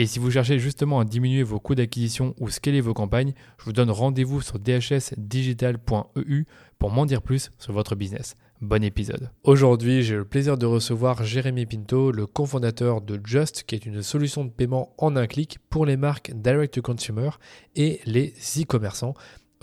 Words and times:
Et 0.00 0.06
si 0.06 0.20
vous 0.20 0.30
cherchez 0.30 0.60
justement 0.60 1.00
à 1.00 1.04
diminuer 1.04 1.42
vos 1.42 1.58
coûts 1.58 1.74
d'acquisition 1.74 2.32
ou 2.38 2.50
scaler 2.50 2.80
vos 2.80 2.94
campagnes, 2.94 3.32
je 3.58 3.64
vous 3.64 3.72
donne 3.72 3.90
rendez-vous 3.90 4.40
sur 4.40 4.60
dhsdigital.eu 4.60 6.44
pour 6.78 6.90
m'en 6.92 7.04
dire 7.04 7.20
plus 7.20 7.50
sur 7.58 7.72
votre 7.72 7.96
business. 7.96 8.36
Bon 8.60 8.84
épisode. 8.84 9.32
Aujourd'hui, 9.42 10.04
j'ai 10.04 10.14
le 10.14 10.24
plaisir 10.24 10.56
de 10.56 10.66
recevoir 10.66 11.24
Jérémy 11.24 11.66
Pinto, 11.66 12.12
le 12.12 12.28
cofondateur 12.28 13.00
de 13.00 13.20
Just, 13.24 13.64
qui 13.64 13.74
est 13.74 13.86
une 13.86 14.00
solution 14.02 14.44
de 14.44 14.50
paiement 14.50 14.94
en 14.98 15.16
un 15.16 15.26
clic 15.26 15.58
pour 15.68 15.84
les 15.84 15.96
marques 15.96 16.30
direct 16.32 16.74
to 16.74 16.80
consumer 16.82 17.30
et 17.74 17.98
les 18.06 18.34
e-commerçants. 18.56 19.14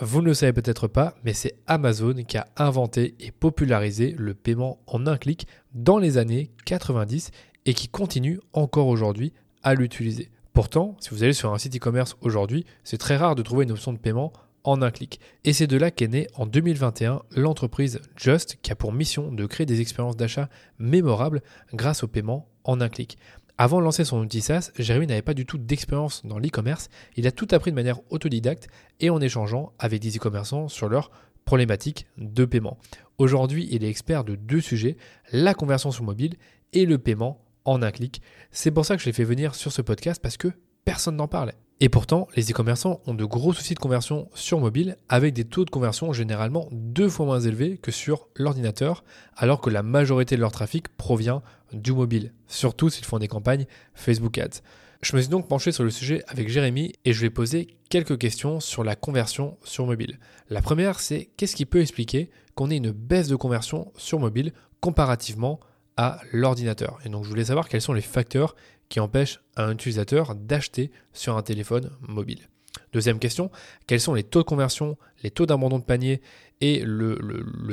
Vous 0.02 0.22
ne 0.22 0.26
le 0.26 0.34
savez 0.34 0.52
peut-être 0.52 0.90
pas, 0.90 1.16
mais 1.24 1.32
c'est 1.32 1.56
Amazon 1.66 2.16
qui 2.28 2.38
a 2.38 2.48
inventé 2.58 3.16
et 3.22 3.32
popularisé 3.32 4.14
le 4.18 4.34
paiement 4.34 4.80
en 4.88 5.08
un 5.08 5.16
clic 5.16 5.48
dans 5.74 5.98
les 5.98 6.18
années 6.18 6.52
90 6.66 7.32
et 7.66 7.74
qui 7.74 7.88
continue 7.88 8.42
encore 8.52 8.88
aujourd'hui 8.88 9.32
l'utiliser. 9.74 10.30
Pourtant, 10.54 10.96
si 11.00 11.10
vous 11.10 11.24
allez 11.24 11.34
sur 11.34 11.54
un 11.54 11.58
site 11.58 11.76
e-commerce 11.76 12.16
aujourd'hui, 12.22 12.66
c'est 12.84 12.98
très 12.98 13.18
rare 13.18 13.36
de 13.36 13.42
trouver 13.42 13.66
une 13.66 13.72
option 13.72 13.92
de 13.92 13.98
paiement 13.98 14.32
en 14.64 14.82
un 14.82 14.92
clic. 14.92 15.20
Et 15.44 15.54
c'est 15.54 15.68
de 15.68 15.78
là 15.78 15.92
qu'est 15.92 16.08
née 16.08 16.28
en 16.36 16.46
2021 16.46 17.22
l'entreprise 17.36 18.00
Just 18.16 18.58
qui 18.62 18.72
a 18.72 18.76
pour 18.76 18.94
mission 18.94 19.32
de 19.32 19.46
créer 19.46 19.66
des 19.66 19.82
expériences 19.82 20.18
d'achat 20.18 20.50
mémorables 20.80 21.42
grâce 21.74 22.04
au 22.04 22.08
paiement 22.08 22.48
en 22.64 22.82
un 22.82 22.90
clic. 22.90 23.18
Avant 23.58 23.80
de 23.80 23.84
lancer 23.86 24.04
son 24.04 24.20
outil 24.20 24.42
SaaS, 24.42 24.72
Jérémy 24.78 25.08
n'avait 25.08 25.22
pas 25.22 25.34
du 25.34 25.46
tout 25.46 25.58
d'expérience 25.58 26.26
dans 26.26 26.40
l'e-commerce. 26.40 26.90
Il 27.16 27.26
a 27.26 27.32
tout 27.32 27.48
appris 27.52 27.72
de 27.72 27.76
manière 27.76 28.00
autodidacte 28.10 28.68
et 29.00 29.10
en 29.10 29.22
échangeant 29.22 29.72
avec 29.80 30.02
des 30.02 30.18
e-commerçants 30.18 30.68
sur 30.68 30.90
leurs 30.90 31.10
problématiques 31.46 32.08
de 32.18 32.44
paiement. 32.44 32.78
Aujourd'hui, 33.18 33.70
il 33.72 33.86
est 33.86 33.90
expert 33.90 34.26
de 34.26 34.36
deux 34.36 34.60
sujets, 34.60 34.98
la 35.32 35.54
conversion 35.54 35.92
sur 35.92 36.04
mobile 36.04 36.36
et 36.74 36.86
le 36.86 36.98
paiement 36.98 37.45
en 37.66 37.82
un 37.82 37.92
clic. 37.92 38.22
C'est 38.52 38.72
pour 38.72 38.86
ça 38.86 38.96
que 38.96 39.02
je 39.02 39.08
l'ai 39.08 39.14
fait 39.14 39.24
venir 39.24 39.56
sur 39.56 39.72
ce 39.72 39.82
podcast 39.82 40.22
parce 40.22 40.38
que 40.38 40.52
personne 40.86 41.18
n'en 41.18 41.28
parle. 41.28 41.52
Et 41.82 41.90
pourtant, 41.90 42.30
les 42.38 42.50
e-commerçants 42.52 43.02
ont 43.06 43.14
de 43.14 43.26
gros 43.26 43.52
soucis 43.52 43.74
de 43.74 43.80
conversion 43.80 44.30
sur 44.34 44.62
mobile 44.62 44.96
avec 45.10 45.34
des 45.34 45.44
taux 45.44 45.66
de 45.66 45.70
conversion 45.70 46.14
généralement 46.14 46.70
deux 46.72 47.10
fois 47.10 47.26
moins 47.26 47.42
élevés 47.42 47.78
que 47.78 47.92
sur 47.92 48.30
l'ordinateur, 48.38 49.04
alors 49.36 49.60
que 49.60 49.70
la 49.70 49.84
majorité 49.84 50.38
de 50.38 50.42
leur 50.42 50.54
trafic 50.54 50.88
provient 50.96 51.44
du 51.74 51.92
mobile, 51.92 52.34
surtout 52.48 52.90
s'ils 52.90 53.04
font 53.04 53.20
des 53.20 53.28
campagnes 53.28 53.66
Facebook 53.94 54.38
Ads. 54.38 54.62
Je 55.02 55.16
me 55.16 55.22
suis 55.22 55.30
donc 55.30 55.50
penché 55.50 55.74
sur 55.74 55.84
le 55.84 55.90
sujet 55.90 56.24
avec 56.28 56.48
Jérémy 56.48 56.94
et 57.04 57.12
je 57.12 57.20
lui 57.20 57.28
ai 57.28 57.30
posé 57.30 57.68
quelques 57.90 58.18
questions 58.18 58.62
sur 58.62 58.84
la 58.86 58.96
conversion 58.96 59.58
sur 59.64 59.86
mobile. 59.86 60.18
La 60.50 60.62
première, 60.62 61.02
c'est 61.02 61.30
qu'est-ce 61.36 61.58
qui 61.58 61.66
peut 61.66 61.82
expliquer 61.82 62.32
qu'on 62.56 62.72
ait 62.72 62.78
une 62.78 62.92
baisse 62.92 63.28
de 63.28 63.36
conversion 63.36 63.92
sur 63.98 64.20
mobile 64.20 64.54
comparativement 64.80 65.60
à 65.60 65.75
l'ordinateur. 66.32 67.00
Et 67.06 67.10
donc 67.10 67.24
je 67.24 67.30
voulais 67.30 67.46
savoir 67.46 67.70
quels 67.70 67.82
sont 67.82 67.94
les 67.94 68.02
facteurs 68.02 68.56
qui 68.90 69.00
empêchent 69.00 69.40
un 69.56 69.72
utilisateur 69.72 70.36
d'acheter 70.36 70.92
sur 71.14 71.38
un 71.38 71.42
téléphone 71.42 71.90
mobile. 72.02 72.50
Deuxième 72.94 73.20
question, 73.20 73.52
quels 73.88 74.02
sont 74.02 74.14
les 74.14 74.24
taux 74.24 74.40
de 74.40 74.48
conversion, 74.48 74.98
les 75.24 75.32
taux 75.32 75.46
d'abandon 75.46 75.80
de 75.80 75.84
panier 75.84 76.22
et 76.62 76.82
le, 76.86 77.18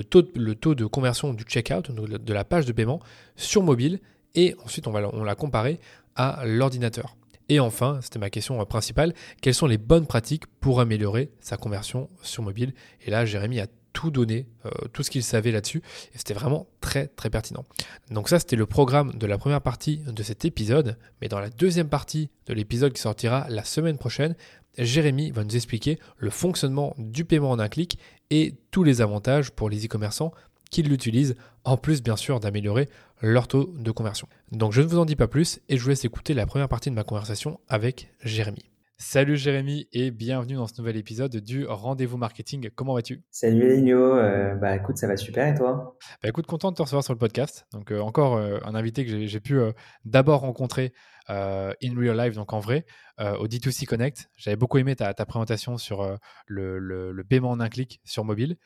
taux, 0.04 0.22
le, 0.34 0.54
taux, 0.54 0.74
de 0.74 0.86
conversion 0.86 1.34
du 1.34 1.44
checkout, 1.44 1.90
de 1.90 2.32
la 2.32 2.44
page 2.44 2.66
de 2.66 2.72
paiement 2.72 3.00
sur 3.36 3.62
mobile? 3.62 4.00
Et 4.34 4.54
ensuite 4.64 4.86
on 4.86 4.92
va 4.92 5.08
on 5.12 5.24
la 5.24 5.34
comparer 5.34 5.80
à 6.14 6.42
l'ordinateur. 6.46 7.16
Et 7.48 7.60
enfin, 7.60 7.98
c'était 8.00 8.18
ma 8.18 8.30
question 8.30 8.64
principale, 8.64 9.14
quelles 9.40 9.54
sont 9.54 9.66
les 9.66 9.78
bonnes 9.78 10.06
pratiques 10.06 10.46
pour 10.60 10.80
améliorer 10.80 11.30
sa 11.40 11.56
conversion 11.56 12.08
sur 12.22 12.42
mobile? 12.42 12.72
Et 13.04 13.10
là, 13.10 13.24
Jérémy 13.24 13.60
a 13.60 13.66
tout 13.92 14.10
donné, 14.10 14.46
euh, 14.66 14.70
tout 14.92 15.02
ce 15.02 15.10
qu'il 15.10 15.22
savait 15.22 15.52
là-dessus. 15.52 15.82
Et 16.14 16.18
c'était 16.18 16.34
vraiment 16.34 16.66
très 16.80 17.08
très 17.08 17.30
pertinent. 17.30 17.64
Donc 18.10 18.28
ça, 18.28 18.38
c'était 18.38 18.56
le 18.56 18.66
programme 18.66 19.12
de 19.14 19.26
la 19.26 19.38
première 19.38 19.60
partie 19.60 19.98
de 20.06 20.22
cet 20.22 20.44
épisode. 20.44 20.96
Mais 21.20 21.28
dans 21.28 21.40
la 21.40 21.50
deuxième 21.50 21.88
partie 21.88 22.30
de 22.46 22.54
l'épisode 22.54 22.92
qui 22.92 23.00
sortira 23.00 23.46
la 23.48 23.64
semaine 23.64 23.98
prochaine, 23.98 24.34
Jérémy 24.78 25.30
va 25.30 25.44
nous 25.44 25.54
expliquer 25.54 25.98
le 26.16 26.30
fonctionnement 26.30 26.94
du 26.98 27.24
paiement 27.24 27.50
en 27.50 27.58
un 27.58 27.68
clic 27.68 27.98
et 28.30 28.54
tous 28.70 28.84
les 28.84 29.00
avantages 29.02 29.50
pour 29.50 29.68
les 29.68 29.84
e-commerçants 29.84 30.32
qui 30.70 30.82
l'utilisent, 30.82 31.36
en 31.64 31.76
plus 31.76 32.02
bien 32.02 32.16
sûr 32.16 32.40
d'améliorer 32.40 32.88
leur 33.20 33.46
taux 33.46 33.72
de 33.78 33.90
conversion. 33.90 34.26
Donc 34.50 34.72
je 34.72 34.80
ne 34.80 34.86
vous 34.86 34.98
en 34.98 35.04
dis 35.04 35.16
pas 35.16 35.28
plus 35.28 35.60
et 35.68 35.76
je 35.76 35.82
vous 35.82 35.90
laisse 35.90 36.04
écouter 36.04 36.34
la 36.34 36.46
première 36.46 36.68
partie 36.68 36.90
de 36.90 36.94
ma 36.94 37.04
conversation 37.04 37.60
avec 37.68 38.08
Jérémy. 38.24 38.71
Salut 39.04 39.36
Jérémy 39.36 39.88
et 39.92 40.12
bienvenue 40.12 40.54
dans 40.54 40.68
ce 40.68 40.80
nouvel 40.80 40.96
épisode 40.96 41.36
du 41.36 41.66
Rendez-vous 41.66 42.16
Marketing. 42.16 42.70
Comment 42.70 42.94
vas-tu? 42.94 43.24
Salut 43.32 43.64
Eligno, 43.64 43.98
euh, 43.98 44.54
bah 44.54 44.76
écoute, 44.76 44.96
ça 44.96 45.08
va 45.08 45.16
super 45.16 45.52
et 45.52 45.58
toi? 45.58 45.98
Bah 46.22 46.28
écoute, 46.28 46.46
content 46.46 46.70
de 46.70 46.76
te 46.76 46.82
recevoir 46.82 47.02
sur 47.02 47.12
le 47.12 47.18
podcast. 47.18 47.66
Donc 47.72 47.90
euh, 47.90 47.98
encore 47.98 48.36
euh, 48.36 48.60
un 48.64 48.76
invité 48.76 49.04
que 49.04 49.26
j'ai 49.26 49.40
pu 49.40 49.60
d'abord 50.04 50.42
rencontrer 50.42 50.94
in 51.28 51.98
real 51.98 52.16
life, 52.16 52.36
donc 52.36 52.52
en 52.52 52.60
vrai, 52.60 52.86
au 53.18 53.48
D2C 53.48 53.86
Connect. 53.86 54.30
J'avais 54.36 54.56
beaucoup 54.56 54.78
aimé 54.78 54.94
ta, 54.94 55.12
présentation 55.26 55.78
sur 55.78 56.16
le, 56.46 56.78
le, 56.78 57.24
paiement 57.24 57.50
en 57.50 57.58
un 57.58 57.68
clic 57.68 58.00
sur 58.04 58.24
mobile 58.24 58.56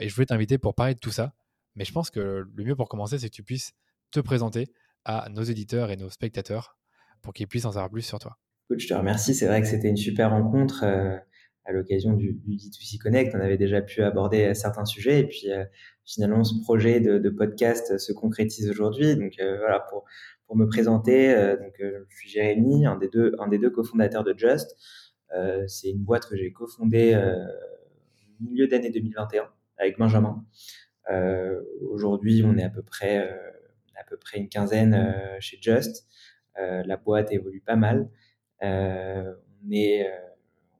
et 0.00 0.08
je 0.08 0.14
voulais 0.14 0.26
t'inviter 0.26 0.58
pour 0.58 0.74
parler 0.74 0.94
de 0.94 1.00
tout 1.00 1.12
ça. 1.12 1.32
Mais 1.76 1.84
je 1.84 1.92
pense 1.92 2.10
que 2.10 2.44
le 2.52 2.64
mieux 2.64 2.74
pour 2.74 2.88
commencer, 2.88 3.20
c'est 3.20 3.30
que 3.30 3.34
tu 3.34 3.44
puisses 3.44 3.72
te 4.10 4.18
présenter 4.18 4.66
à 5.04 5.28
nos 5.30 5.44
éditeurs 5.44 5.92
et 5.92 5.96
nos 5.96 6.10
spectateurs 6.10 6.76
pour 7.22 7.32
qu'ils 7.32 7.46
puissent 7.46 7.66
en 7.66 7.72
savoir 7.72 7.88
plus 7.88 8.02
sur 8.02 8.18
toi 8.18 8.36
je 8.76 8.88
te 8.88 8.94
remercie. 8.94 9.34
C'est 9.34 9.46
vrai 9.46 9.60
que 9.60 9.68
c'était 9.68 9.88
une 9.88 9.96
super 9.96 10.30
rencontre 10.30 10.84
euh, 10.84 11.16
à 11.64 11.72
l'occasion 11.72 12.12
du, 12.12 12.32
du, 12.32 12.56
D2C 12.56 12.98
Connect. 12.98 13.34
On 13.34 13.40
avait 13.40 13.56
déjà 13.56 13.80
pu 13.82 14.02
aborder 14.02 14.54
certains 14.54 14.84
sujets 14.84 15.20
et 15.20 15.26
puis 15.26 15.50
euh, 15.50 15.64
finalement 16.04 16.44
ce 16.44 16.60
projet 16.62 17.00
de, 17.00 17.30
podcast 17.30 17.98
se 17.98 18.12
concrétise 18.12 18.70
aujourd'hui. 18.70 19.16
Donc 19.16 19.34
euh, 19.40 19.58
voilà 19.58 19.80
pour 19.80 20.04
pour 20.46 20.56
me 20.56 20.66
présenter. 20.66 21.34
donc 21.34 21.74
je 21.80 22.16
suis 22.16 22.28
Jérémy, 22.28 22.86
un 22.86 22.96
des 22.96 23.08
deux 23.08 23.34
un 23.40 23.48
des 23.48 23.58
deux 23.58 23.70
cofondateurs 23.70 24.22
de 24.22 24.32
Just. 24.36 24.76
c'est 25.66 25.90
une 25.90 26.04
boîte 26.04 26.28
que 26.28 26.36
j'ai 26.36 26.52
cofondée 26.52 27.16
au 27.16 28.44
milieu 28.44 28.68
d'année 28.68 28.90
2021 28.90 29.50
avec 29.76 29.98
Benjamin. 29.98 30.44
aujourd'hui, 31.90 32.44
on 32.44 32.56
est 32.56 32.62
à 32.62 32.70
peu 32.70 32.82
près 32.82 33.28
à 33.96 34.04
peu 34.08 34.16
près 34.16 34.38
une 34.38 34.48
quinzaine 34.48 35.16
chez 35.40 35.58
Just. 35.60 36.06
la 36.56 36.96
boîte 36.96 37.32
évolue 37.32 37.60
pas 37.60 37.74
mal. 37.74 38.08
Euh, 38.62 39.34
on, 39.64 39.70
est, 39.70 40.06
euh, 40.06 40.28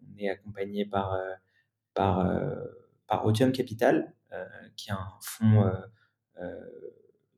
on 0.03 0.19
est 0.19 0.29
accompagné 0.29 0.87
par, 0.87 1.15
euh, 1.15 1.35
par, 1.95 2.29
par 3.07 3.25
Otium 3.27 3.53
Capital, 3.53 4.13
qui 4.77 4.91
est 4.91 4.93
un 4.93 5.09
fonds 5.23 5.73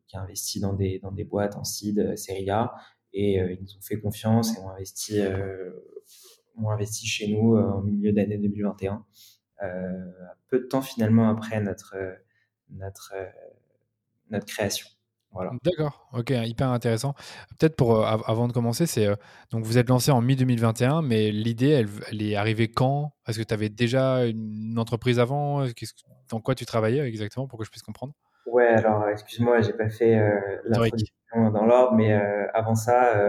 qui 0.09 0.17
a 0.17 0.21
investi 0.21 0.59
dans 0.59 0.73
des, 0.73 0.99
dans 0.99 1.13
des 1.13 1.25
boîtes 1.25 1.55
en 1.57 1.63
seed, 1.63 2.17
série 2.17 2.51
A, 2.51 2.75
et 3.13 3.35
ils 3.37 3.63
nous 3.63 3.77
ont 3.77 3.81
fait 3.81 4.01
confiance 4.01 4.57
et 4.57 4.61
ont 4.61 4.71
investi, 4.71 5.21
ont 6.57 6.71
investi 6.71 7.07
chez 7.07 7.29
nous 7.29 7.57
en 7.57 7.83
milieu 7.83 8.13
d'année 8.13 8.39
2021, 8.39 9.05
peu 10.49 10.59
de 10.59 10.65
temps 10.65 10.83
finalement 10.83 11.29
après 11.29 11.61
notre, 11.61 11.95
notre, 12.71 13.15
notre 14.31 14.47
création. 14.47 14.89
D'accord, 15.65 16.09
ok, 16.13 16.31
hyper 16.31 16.69
intéressant. 16.69 17.15
Peut-être 17.59 17.77
pour 17.77 17.97
euh, 17.97 18.17
avant 18.27 18.49
de 18.49 18.53
commencer, 18.53 18.87
c'est 18.87 19.07
euh, 19.07 19.15
donc 19.51 19.65
vous 19.65 19.79
êtes 19.79 19.89
lancé 19.89 20.11
en 20.11 20.21
mi 20.21 20.37
2021, 20.37 21.03
mais 21.03 21.31
l'idée, 21.31 21.87
elle, 22.11 22.23
est 22.23 22.35
arrivée 22.35 22.69
quand? 22.69 23.13
Est-ce 23.27 23.39
que 23.39 23.45
tu 23.45 23.55
avais 23.55 23.69
déjà 23.69 24.25
une 24.27 24.79
entreprise 24.79 25.19
avant? 25.21 25.65
Dans 26.31 26.41
quoi 26.41 26.55
tu 26.55 26.67
travaillais 26.67 27.07
exactement 27.07 27.47
pour 27.47 27.59
que 27.59 27.65
je 27.65 27.71
puisse 27.71 27.83
comprendre? 27.83 28.15
Ouais, 28.47 28.67
alors 28.67 29.09
excuse-moi, 29.09 29.61
j'ai 29.61 29.75
pas 29.75 29.91
fait 29.91 30.17
euh, 30.17 30.61
l'introduction 30.65 31.51
dans 31.51 31.67
l'ordre, 31.67 31.95
mais 31.95 32.13
avant 32.55 32.75
ça, 32.75 33.23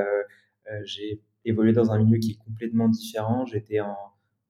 j'ai 0.84 1.22
évolué 1.46 1.74
dans 1.74 1.92
un 1.92 2.00
milieu 2.00 2.18
qui 2.18 2.32
est 2.32 2.44
complètement 2.44 2.88
différent. 2.88 3.46
J'étais 3.46 3.82
en, 3.82 3.98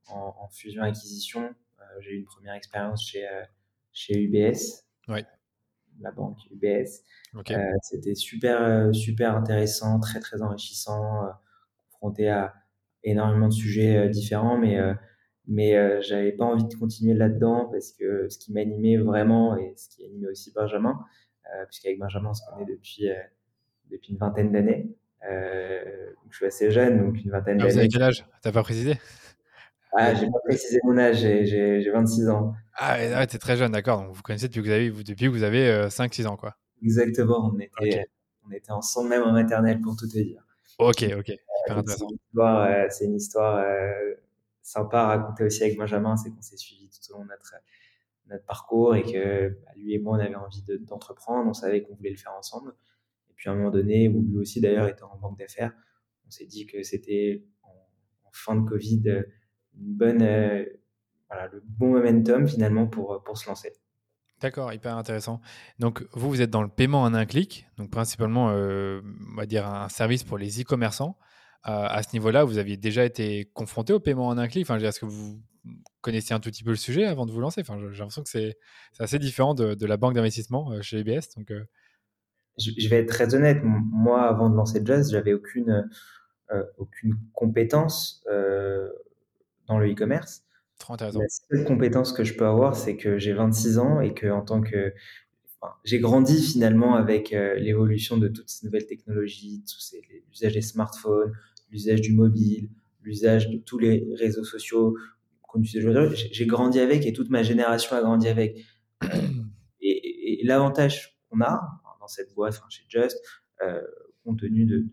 en, 0.10 0.48
fusion 0.50 0.84
acquisition 0.84 1.54
j'ai 2.02 2.12
eu 2.12 2.18
une 2.20 2.26
première 2.26 2.54
expérience 2.54 3.04
chez, 3.04 3.28
chez 3.92 4.22
UBS, 4.22 4.86
ouais. 5.08 5.26
La 6.02 6.12
banque 6.12 6.38
UBS. 6.52 7.04
C'était 7.82 8.16
super, 8.16 8.94
super 8.94 9.36
intéressant, 9.36 10.00
très, 10.00 10.20
très 10.20 10.42
enrichissant, 10.42 11.30
confronté 11.92 12.30
à 12.30 12.54
énormément 13.04 13.48
de 13.48 13.54
sujets 13.54 14.10
différents, 14.10 14.58
mais 14.58 14.78
mais 15.48 16.02
j'avais 16.02 16.32
pas 16.32 16.46
envie 16.46 16.68
de 16.68 16.76
continuer 16.76 17.14
là-dedans 17.14 17.70
parce 17.72 17.92
que 17.92 18.28
ce 18.30 18.38
qui 18.38 18.54
m'animait 18.54 18.98
vraiment 18.98 19.58
et 19.58 19.74
ce 19.76 19.90
qui 19.90 20.06
animait 20.06 20.28
aussi 20.28 20.52
Benjamin, 20.54 21.00
puisqu'avec 21.68 22.00
Benjamin 22.00 22.30
on 22.30 22.34
se 22.34 22.42
connaît 22.50 22.66
depuis 22.66 23.10
depuis 23.90 24.14
une 24.14 24.20
vingtaine 24.20 24.52
d'années. 24.52 24.96
Euh, 25.30 26.12
je 26.30 26.38
suis 26.38 26.46
assez 26.46 26.72
jeune, 26.72 27.06
donc 27.06 27.24
une 27.24 27.32
vingtaine 27.32 27.58
d'années. 27.58 27.72
Vous 27.72 27.78
avez 27.78 27.88
quel 27.88 28.04
âge? 28.04 28.26
T'as 28.42 28.52
pas 28.52 28.64
précisé? 28.64 28.96
Ah, 29.94 30.14
j'ai 30.14 30.28
pas 30.28 30.40
précisé 30.46 30.80
mon 30.84 30.98
âge, 30.98 31.18
j'ai 31.18 31.90
26 31.92 32.30
ans. 32.30 32.54
Ah, 32.76 32.98
ouais, 32.98 33.28
t'es 33.28 33.38
très 33.38 33.58
jeune, 33.58 33.72
d'accord. 33.72 34.02
Donc 34.02 34.14
vous 34.14 34.22
connaissez 34.22 34.48
depuis 34.48 34.62
que 34.62 34.68
vous 34.68 34.72
avez, 34.72 34.90
depuis 34.92 35.26
que 35.26 35.32
vous 35.32 35.44
avez 35.44 35.88
5-6 35.88 36.24
euh, 36.24 36.28
ans, 36.28 36.38
quoi. 36.38 36.56
Exactement, 36.84 37.52
on 37.54 37.60
était, 37.60 38.06
on 38.48 38.52
était 38.52 38.72
ensemble 38.72 39.10
même 39.10 39.24
en 39.24 39.34
maternelle 39.34 39.82
pour 39.82 39.96
tout 39.96 40.08
te 40.08 40.14
dire. 40.14 40.44
Ok, 40.78 41.06
ok, 41.18 41.32
intéressant. 41.68 42.08
Euh, 42.38 42.88
c'est 42.90 43.06
une 43.06 43.16
histoire, 43.16 43.66
sympa 44.62 45.00
à 45.00 45.08
raconter 45.08 45.44
aussi 45.44 45.64
avec 45.64 45.78
Benjamin, 45.78 46.16
c'est 46.16 46.30
qu'on 46.30 46.42
s'est 46.42 46.58
suivi 46.58 46.90
tout 46.90 47.14
au 47.14 47.18
long 47.18 47.24
de 47.24 47.30
notre, 47.30 47.56
notre 48.28 48.46
parcours 48.46 48.96
et 48.96 49.04
que 49.04 49.50
bah, 49.66 49.72
lui 49.76 49.96
et 49.96 50.00
moi 50.00 50.18
on 50.18 50.20
avait 50.20 50.36
envie 50.36 50.64
d'entreprendre, 50.82 51.50
on 51.50 51.54
savait 51.54 51.82
qu'on 51.82 51.96
voulait 51.96 52.12
le 52.12 52.18
faire 52.18 52.34
ensemble. 52.38 52.74
Puis 53.36 53.50
à 53.50 53.54
un 53.54 53.56
moment 53.56 53.72
donné, 53.72 54.10
où 54.10 54.22
lui 54.22 54.38
aussi 54.38 54.62
d'ailleurs 54.62 54.88
était 54.88 55.04
en 55.04 55.18
banque 55.18 55.40
d'affaires, 55.40 55.74
on 56.28 56.30
s'est 56.30 56.46
dit 56.46 56.66
que 56.68 56.84
c'était 56.84 57.44
en, 57.64 57.72
fin 58.32 58.56
de 58.56 58.68
Covid 58.68 59.26
bonne, 59.74 60.22
euh, 60.22 60.66
voilà, 61.30 61.48
le 61.48 61.62
bon 61.64 61.94
momentum 61.94 62.48
finalement 62.48 62.88
pour, 62.88 63.24
pour 63.24 63.38
se 63.38 63.48
lancer. 63.48 63.74
D'accord, 64.42 64.72
hyper 64.72 64.96
intéressant. 64.96 65.42
Donc 65.80 66.06
vous, 66.14 66.30
vous 66.30 66.42
êtes 66.42 66.50
dans 66.50 66.62
le 66.62 66.70
paiement 66.70 67.02
en 67.02 67.14
un 67.14 67.26
clic, 67.26 67.68
donc 67.78 67.90
principalement, 67.90 68.52
euh, 68.52 69.02
on 69.34 69.36
va 69.36 69.46
dire 69.46 69.68
un 69.68 69.90
service 69.90 70.24
pour 70.24 70.38
les 70.38 70.62
e-commerçants. 70.62 71.18
Euh, 71.68 71.88
à 71.90 72.04
ce 72.04 72.10
niveau-là, 72.14 72.46
vous 72.46 72.58
aviez 72.58 72.78
déjà 72.78 73.04
été 73.04 73.50
confronté 73.54 73.92
au 73.92 74.00
paiement 74.00 74.28
en 74.28 74.38
un 74.38 74.48
clic? 74.48 74.64
Enfin, 74.64 74.80
est-ce 74.80 75.02
que 75.02 75.06
vous 75.06 75.42
connaissiez 76.00 76.34
un 76.34 76.40
tout 76.40 76.50
petit 76.50 76.64
peu 76.64 76.70
le 76.70 76.78
sujet 76.78 77.06
avant 77.06 77.26
de 77.26 77.32
vous 77.32 77.42
lancer? 77.42 77.60
Enfin, 77.62 77.78
j'ai 77.92 78.00
l'impression 78.00 78.24
que 78.24 78.30
c'est 78.30 78.58
assez 78.98 79.20
différent 79.20 79.54
de, 79.54 79.74
de 79.74 79.86
la 79.86 79.98
banque 79.98 80.14
d'investissement 80.14 80.82
chez 80.82 81.00
EBS. 81.00 81.36
Donc, 81.36 81.52
je, 82.60 82.90
vais 82.90 82.98
être 82.98 83.10
très 83.10 83.36
honnête, 83.36 83.60
moi, 83.64 84.24
avant 84.24 84.50
de 84.50 84.56
lancer 84.56 84.82
Just, 84.86 85.12
j'avais 85.12 85.34
aucune, 85.34 85.90
euh, 86.52 86.64
aucune 86.78 87.16
compétence 87.34 88.24
euh, 88.30 88.90
dans 89.70 89.78
le 89.78 89.90
e-commerce. 89.90 90.44
Trop 90.78 90.94
intéressant. 90.94 91.20
La 91.20 91.28
seule 91.30 91.66
compétence 91.66 92.12
que 92.12 92.26
je 92.26 92.34
peux 92.34 92.46
avoir, 92.46 92.76
c'est 92.76 92.98
que 92.98 93.18
j'ai 93.18 93.34
26 93.34 93.80
ans 93.80 94.02
et 94.02 94.14
que 94.14 94.28
en 94.28 94.42
tant 94.42 94.62
que 94.62 94.94
j'ai 95.84 96.00
grandi 96.00 96.42
finalement 96.42 96.96
avec 96.96 97.34
euh, 97.34 97.56
l'évolution 97.56 98.18
de 98.18 98.30
toutes 98.30 98.50
ces 98.50 98.66
nouvelles 98.66 98.88
technologies, 98.88 99.64
l'usage 100.30 100.54
des 100.54 100.62
smartphones, 100.62 101.34
l'usage 101.70 102.02
du 102.02 102.14
mobile, 102.14 102.70
l'usage 103.02 103.50
de 103.50 103.58
tous 103.58 103.78
les 103.78 104.08
réseaux 104.16 104.46
sociaux 104.46 104.98
qu'on 105.42 105.62
utilise 105.62 105.86
aujourd'hui. 105.86 106.30
J'ai 106.32 106.46
grandi 106.46 106.80
avec 106.80 107.06
et 107.06 107.14
toute 107.14 107.30
ma 107.30 107.44
génération 107.44 107.96
a 107.96 108.02
grandi 108.02 108.28
avec. 108.28 108.58
et 109.82 110.42
l'avantage 110.46 111.20
qu'on 111.30 111.42
a, 111.42 111.80
cette 112.10 112.34
boîte, 112.34 112.56
enfin, 112.58 112.70
chez 112.70 112.84
Just, 112.88 113.18
euh, 113.62 113.82
compte 114.24 114.40
tenu 114.40 114.66
de, 114.66 114.86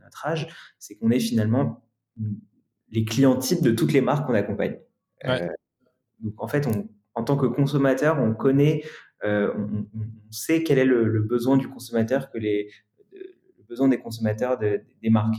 notre, 0.00 0.26
âge, 0.26 0.48
c'est 0.78 0.96
qu'on 0.96 1.10
est 1.10 1.20
finalement 1.20 1.86
les 2.90 3.04
clients 3.04 3.36
types 3.36 3.62
de 3.62 3.70
toutes 3.70 3.92
les 3.92 4.00
marques 4.00 4.26
qu'on 4.26 4.34
accompagne. 4.34 4.78
Euh, 5.24 5.48
donc 6.20 6.34
en 6.38 6.48
fait, 6.48 6.66
on, 6.66 6.88
en 7.14 7.24
tant 7.24 7.36
que 7.36 7.46
consommateur, 7.46 8.18
on 8.18 8.34
connaît, 8.34 8.84
euh, 9.24 9.52
on, 9.56 9.86
sait 10.30 10.62
quel 10.62 10.78
est 10.78 10.84
le, 10.84 11.22
besoin 11.22 11.56
du 11.56 11.68
consommateur, 11.68 12.30
que 12.30 12.38
les, 12.38 12.70
le 13.12 13.64
besoin 13.68 13.88
des 13.88 13.98
consommateurs 13.98 14.58
des 14.58 15.10
marques. 15.10 15.36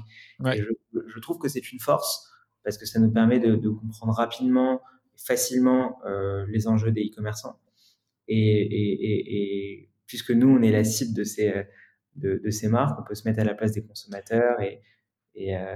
Et 0.54 0.62
je, 0.62 1.20
trouve 1.20 1.38
que 1.38 1.48
c'est 1.48 1.72
une 1.72 1.80
force 1.80 2.32
parce 2.64 2.78
que 2.78 2.86
ça 2.86 3.00
nous 3.00 3.12
permet 3.12 3.40
de, 3.40 3.70
comprendre 3.70 4.14
rapidement, 4.14 4.82
facilement 5.16 6.00
les 6.48 6.68
enjeux 6.68 6.92
des 6.92 7.06
e-commerçants. 7.06 7.60
Et, 8.28 8.62
et, 8.62 9.82
et, 9.82 9.90
puisque 10.06 10.32
nous, 10.32 10.50
on 10.50 10.62
est 10.62 10.72
la 10.72 10.84
cible 10.84 11.14
de 11.14 11.24
ces, 11.24 11.50
euh, 11.50 11.64
de, 12.16 12.50
ces 12.50 12.68
marques, 12.68 13.00
on 13.00 13.04
peut 13.04 13.16
se 13.16 13.28
mettre 13.28 13.40
à 13.40 13.44
la 13.44 13.54
place 13.54 13.74
des 13.74 13.84
consommateurs 13.84 14.60
et, 14.62 14.82
et, 15.36 15.56
euh, 15.56 15.76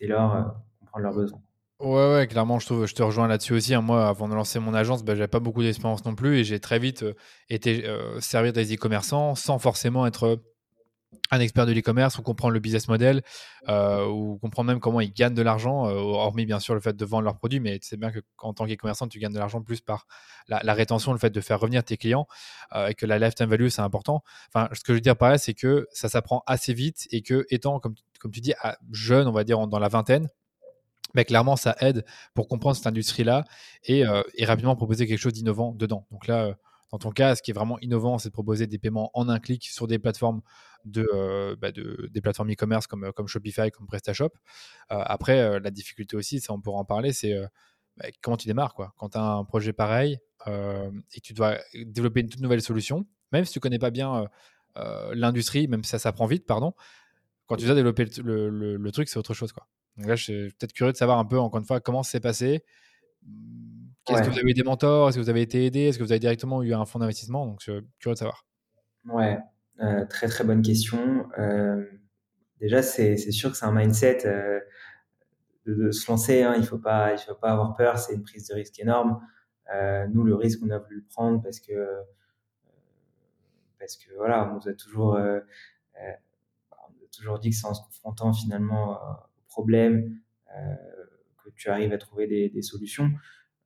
dès 0.00 0.06
lors 0.06 0.34
euh, 0.34 0.42
comprendre 0.80 1.04
leurs 1.04 1.14
besoins. 1.14 1.40
Ouais, 1.80 2.14
ouais, 2.14 2.26
clairement, 2.26 2.58
je, 2.58 2.86
je 2.86 2.94
te 2.94 3.02
rejoins 3.02 3.26
là-dessus 3.26 3.54
aussi. 3.54 3.74
Hein. 3.74 3.80
Moi, 3.80 4.06
avant 4.06 4.28
de 4.28 4.34
lancer 4.34 4.58
mon 4.58 4.74
agence, 4.74 5.02
bah, 5.02 5.14
j'avais 5.14 5.28
pas 5.28 5.40
beaucoup 5.40 5.62
d'expérience 5.62 6.04
non 6.04 6.14
plus 6.14 6.38
et 6.38 6.44
j'ai 6.44 6.60
très 6.60 6.78
vite 6.78 7.04
été 7.48 7.86
servir 8.20 8.52
des 8.52 8.74
e-commerçants 8.74 9.34
sans 9.34 9.58
forcément 9.58 10.06
être 10.06 10.42
un 11.30 11.40
expert 11.40 11.66
de 11.66 11.72
l'e-commerce 11.72 12.18
ou 12.18 12.22
comprendre 12.22 12.54
le 12.54 12.60
business 12.60 12.88
model 12.88 13.22
euh, 13.68 14.06
ou 14.06 14.38
comprendre 14.38 14.68
même 14.68 14.80
comment 14.80 15.00
ils 15.00 15.12
gagnent 15.12 15.34
de 15.34 15.42
l'argent, 15.42 15.88
euh, 15.88 15.94
hormis 15.94 16.46
bien 16.46 16.60
sûr 16.60 16.74
le 16.74 16.80
fait 16.80 16.96
de 16.96 17.04
vendre 17.04 17.24
leurs 17.24 17.36
produits, 17.36 17.60
mais 17.60 17.78
c'est 17.82 17.96
bien 17.96 18.12
qu'en 18.36 18.52
tant 18.52 18.66
qu'e-commerçant, 18.66 19.08
tu 19.08 19.18
gagnes 19.18 19.32
de 19.32 19.38
l'argent 19.38 19.62
plus 19.62 19.80
par 19.80 20.06
la, 20.48 20.74
rétention, 20.74 21.12
le 21.12 21.18
fait 21.18 21.30
de 21.30 21.40
faire 21.40 21.60
revenir 21.60 21.84
tes 21.84 21.96
clients 21.96 22.26
euh, 22.74 22.88
et 22.88 22.94
que 22.94 23.06
la 23.06 23.18
lifetime 23.18 23.48
value, 23.48 23.68
c'est 23.68 23.82
important. 23.82 24.22
Enfin, 24.52 24.68
ce 24.72 24.80
que 24.80 24.92
je 24.92 24.94
veux 24.94 25.00
dire 25.00 25.16
par 25.16 25.30
là, 25.30 25.38
c'est 25.38 25.54
que 25.54 25.86
ça 25.92 26.08
s'apprend 26.08 26.42
assez 26.46 26.74
vite 26.74 27.06
et 27.10 27.22
que 27.22 27.46
étant, 27.50 27.80
comme, 27.80 27.94
comme 28.18 28.30
tu 28.30 28.40
dis, 28.40 28.54
jeune, 28.92 29.26
on 29.28 29.32
va 29.32 29.44
dire 29.44 29.66
dans 29.66 29.78
la 29.78 29.88
vingtaine, 29.88 30.28
mais 31.14 31.24
clairement, 31.24 31.56
ça 31.56 31.76
aide 31.80 32.04
pour 32.34 32.46
comprendre 32.46 32.76
cette 32.76 32.86
industrie-là 32.86 33.44
et, 33.84 34.04
et 34.34 34.44
rapidement 34.44 34.76
proposer 34.76 35.08
quelque 35.08 35.18
chose 35.18 35.32
d'innovant 35.32 35.72
dedans. 35.72 36.06
Donc 36.12 36.28
là, 36.28 36.54
dans 36.90 36.98
ton 36.98 37.10
cas, 37.10 37.36
ce 37.36 37.42
qui 37.42 37.52
est 37.52 37.54
vraiment 37.54 37.78
innovant, 37.80 38.18
c'est 38.18 38.28
de 38.28 38.32
proposer 38.32 38.66
des 38.66 38.78
paiements 38.78 39.10
en 39.14 39.28
un 39.28 39.38
clic 39.38 39.64
sur 39.68 39.86
des 39.86 39.98
plateformes 39.98 40.42
de, 40.84 41.08
euh, 41.14 41.56
bah, 41.56 41.70
plateformes 42.22 42.50
e-commerce 42.50 42.86
comme, 42.86 43.12
comme 43.12 43.28
Shopify, 43.28 43.70
comme 43.70 43.86
PrestaShop. 43.86 44.30
Euh, 44.90 45.02
après, 45.04 45.40
euh, 45.40 45.60
la 45.60 45.70
difficulté 45.70 46.16
aussi, 46.16 46.40
ça 46.40 46.52
on 46.52 46.60
pourra 46.60 46.78
en 46.78 46.84
parler, 46.84 47.12
c'est 47.12 47.34
bah, 47.96 48.06
comment 48.22 48.36
tu 48.36 48.48
démarres. 48.48 48.74
Quand 48.74 49.10
tu 49.10 49.18
as 49.18 49.22
un 49.22 49.44
projet 49.44 49.72
pareil 49.72 50.18
et 50.46 51.20
tu 51.22 51.34
dois 51.34 51.58
développer 51.74 52.20
une 52.20 52.28
toute 52.28 52.40
nouvelle 52.40 52.62
solution, 52.62 53.06
même 53.30 53.44
si 53.44 53.52
tu 53.52 53.60
connais 53.60 53.78
pas 53.78 53.90
bien 53.90 54.26
l'industrie, 55.12 55.68
même 55.68 55.84
si 55.84 55.90
ça 55.90 55.98
s'apprend 55.98 56.26
vite, 56.26 56.46
pardon, 56.46 56.74
quand 57.46 57.56
tu 57.56 57.66
dois 57.66 57.74
développer 57.74 58.06
le, 58.22 58.90
truc, 58.90 59.08
c'est 59.08 59.18
autre 59.18 59.34
chose. 59.34 59.52
Quoi. 59.52 59.68
Donc 59.96 60.06
là, 60.06 60.16
je 60.16 60.22
suis 60.24 60.50
peut-être 60.52 60.72
curieux 60.72 60.92
de 60.92 60.96
savoir 60.96 61.18
un 61.18 61.24
peu, 61.24 61.38
encore 61.38 61.60
une 61.60 61.66
fois, 61.66 61.80
comment 61.80 62.02
c'est 62.02 62.20
passé 62.20 62.64
est-ce 64.08 64.22
que 64.22 64.30
vous 64.30 64.38
avez 64.38 64.50
eu 64.50 64.54
des 64.54 64.62
mentors? 64.62 65.08
Est-ce 65.08 65.18
que 65.18 65.22
vous 65.22 65.30
avez 65.30 65.42
été 65.42 65.66
aidé? 65.66 65.80
Est-ce 65.80 65.98
que 65.98 66.04
vous 66.04 66.12
avez 66.12 66.18
directement 66.18 66.62
eu 66.62 66.74
un 66.74 66.84
fonds 66.84 66.98
d'investissement? 66.98 67.46
Donc, 67.46 67.60
je 67.60 67.72
suis 67.72 67.82
curieux 67.98 68.14
de 68.14 68.18
savoir. 68.18 68.46
Ouais, 69.06 69.38
euh, 69.80 70.04
très 70.06 70.28
très 70.28 70.44
bonne 70.44 70.62
question. 70.62 71.28
Euh, 71.38 71.84
déjà, 72.60 72.82
c'est 72.82 73.16
sûr 73.16 73.50
que 73.50 73.56
c'est 73.56 73.64
un 73.64 73.72
mindset 73.72 74.26
euh, 74.26 74.60
de, 75.66 75.90
se 75.90 76.10
lancer. 76.10 76.42
Hein. 76.42 76.54
il 76.56 76.60
ne 76.60 76.66
faut, 76.66 76.78
pas, 76.78 77.12
il 77.12 77.18
faut 77.18 77.34
pas 77.34 77.52
avoir 77.52 77.74
peur. 77.76 77.98
C'est 77.98 78.14
une 78.14 78.22
prise 78.22 78.48
de 78.48 78.54
risque 78.54 78.78
énorme. 78.78 79.20
nous, 80.10 80.24
le 80.24 80.34
risque, 80.34 80.60
on 80.64 80.70
a 80.70 80.78
voulu 80.78 80.96
le 80.96 81.06
prendre 81.08 81.42
parce 81.42 81.60
que, 81.60 82.02
parce 83.78 83.96
que 83.96 84.14
voilà, 84.16 84.50
on 84.50 84.56
nous 84.56 84.68
a 84.68 84.74
toujours, 84.74 85.14
on 85.14 85.98
a 85.98 87.08
toujours 87.16 87.38
dit 87.38 87.50
que 87.50 87.56
c'est 87.56 87.66
en 87.66 87.74
se 87.74 87.82
confrontant 87.82 88.32
finalement 88.32 88.92
au 88.92 89.48
problème 89.48 90.18
que 91.42 91.50
tu 91.56 91.70
arrives 91.70 91.92
à 91.92 91.98
trouver 91.98 92.26
des, 92.26 92.50
des 92.50 92.62
solutions. 92.62 93.10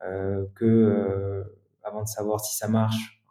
Euh, 0.03 0.45
que 0.55 0.65
euh, 0.65 1.45
avant 1.83 2.03
de 2.03 2.09
savoir 2.09 2.41
si 2.45 2.57
ça 2.57 2.69
marche, 2.69 3.23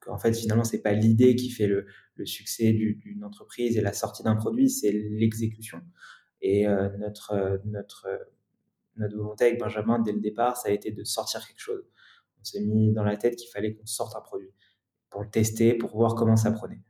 qu'en 0.00 0.18
fait 0.18 0.34
finalement 0.34 0.64
c'est 0.64 0.82
pas 0.82 0.92
l'idée 0.92 1.36
qui 1.36 1.50
fait 1.50 1.66
le, 1.66 1.86
succès 2.24 2.72
d'une 2.72 3.22
entreprise 3.22 3.76
et 3.76 3.80
la 3.80 3.92
sortie 3.92 4.24
d'un 4.24 4.34
produit, 4.34 4.68
c'est 4.68 4.90
l'exécution. 4.90 5.80
Et 6.42 6.66
euh, 6.66 6.88
notre 6.98 7.60
notre 7.64 8.08
notre 8.96 9.16
volonté 9.16 9.44
avec 9.44 9.60
Benjamin 9.60 10.00
dès 10.00 10.10
le 10.10 10.18
départ, 10.18 10.56
ça 10.56 10.68
a 10.68 10.72
été 10.72 10.90
de 10.90 11.04
sortir 11.04 11.46
quelque 11.46 11.60
chose. 11.60 11.84
On 12.40 12.44
s'est 12.44 12.60
mis 12.60 12.92
dans 12.92 13.04
la 13.04 13.16
tête 13.16 13.36
qu'il 13.36 13.48
fallait 13.50 13.72
qu'on 13.74 13.86
sorte 13.86 14.16
un 14.16 14.20
produit 14.20 14.52
pour 15.10 15.22
le 15.22 15.30
tester, 15.30 15.74
pour 15.74 15.96
voir 15.96 16.16
comment 16.16 16.36
ça 16.36 16.50
prenait. 16.50 16.82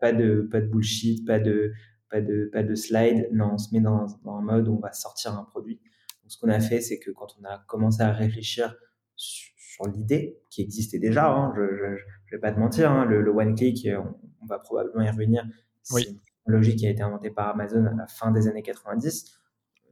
Pas 0.00 0.12
de 0.12 0.42
pas 0.42 0.60
de 0.60 0.66
bullshit, 0.68 1.26
pas 1.26 1.40
de 1.40 1.72
pas 2.08 2.20
de 2.20 2.48
pas 2.52 2.62
de 2.62 2.74
slide. 2.76 3.28
Non, 3.32 3.54
on 3.54 3.58
se 3.58 3.74
met 3.74 3.80
dans, 3.80 4.06
dans 4.22 4.36
un 4.36 4.42
mode 4.42 4.68
où 4.68 4.74
on 4.76 4.80
va 4.80 4.92
sortir 4.92 5.36
un 5.36 5.42
produit 5.42 5.80
ce 6.28 6.38
qu'on 6.38 6.48
a 6.48 6.60
fait, 6.60 6.80
c'est 6.80 6.98
que 6.98 7.10
quand 7.10 7.36
on 7.40 7.44
a 7.44 7.64
commencé 7.66 8.02
à 8.02 8.12
réfléchir 8.12 8.76
sur, 9.16 9.54
l'idée 9.94 10.40
qui 10.48 10.62
existait 10.62 10.98
déjà, 10.98 11.30
hein, 11.30 11.52
je 11.54 11.62
ne 11.62 11.96
vais 12.30 12.38
pas 12.38 12.50
te 12.50 12.58
mentir, 12.58 12.90
hein, 12.90 13.04
le, 13.04 13.28
one 13.30 13.54
click, 13.54 13.86
on, 14.40 14.46
va 14.46 14.58
probablement 14.58 15.04
y 15.04 15.10
revenir. 15.10 15.46
C'est 15.82 16.04
une 16.04 16.18
technologie 16.20 16.76
qui 16.76 16.86
a 16.86 16.90
été 16.90 17.02
inventée 17.02 17.30
par 17.30 17.48
Amazon 17.48 17.84
à 17.84 17.94
la 17.94 18.06
fin 18.06 18.30
des 18.30 18.48
années 18.48 18.62
90. 18.62 19.38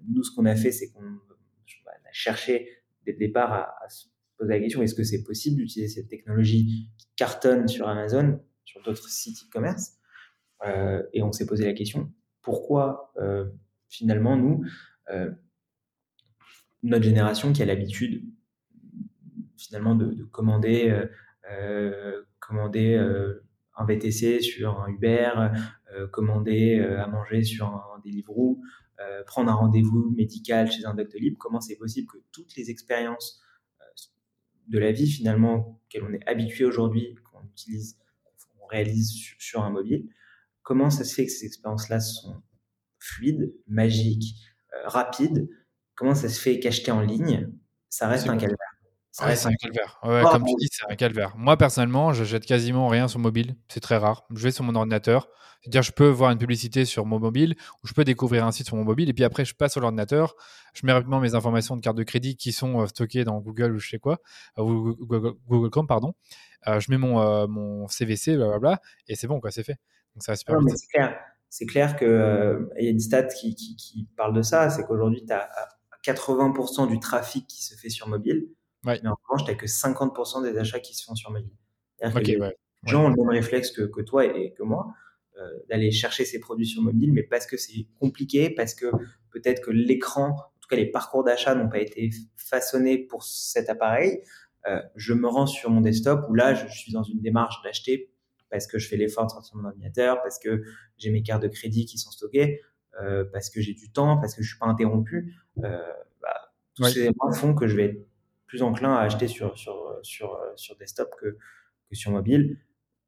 Nous, 0.09 0.23
ce 0.23 0.35
qu'on 0.35 0.47
a 0.47 0.57
fait, 0.57 0.73
c'est 0.73 0.91
qu'on 0.91 1.05
a 1.05 2.13
cherché 2.13 2.69
dès 3.05 3.13
le 3.13 3.19
départ 3.19 3.53
à, 3.53 3.89
se 3.89 4.07
poser 4.39 4.53
la 4.53 4.61
question 4.61 4.83
est-ce 4.83 4.95
que 4.95 5.05
c'est 5.05 5.23
possible 5.23 5.59
d'utiliser 5.59 6.01
cette 6.01 6.09
technologie 6.09 6.65
qui 6.97 7.09
cartonne 7.17 7.69
sur 7.69 7.89
Amazon, 7.89 8.41
sur 8.65 8.83
d'autres 8.83 9.09
sites 9.09 9.45
e-commerce? 9.49 9.99
Euh, 10.65 11.03
Et 11.13 11.23
on 11.23 11.33
s'est 11.33 11.47
posé 11.47 11.67
la 11.67 11.75
question 11.75 12.11
pourquoi 12.45 13.13
euh, 13.17 13.47
finalement 13.89 14.37
nous 14.37 14.65
euh, 15.11 15.31
notre 16.85 17.05
génération 17.05 17.53
qui 17.53 17.63
a 17.63 17.67
l'habitude 17.67 18.25
finalement 19.57 19.95
de, 19.95 20.25
commander, 20.25 20.95
commander 22.39 22.97
un 23.77 23.85
VTC 23.85 24.41
sur 24.41 24.81
un 24.81 24.89
Uber, 24.89 25.31
commander 26.13 26.81
à 26.81 27.07
manger 27.07 27.43
sur 27.43 27.67
un 27.67 27.99
Deliveroo, 28.05 28.61
prendre 29.27 29.51
un 29.51 29.55
rendez-vous 29.55 30.13
médical 30.17 30.71
chez 30.71 30.85
un 30.85 30.95
Doctolib. 30.95 31.37
Comment 31.39 31.61
c'est 31.61 31.77
possible 31.77 32.07
que 32.07 32.19
toutes 32.31 32.55
les 32.57 32.71
expériences 32.71 33.43
de 34.69 34.79
la 34.79 34.93
vie 34.93 35.11
finalement 35.11 35.81
qu'elle 35.89 36.05
on 36.05 36.13
est 36.13 36.27
habitué 36.27 36.65
aujourd'hui, 36.65 37.17
qu'on 37.31 37.45
utilise, 37.47 37.99
qu'on 38.59 38.67
réalise 38.67 39.13
sur, 39.39 39.63
un 39.63 39.71
mobile, 39.71 40.09
comment 40.63 40.91
ça 40.91 41.05
se 41.05 41.15
fait 41.15 41.27
que 41.27 41.33
ces 41.33 41.47
expériences-là 41.47 42.01
sont 42.01 42.43
fluides, 42.99 43.55
magiques, 43.67 44.37
euh, 44.75 44.89
rapides 44.89 45.49
Comment 45.95 46.15
ça 46.15 46.29
se 46.29 46.41
fait 46.41 46.59
qu'acheter 46.61 46.91
en 46.91 47.01
ligne, 47.01 47.49
ça 47.89 48.09
reste 48.09 48.29
un 48.29 48.37
calvaire 48.37 48.59
Ouais, 49.23 49.37
c'est 49.37 49.47
un 49.47 49.55
calvaire. 49.55 50.01
comme 50.03 50.45
tu 50.45 50.55
dis, 50.59 50.69
c'est 50.73 50.91
un 50.91 50.97
calvaire. 50.97 51.35
Moi, 51.37 51.57
personnellement, 51.57 52.13
je 52.13 52.25
jette 52.25 52.45
quasiment 52.47 52.89
rien 52.89 53.07
sur 53.07 53.21
mobile. 53.21 53.55
C'est 53.69 53.81
très 53.81 53.97
rare. 53.97 54.25
Je 54.35 54.43
vais 54.43 54.51
sur 54.51 54.65
mon 54.65 54.75
ordinateur. 54.75 55.29
C'est-à-dire, 55.63 55.83
je 55.83 55.93
peux 55.93 56.09
voir 56.09 56.31
une 56.31 56.39
publicité 56.39 56.85
sur 56.85 57.07
mon 57.07 57.19
mobile 57.19 57.55
ou 57.83 57.87
je 57.87 57.95
peux 57.95 58.05
découvrir 58.05 58.45
un 58.45 58.53
site 58.53 58.67
sur 58.67 58.77
mon 58.77 58.85
mobile. 58.85 59.09
Et 59.09 59.15
puis 59.15 59.25
après, 59.25 59.45
je 59.45 59.55
passe 59.55 59.73
sur 59.73 59.81
l'ordinateur. 59.81 60.35
Je 60.75 60.85
mets 60.85 60.93
rapidement 60.93 61.21
mes 61.21 61.35
informations 61.35 61.77
de 61.77 61.81
carte 61.81 61.97
de 61.97 62.03
crédit 62.03 62.37
qui 62.37 62.53
sont 62.53 62.83
euh, 62.83 62.87
stockées 62.87 63.25
dans 63.25 63.39
Google 63.41 63.73
ou 63.73 63.79
je 63.79 63.89
sais 63.89 63.99
quoi, 63.99 64.19
euh, 64.59 64.63
ou 64.63 64.95
Google, 65.07 65.71
Chrome, 65.71 65.87
pardon. 65.87 66.15
Euh, 66.67 66.81
je 66.81 66.91
mets 66.91 66.99
mon, 66.99 67.49
mon 67.49 67.89
CVC, 67.89 68.37
blablabla, 68.37 68.81
et 69.09 69.15
c'est 69.15 69.27
bon, 69.27 69.41
quoi, 69.41 69.51
c'est 69.53 69.63
fait. 69.63 69.79
Donc, 70.15 70.23
ça 70.23 70.33
va 70.33 70.37
super 70.37 70.59
vite. 70.61 70.77
C'est 70.77 70.89
clair. 70.89 71.19
C'est 71.49 71.67
clair 71.67 71.97
qu'il 71.97 72.09
y 72.09 72.87
a 72.89 72.91
une 72.91 72.99
stat 72.99 73.29
qui, 73.29 73.55
qui, 73.55 73.77
qui 73.77 74.09
parle 74.17 74.35
de 74.35 74.43
ça. 74.43 74.69
C'est 74.71 74.85
qu'aujourd'hui, 74.85 75.25
tu 75.25 75.33
as 75.33 75.49
80% 76.05 76.89
du 76.89 76.99
trafic 77.01 77.47
qui 77.47 77.63
se 77.63 77.75
fait 77.75 77.91
sur 77.91 78.09
mobile 78.09 78.49
mais 78.85 79.09
en 79.09 79.17
revanche, 79.29 79.45
tu 79.45 79.51
n'as 79.51 79.57
que 79.57 79.67
50% 79.67 80.43
des 80.43 80.59
achats 80.59 80.81
qui 80.81 80.95
se 80.95 81.05
font 81.05 81.15
sur 81.15 81.31
mobile. 81.31 81.51
les 82.03 82.91
gens 82.91 83.07
ont 83.07 83.09
le 83.09 83.17
même 83.17 83.31
réflexe 83.31 83.71
que, 83.71 83.83
que 83.83 84.03
toi 84.03 84.25
et, 84.27 84.53
que 84.53 84.63
moi, 84.63 84.93
euh, 85.39 85.49
d'aller 85.69 85.91
chercher 85.91 86.25
ces 86.25 86.39
produits 86.39 86.67
sur 86.67 86.83
mobile, 86.83 87.13
mais 87.13 87.23
parce 87.23 87.47
que 87.47 87.57
c'est 87.57 87.87
compliqué, 87.99 88.51
parce 88.51 88.75
que 88.75 88.87
peut-être 89.31 89.63
que 89.63 89.71
l'écran, 89.71 90.31
en 90.31 90.61
tout 90.61 90.69
cas 90.69 90.77
les 90.77 90.91
parcours 90.91 91.25
d'achat 91.25 91.55
n'ont 91.55 91.69
pas 91.69 91.81
été 91.81 92.11
façonnés 92.37 92.99
pour 92.99 93.25
cet 93.25 93.69
appareil. 93.69 94.23
Euh, 94.67 94.81
je 94.97 95.13
me 95.13 95.29
rends 95.29 95.47
sur 95.47 95.71
mon 95.71 95.81
desktop 95.81 96.27
où 96.29 96.35
là, 96.35 96.55
je, 96.55 96.67
suis 96.69 96.93
dans 96.93 97.03
une 97.03 97.21
démarche 97.21 97.63
d'acheter 97.63 98.11
parce 98.51 98.67
que 98.67 98.79
je 98.79 98.89
fais 98.89 98.97
l'effort 98.97 99.27
de 99.27 99.33
sortir 99.33 99.57
mon 99.57 99.65
ordinateur, 99.65 100.23
parce 100.23 100.39
que 100.39 100.63
j'ai 100.97 101.11
mes 101.11 101.23
cartes 101.23 101.43
de 101.43 101.49
crédit 101.49 101.87
qui 101.87 101.99
sont 101.99 102.13
stockées, 102.13 102.61
euh, 103.03 103.25
parce 103.33 103.51
que 103.51 103.61
j'ai 103.61 103.75
du 103.75 103.91
temps, 103.91 104.19
parce 104.19 104.35
que 104.35 104.43
je 104.43 104.49
suis 104.49 104.59
pas 104.59 104.67
interrompu. 104.67 105.35
Euh, 105.59 105.79
bah, 106.23 106.53
tous 106.75 106.85
ces 106.85 107.01
éléments 107.01 107.33
font 107.33 107.55
que 107.55 107.67
je 107.67 107.77
vais 107.77 107.85
être 107.87 108.07
plus 108.47 108.63
enclin 108.63 108.95
à 108.95 109.01
acheter 109.01 109.29
sur, 109.29 109.59
sur, 109.59 109.99
sur, 110.03 110.39
sur 110.57 110.77
desktop 110.77 111.11
que, 111.21 111.37
que 111.89 111.95
sur 111.95 112.11
mobile. 112.11 112.59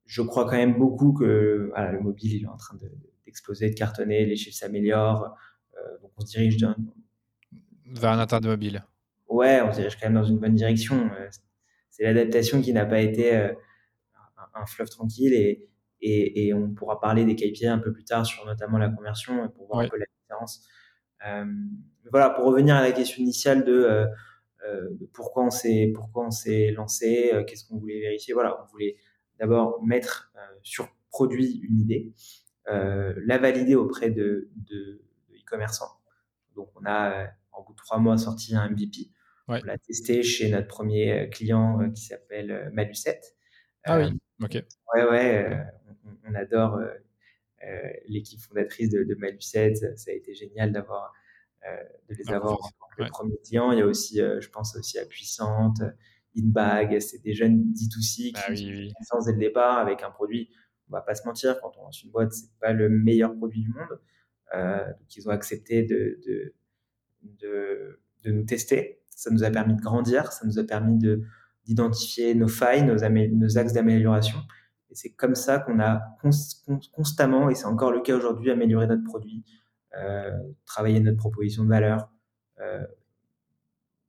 Je 0.06 0.22
crois 0.22 0.44
quand 0.44 0.56
même 0.56 0.78
beaucoup 0.78 1.12
que 1.12 1.70
voilà, 1.74 1.92
le 1.92 2.00
mobile 2.00 2.34
il 2.34 2.44
est 2.44 2.48
en 2.48 2.56
train 2.56 2.76
d'exploser, 3.26 3.70
de, 3.70 3.74
cartonner, 3.74 4.24
les 4.24 4.36
chiffres 4.36 4.56
s'améliorent. 4.56 5.36
Euh, 5.76 5.98
donc 6.00 6.12
on 6.16 6.20
se 6.20 6.30
dirige 6.30 6.56
vers 7.86 8.10
un 8.10 8.18
internet 8.18 8.50
mobile. 8.50 8.84
Ouais, 9.28 9.60
on 9.62 9.72
se 9.72 9.78
dirige 9.78 9.96
quand 9.96 10.06
même 10.06 10.14
dans 10.14 10.24
une 10.24 10.38
bonne 10.38 10.54
direction. 10.54 11.10
Euh, 11.18 11.28
c'est 11.90 12.04
l'adaptation 12.04 12.62
qui 12.62 12.72
n'a 12.72 12.86
pas 12.86 13.00
été 13.00 13.34
euh, 13.34 13.52
un, 14.54 14.66
fleuve 14.66 14.88
tranquille 14.88 15.32
et, 15.32 15.68
et, 16.00 16.46
et, 16.46 16.54
on 16.54 16.70
pourra 16.70 17.00
parler 17.00 17.24
des 17.24 17.34
KPI 17.34 17.66
un 17.66 17.78
peu 17.78 17.92
plus 17.92 18.04
tard 18.04 18.26
sur 18.26 18.44
notamment 18.46 18.78
la 18.78 18.88
conversion 18.88 19.48
pour 19.48 19.66
voir 19.66 19.80
un 19.80 19.88
peu 19.88 19.98
la 19.98 20.06
différence. 20.20 20.66
voilà, 22.10 22.30
pour 22.30 22.44
revenir 22.46 22.76
à 22.76 22.82
la 22.82 22.92
question 22.92 23.22
initiale 23.22 23.64
de 23.64 24.06
euh, 24.66 24.88
pourquoi 25.12 25.44
on 25.44 25.50
s'est 25.50 25.92
pourquoi 25.94 26.26
on 26.26 26.30
s'est 26.30 26.72
lancé, 26.72 27.30
euh, 27.32 27.44
qu'est-ce 27.44 27.66
qu'on 27.66 27.78
voulait 27.78 28.00
vérifier. 28.00 28.34
Voilà, 28.34 28.60
on 28.62 28.66
voulait 28.66 28.96
d'abord 29.38 29.82
mettre 29.84 30.32
euh, 30.36 30.40
sur 30.62 30.88
produit 31.10 31.60
une 31.62 31.80
idée, 31.80 32.12
la 32.66 33.38
valider 33.38 33.74
auprès 33.74 34.10
de, 34.10 34.50
de, 34.56 35.02
e-commerçants. 35.32 36.00
Donc 36.56 36.68
on 36.74 36.84
a 36.84 37.28
en 37.52 37.62
bout 37.62 37.72
de 37.72 37.78
trois 37.78 37.98
mois 37.98 38.18
sorti 38.18 38.54
un 38.54 38.68
MVP. 38.68 39.10
On 39.48 39.54
l'a 39.54 39.78
testé 39.78 40.22
chez 40.22 40.50
notre 40.50 40.66
premier 40.66 41.30
client 41.30 41.90
qui 41.92 42.02
s'appelle 42.02 42.70
Malucette. 42.72 43.36
Ah 43.84 43.98
oui, 43.98 44.18
ok. 44.42 44.64
Ouais, 44.94 45.04
ouais, 45.04 45.66
on, 46.24 46.34
adore 46.34 46.80
l'équipe 48.06 48.40
fondatrice 48.40 48.90
de, 48.90 49.02
de 49.02 49.14
Malucette. 49.14 49.98
Ça 49.98 50.10
a 50.10 50.14
été 50.14 50.34
génial 50.34 50.72
d'avoir 50.72 51.12
de 52.08 52.14
les 52.14 52.24
ah, 52.28 52.36
avoir 52.36 52.58
le 52.98 53.08
premier 53.08 53.36
client. 53.44 53.72
Il 53.72 53.78
y 53.78 53.82
a 53.82 53.86
aussi, 53.86 54.20
euh, 54.20 54.40
je 54.40 54.48
pense 54.48 54.76
aussi 54.76 54.98
à 54.98 55.04
Puissante, 55.04 55.82
Inbag, 56.36 56.98
c'est 57.00 57.22
des 57.22 57.34
jeunes 57.34 57.72
D2C 57.72 58.32
bah 58.32 58.54
qui 58.54 58.92
sont 59.02 59.18
dès 59.24 59.32
le 59.32 59.38
départ 59.38 59.78
avec 59.78 60.02
un 60.02 60.10
produit. 60.10 60.50
On 60.88 60.92
va 60.92 61.00
pas 61.00 61.14
se 61.14 61.26
mentir, 61.26 61.60
quand 61.60 61.72
on 61.78 61.84
lance 61.84 62.02
une 62.02 62.10
boîte, 62.10 62.32
c'est 62.32 62.50
pas 62.60 62.72
le 62.72 62.88
meilleur 62.88 63.34
produit 63.34 63.62
du 63.62 63.70
monde. 63.70 64.00
Euh, 64.54 64.86
donc 64.86 65.16
ils 65.16 65.28
ont 65.28 65.32
accepté 65.32 65.82
de, 65.82 66.20
de, 66.26 66.54
de, 67.22 68.00
de, 68.24 68.30
nous 68.30 68.44
tester. 68.44 69.00
Ça 69.08 69.30
nous 69.30 69.42
a 69.42 69.50
permis 69.50 69.74
de 69.74 69.80
grandir, 69.80 70.30
ça 70.30 70.46
nous 70.46 70.58
a 70.58 70.64
permis 70.64 70.98
de 70.98 71.22
d'identifier 71.66 72.34
nos 72.34 72.48
failles, 72.48 72.84
nos, 72.84 72.96
nos 72.96 73.58
axes 73.58 73.72
d'amélioration. 73.72 74.38
Et 74.90 74.94
c'est 74.94 75.10
comme 75.10 75.34
ça 75.34 75.58
qu'on 75.58 75.80
a 75.80 76.00
constamment, 76.92 77.50
et 77.50 77.54
c'est 77.54 77.66
encore 77.66 77.92
le 77.92 78.00
cas 78.00 78.16
aujourd'hui, 78.16 78.50
amélioré 78.50 78.86
notre 78.86 79.04
produit, 79.04 79.44
euh, 79.96 80.30
travailler 80.64 81.00
notre 81.00 81.18
proposition 81.18 81.64
de 81.64 81.68
valeur, 81.68 82.08
euh, 82.60 82.84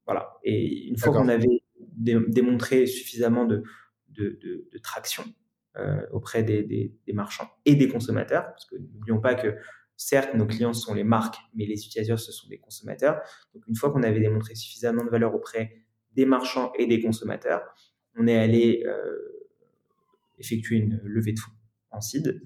voilà. 0.05 0.37
Et 0.43 0.87
une 0.87 0.97
fois 0.97 1.11
qu'on 1.11 1.27
avait 1.27 1.63
démontré 1.97 2.85
suffisamment 2.85 3.45
de, 3.45 3.63
de, 4.09 4.39
de, 4.41 4.77
traction 4.81 5.23
euh, 5.75 6.01
auprès 6.11 6.43
des, 6.43 6.63
des, 6.63 7.13
marchands 7.13 7.49
et 7.65 7.75
des 7.75 7.89
consommateurs, 7.89 8.45
parce 8.45 8.65
que 8.65 8.77
n'oublions 8.77 9.19
pas 9.19 9.35
que 9.35 9.55
certes, 9.97 10.33
nos 10.33 10.45
clients 10.45 10.73
sont 10.73 10.93
les 10.93 11.03
marques, 11.03 11.37
mais 11.55 11.65
les 11.65 11.85
utilisateurs, 11.85 12.19
ce 12.19 12.31
sont 12.31 12.47
des 12.47 12.59
consommateurs. 12.59 13.19
Donc, 13.53 13.67
une 13.67 13.75
fois 13.75 13.91
qu'on 13.91 14.03
avait 14.03 14.19
démontré 14.19 14.55
suffisamment 14.55 15.03
de 15.03 15.09
valeur 15.09 15.35
auprès 15.35 15.83
des 16.17 16.25
marchands 16.25 16.73
et 16.77 16.87
des 16.87 16.99
consommateurs, 16.99 17.61
on 18.15 18.27
est 18.27 18.37
allé 18.37 18.83
euh, 18.85 19.37
effectuer 20.39 20.77
une 20.77 20.99
levée 21.05 21.31
de 21.31 21.39
fonds 21.39 21.51
en 21.91 22.01
seed. 22.01 22.41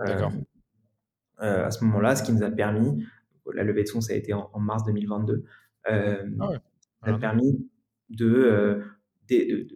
Euh, 0.00 1.66
à 1.66 1.70
ce 1.70 1.84
moment-là, 1.84 2.16
ce 2.16 2.22
qui 2.22 2.32
nous 2.32 2.42
a 2.42 2.50
permis 2.50 3.04
la 3.52 3.64
levée 3.64 3.84
de 3.84 3.88
fonds, 3.88 4.00
ça 4.00 4.12
a 4.12 4.16
été 4.16 4.32
en, 4.32 4.50
mars 4.58 4.84
2022. 4.84 5.44
Euh, 5.90 6.24
ah 6.40 6.50
Ça 7.04 7.14
a 7.14 7.18
permis 7.18 7.68
euh, 8.20 8.82
de, 9.28 9.66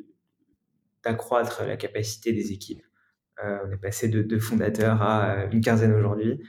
d'accroître 1.04 1.64
la 1.64 1.76
capacité 1.76 2.33
des 2.33 2.52
équipes. 2.52 2.83
Euh, 3.45 3.59
on 3.66 3.73
est 3.73 3.78
passé 3.78 4.09
de 4.09 4.23
deux 4.23 4.38
fondateurs 4.40 5.02
à 5.02 5.45
une 5.47 5.61
quinzaine 5.61 5.92
aujourd'hui. 5.92 6.40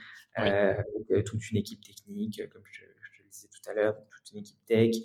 toute 1.24 1.50
une 1.50 1.58
équipe 1.58 1.82
technique, 1.82 2.42
comme 2.50 2.62
je, 2.64 2.82
je 3.12 3.22
le 3.22 3.28
disais 3.28 3.48
tout 3.48 3.70
à 3.70 3.74
l'heure, 3.74 3.96
toute 4.10 4.32
une 4.32 4.38
équipe 4.38 4.64
tech. 4.66 4.96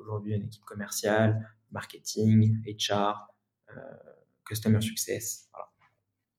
Aujourd'hui, 0.00 0.34
une 0.34 0.44
équipe 0.44 0.64
commerciale, 0.64 1.48
marketing, 1.70 2.62
HR, 2.66 3.28
customer 4.46 4.80
success. 4.80 5.46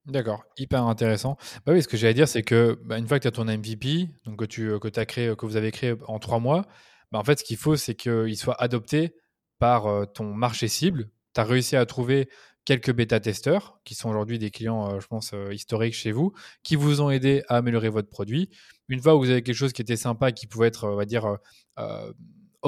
D'accord, 0.08 0.44
hyper 0.56 0.84
intéressant. 0.84 1.36
Bah 1.66 1.72
oui, 1.74 1.82
ce 1.82 1.88
que 1.88 1.98
j'allais 1.98 2.14
dire, 2.14 2.28
c'est 2.28 2.42
que 2.42 2.80
bah, 2.84 2.96
une 2.96 3.06
fois 3.06 3.18
que 3.18 3.22
tu 3.22 3.28
as 3.28 3.30
ton 3.30 3.44
MVP, 3.44 4.08
donc 4.24 4.38
que, 4.38 4.46
tu, 4.46 4.70
euh, 4.70 4.78
que, 4.78 4.88
as 4.98 5.04
créé, 5.04 5.36
que 5.36 5.44
vous 5.44 5.56
avez 5.56 5.70
créé 5.70 5.94
en 6.06 6.18
trois 6.18 6.38
mois, 6.38 6.64
bah, 7.12 7.18
en 7.18 7.24
fait, 7.24 7.40
ce 7.40 7.44
qu'il 7.44 7.58
faut, 7.58 7.76
c'est 7.76 7.94
qu'il 7.94 8.36
soit 8.36 8.60
adopté 8.60 9.14
par 9.58 9.86
euh, 9.86 10.06
ton 10.06 10.32
marché 10.32 10.66
cible. 10.66 11.10
Tu 11.34 11.40
as 11.42 11.44
réussi 11.44 11.76
à 11.76 11.84
trouver 11.84 12.30
quelques 12.64 12.92
bêta-testeurs, 12.92 13.80
qui 13.84 13.94
sont 13.94 14.08
aujourd'hui 14.08 14.38
des 14.38 14.50
clients, 14.50 14.94
euh, 14.94 15.00
je 15.00 15.06
pense, 15.08 15.34
historiques 15.52 15.94
chez 15.94 16.12
vous, 16.12 16.32
qui 16.62 16.74
vous 16.74 17.02
ont 17.02 17.10
aidé 17.10 17.42
à 17.48 17.56
améliorer 17.56 17.90
votre 17.90 18.08
produit. 18.08 18.48
Une 18.88 19.02
fois 19.02 19.12
que 19.12 19.18
vous 19.18 19.28
avez 19.28 19.42
quelque 19.42 19.54
chose 19.54 19.74
qui 19.74 19.82
était 19.82 19.96
sympa, 19.96 20.32
qui 20.32 20.46
pouvait 20.46 20.68
être, 20.68 20.88
on 20.88 20.96
va 20.96 21.04
dire, 21.04 21.36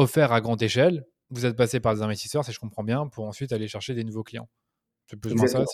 offert 0.00 0.32
à 0.32 0.40
grande 0.40 0.62
échelle, 0.62 1.04
vous 1.30 1.46
êtes 1.46 1.56
passé 1.56 1.80
par 1.80 1.94
des 1.94 2.02
investisseurs, 2.02 2.44
si 2.44 2.52
je 2.52 2.58
comprends 2.58 2.84
bien, 2.84 3.06
pour 3.06 3.26
ensuite 3.26 3.52
aller 3.52 3.68
chercher 3.68 3.94
des 3.94 4.04
nouveaux 4.04 4.24
clients. 4.24 4.48
C'est 5.06 5.16
plus 5.16 5.32
ou 5.32 5.36
moins 5.36 5.46
ça 5.46 5.64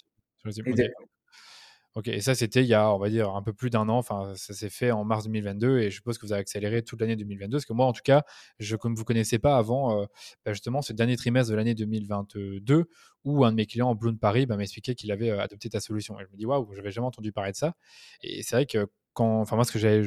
Ok, 1.97 2.09
et 2.09 2.21
ça, 2.21 2.35
c'était 2.35 2.63
il 2.63 2.67
y 2.67 2.75
a, 2.75 2.93
on 2.93 2.99
va 2.99 3.09
dire, 3.09 3.35
un 3.35 3.43
peu 3.43 3.55
plus 3.55 3.71
d'un 3.71 3.89
an. 3.89 3.97
Enfin, 3.97 4.35
ça 4.37 4.53
s'est 4.53 4.69
fait 4.69 4.91
en 4.91 5.03
mars 5.03 5.25
2022 5.25 5.79
et 5.79 5.91
je 5.91 5.95
suppose 5.95 6.19
que 6.19 6.27
vous 6.27 6.33
avez 6.33 6.43
accéléré 6.43 6.83
toute 6.83 7.01
l'année 7.01 7.17
2022. 7.17 7.57
Parce 7.57 7.65
que 7.65 7.73
moi, 7.73 7.87
en 7.87 7.95
tout 7.95 8.03
cas, 8.05 8.23
je 8.59 8.77
ne 8.77 8.95
vous 8.95 9.05
connaissais 9.05 9.39
pas 9.39 9.57
avant 9.57 10.03
euh, 10.03 10.05
bah, 10.45 10.53
justement 10.53 10.83
ce 10.83 10.93
dernier 10.93 11.17
trimestre 11.17 11.51
de 11.51 11.57
l'année 11.57 11.75
2022 11.75 12.85
où 13.25 13.47
un 13.47 13.51
de 13.51 13.57
mes 13.57 13.65
clients, 13.65 13.95
Bloom 13.95 14.19
Paris, 14.19 14.45
bah, 14.45 14.59
m'expliquait 14.59 14.95
qu'il 14.95 15.11
avait 15.11 15.31
euh, 15.31 15.41
adopté 15.41 15.71
ta 15.71 15.81
solution. 15.81 16.21
Et 16.21 16.25
je 16.25 16.29
me 16.33 16.37
dis, 16.37 16.45
waouh, 16.45 16.71
j'avais 16.75 16.91
jamais 16.91 17.07
entendu 17.07 17.33
parler 17.33 17.53
de 17.53 17.57
ça. 17.57 17.73
Et 18.21 18.43
c'est 18.43 18.57
vrai 18.57 18.67
que 18.67 18.89
quand, 19.15 19.41
enfin, 19.41 19.57
moi, 19.57 19.65
ce 19.65 19.73
que 19.73 19.79
j'allais 19.79 20.03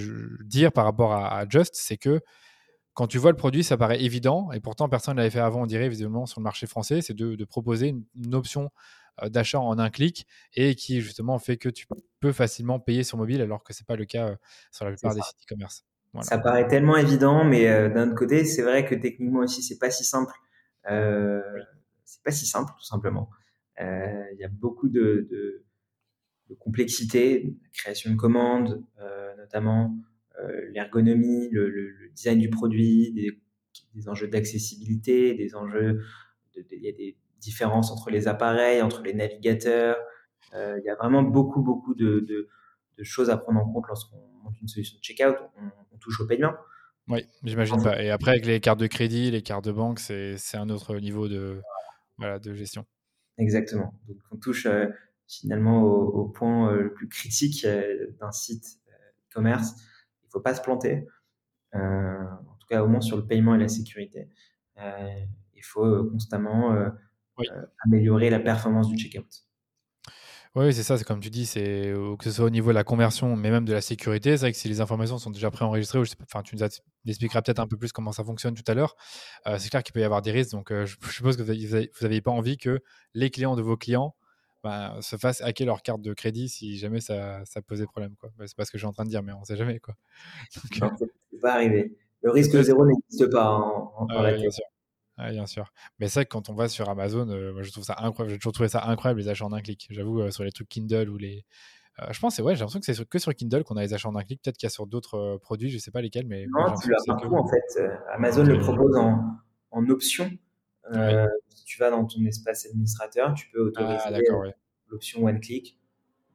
dire 0.46 0.72
par 0.72 0.86
rapport 0.86 1.14
à, 1.14 1.44
Just, 1.50 1.74
c'est 1.74 1.98
que 1.98 2.22
quand 2.94 3.08
tu 3.08 3.18
vois 3.18 3.32
le 3.32 3.38
produit, 3.38 3.64
ça 3.64 3.78
paraît 3.78 4.02
évident, 4.04 4.52
et 4.52 4.60
pourtant 4.60 4.90
personne 4.90 5.16
ne 5.16 5.20
l'avait 5.20 5.30
fait 5.30 5.40
avant, 5.40 5.64
on 5.64 5.66
dirait, 5.66 5.90
visiblement, 5.90 6.26
sur 6.26 6.40
le 6.40 6.44
marché 6.44 6.68
français, 6.68 7.02
c'est 7.02 7.14
de, 7.14 7.46
proposer 7.46 7.96
une, 8.16 8.36
option 8.36 8.72
euh, 9.24 9.30
d'achat 9.30 9.60
en 9.60 9.80
un 9.80 9.90
clic 9.90 10.28
et 10.54 10.76
qui 10.76 11.02
justement 11.02 11.40
fait 11.40 11.58
que 11.58 11.70
tu 11.70 11.88
peux 12.20 12.32
facilement 12.32 12.80
payer 12.80 13.04
sur 13.04 13.18
mobile 13.18 13.42
alors 13.42 13.64
que 13.64 13.74
c'est 13.74 13.86
pas 13.86 13.96
le 13.96 14.06
cas 14.06 14.30
euh, 14.30 14.36
sur 14.72 14.86
la 14.86 14.92
plupart 14.92 15.16
des 15.16 15.22
sites 15.22 15.38
e-commerce. 15.44 15.86
Ça 16.22 16.40
paraît 16.40 16.68
tellement 16.68 16.98
évident, 16.98 17.44
mais 17.44 17.68
d'un 17.90 18.08
autre 18.08 18.18
côté, 18.18 18.44
c'est 18.44 18.64
vrai 18.64 18.84
que 18.84 18.96
techniquement 18.96 19.42
aussi, 19.42 19.62
c'est 19.62 19.78
pas 19.78 19.92
si 19.92 20.04
simple. 20.04 20.34
C'est 20.86 22.24
pas 22.24 22.32
si 22.32 22.48
simple, 22.48 22.72
tout 22.78 22.86
simplement. 22.86 23.30
Il 23.80 24.38
y 24.40 24.44
a 24.44 24.50
beaucoup 24.50 24.90
de, 24.90 25.28
de, 25.30 25.64
de 26.50 26.56
complexité, 26.56 27.44
la 27.44 27.70
création 27.72 28.10
de 28.10 28.16
commandes, 28.16 28.84
notamment 29.38 29.96
l'ergonomie, 30.72 31.50
le, 31.52 31.70
le, 31.70 32.10
design 32.16 32.40
du 32.40 32.50
produit, 32.50 33.12
des, 33.14 33.40
des 33.96 34.10
enjeux 34.10 34.28
d'accessibilité, 34.28 35.34
des 35.34 35.56
enjeux, 35.56 36.02
il 36.56 36.84
y 36.84 36.90
a 36.90 36.92
des 36.92 37.18
différences 37.40 37.92
entre 37.92 38.10
les 38.10 38.28
appareils, 38.28 38.82
entre 38.82 39.02
les 39.02 39.14
navigateurs. 39.14 39.98
Euh, 40.54 40.78
il 40.80 40.86
y 40.86 40.90
a 40.90 40.96
vraiment 40.96 41.24
beaucoup, 41.24 41.62
beaucoup 41.62 41.96
de, 41.96 42.48
choses 43.02 43.30
à 43.30 43.38
prendre 43.38 43.62
en 43.62 43.72
compte 43.72 43.86
lorsqu'on 43.88 44.18
monte 44.44 44.60
une 44.62 44.68
solution 44.68 44.98
de 44.98 45.04
checkout. 45.04 45.38
On, 45.58 45.66
on 45.94 45.98
touche 45.98 46.20
au 46.20 46.28
paiement. 46.28 46.54
Oui, 47.08 47.26
j'imagine 47.44 47.82
pas. 47.82 48.02
Et 48.04 48.12
après, 48.12 48.32
avec 48.32 48.46
les 48.46 48.60
cartes 48.60 48.80
de 48.80 48.88
crédit, 48.88 49.32
les 49.32 49.42
cartes 49.42 49.66
de 49.66 49.72
banque, 49.72 50.00
c'est 50.00 50.38
un 50.56 50.70
autre 50.70 50.96
niveau 50.98 51.28
de, 51.28 51.62
voilà, 52.18 52.40
de 52.40 52.54
gestion. 52.54 52.86
Exactement. 53.38 53.94
Donc, 54.08 54.18
on 54.32 54.38
touche 54.38 54.66
euh, 54.66 54.88
finalement 55.28 55.82
au, 55.82 56.08
au, 56.08 56.26
point 56.28 56.74
euh, 56.74 56.82
le 56.84 56.94
plus 56.94 57.08
critique 57.08 57.66
d'un 58.20 58.32
site 58.32 58.80
e-commerce. 59.32 59.76
Il 60.30 60.38
ne 60.38 60.40
faut 60.40 60.42
pas 60.42 60.54
se 60.54 60.62
planter. 60.62 61.08
en 61.74 62.56
tout 62.60 62.68
cas, 62.70 62.84
au 62.84 62.88
moins 62.88 63.02
sur 63.02 63.18
le 63.18 63.26
paiement 63.26 63.56
et 63.56 63.58
la 63.58 63.68
sécurité. 63.68 64.30
il 64.78 65.64
faut 65.64 66.06
constamment 66.06 66.74
euh, 66.74 66.90
améliorer 67.86 68.30
la 68.30 68.40
performance 68.40 68.90
du 68.90 68.98
checkout. 68.98 69.28
Oui, 70.56 70.74
c'est 70.74 70.84
ça, 70.84 70.98
c'est 70.98 71.04
comme 71.04 71.20
tu 71.20 71.30
dis, 71.30 71.46
c'est 71.46 71.94
que 72.18 72.24
ce 72.24 72.32
soit 72.32 72.46
au 72.46 72.50
niveau 72.50 72.70
de 72.70 72.76
la 72.76 72.84
conversion, 72.84 73.36
mais 73.36 73.52
même 73.52 73.66
de 73.66 73.74
la 73.74 73.82
sécurité. 73.82 74.32
C'est 74.32 74.46
vrai 74.46 74.52
que 74.52 74.58
si 74.58 74.68
les 74.68 74.82
informations 74.82 75.20
sont 75.20 75.30
déjà 75.30 75.52
préenregistrées, 75.52 76.00
enfin, 76.24 76.42
tu 76.42 76.56
nous 76.56 76.64
expliqueras 77.06 77.42
peut-être 77.44 77.60
un 77.60 77.68
peu 77.68 77.78
plus 77.78 77.92
comment 77.92 78.12
ça 78.12 78.24
fonctionne 78.24 78.56
tout 78.56 78.64
à 78.70 78.74
l'heure. 78.74 78.96
Euh, 79.48 79.58
c'est 79.60 79.70
clair 79.70 79.84
qu'il 79.84 79.94
peut 79.94 80.00
y 80.00 80.04
avoir 80.04 80.24
des 80.24 80.32
risques, 80.32 80.52
donc 80.52 80.72
euh, 80.72 80.86
je 80.86 80.96
suppose 81.12 81.38
que 81.38 81.44
vous 81.44 81.54
n'aviez 82.02 82.22
pas 82.22 82.32
envie 82.32 82.58
que 82.58 82.82
les 83.14 83.30
clients 83.30 83.56
de 83.56 83.62
vos 83.62 83.78
clients 83.78 84.16
bah, 84.64 84.98
se 85.02 85.16
fassent 85.16 85.42
hacker 85.42 85.68
leur 85.68 85.82
carte 85.82 86.02
de 86.02 86.14
crédit 86.14 86.50
si 86.50 86.78
jamais 86.78 87.00
ça, 87.00 87.44
ça 87.46 87.62
posait 87.62 87.86
problème. 87.86 88.16
Bah, 88.22 88.46
c'est 88.46 88.56
pas 88.56 88.66
ce 88.66 88.72
que 88.72 88.78
je 88.78 88.82
suis 88.82 88.88
en 88.88 88.94
train 88.94 89.06
de 89.06 89.10
dire, 89.10 89.24
mais 89.24 89.34
on 89.34 89.42
ne 89.42 89.46
sait 89.46 89.58
jamais. 89.58 89.80
Quoi. 89.80 89.96
Donc, 90.80 91.00
peut 91.00 91.08
pas 91.42 91.54
arriver. 91.54 91.96
Le 92.22 92.32
risque 92.32 92.62
zéro 92.62 92.86
n'existe 92.86 93.32
pas 93.32 93.50
en, 93.52 93.94
en, 93.98 94.08
ah, 95.20 95.32
bien 95.32 95.46
sûr. 95.46 95.74
Mais 96.00 96.08
c'est 96.08 96.20
vrai 96.20 96.26
que 96.26 96.30
quand 96.30 96.50
on 96.50 96.54
va 96.54 96.70
sur 96.70 96.90
Amazon, 96.90 97.28
euh, 97.30 97.52
moi, 97.52 97.62
je 97.62 97.72
trouve 97.72 97.84
ça 97.84 97.98
incroyable. 98.00 98.32
J'ai 98.32 98.40
toujours 98.40 98.54
trouvé 98.54 98.70
ça 98.70 98.86
incroyable 98.86 99.20
les 99.20 99.28
achats 99.28 99.46
en 99.46 99.52
un 99.52 99.60
clic. 99.60 99.88
J'avoue, 99.92 100.22
euh, 100.22 100.32
sur 100.32 100.46
les 100.46 100.52
trucs 100.52 100.70
Kindle 100.70 101.10
ou 101.10 101.18
les. 101.18 101.44
Euh, 102.00 102.06
je 102.12 102.20
pense, 102.22 102.40
ouais, 102.40 102.56
j'ai 102.56 102.62
l'impression 102.62 102.80
que 102.80 102.86
c'est 102.86 103.06
que 103.06 103.20
sur 103.20 103.36
Kindle 103.36 103.66
qu'on 103.66 103.76
a 103.76 103.82
les 103.82 103.94
achats 103.94 104.08
en 104.08 104.16
un 104.16 104.24
clic. 104.24 104.42
Peut-être 104.42 104.56
qu'il 104.56 104.66
y 104.66 104.72
a 104.72 104.74
sur 104.74 104.88
d'autres 104.88 105.38
produits, 105.42 105.70
je 105.70 105.78
sais 105.78 105.92
pas 105.92 106.02
lesquels, 106.02 106.26
mais. 106.26 106.46
Non, 106.48 106.74
tu 106.82 106.90
l'as 106.90 107.04
partout 107.06 107.36
en 107.36 107.46
fait. 107.46 107.82
Amazon 108.14 108.44
le 108.44 108.60
propose 108.60 108.96
en, 108.96 109.36
en 109.72 109.90
option. 109.90 110.32
Si 111.50 111.64
tu 111.66 111.80
vas 111.80 111.90
dans 111.92 112.06
ton 112.06 112.24
espace 112.26 112.66
administrateur, 112.66 113.34
tu 113.34 113.50
peux 113.52 113.62
autoriser 113.62 113.98
ah, 114.06 114.12
l'option 114.88 115.24
one 115.24 115.40
click. 115.40 115.80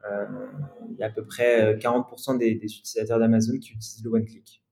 Il 0.05 0.97
y 0.99 1.03
a 1.03 1.07
à 1.07 1.11
peu 1.11 1.25
près 1.25 1.77
40% 1.77 2.39
des, 2.39 2.55
des 2.55 2.67
utilisateurs 2.67 3.19
d'Amazon 3.19 3.59
qui 3.59 3.73
utilisent 3.73 4.05
le 4.05 4.11
one 4.11 4.25
click. 4.25 4.63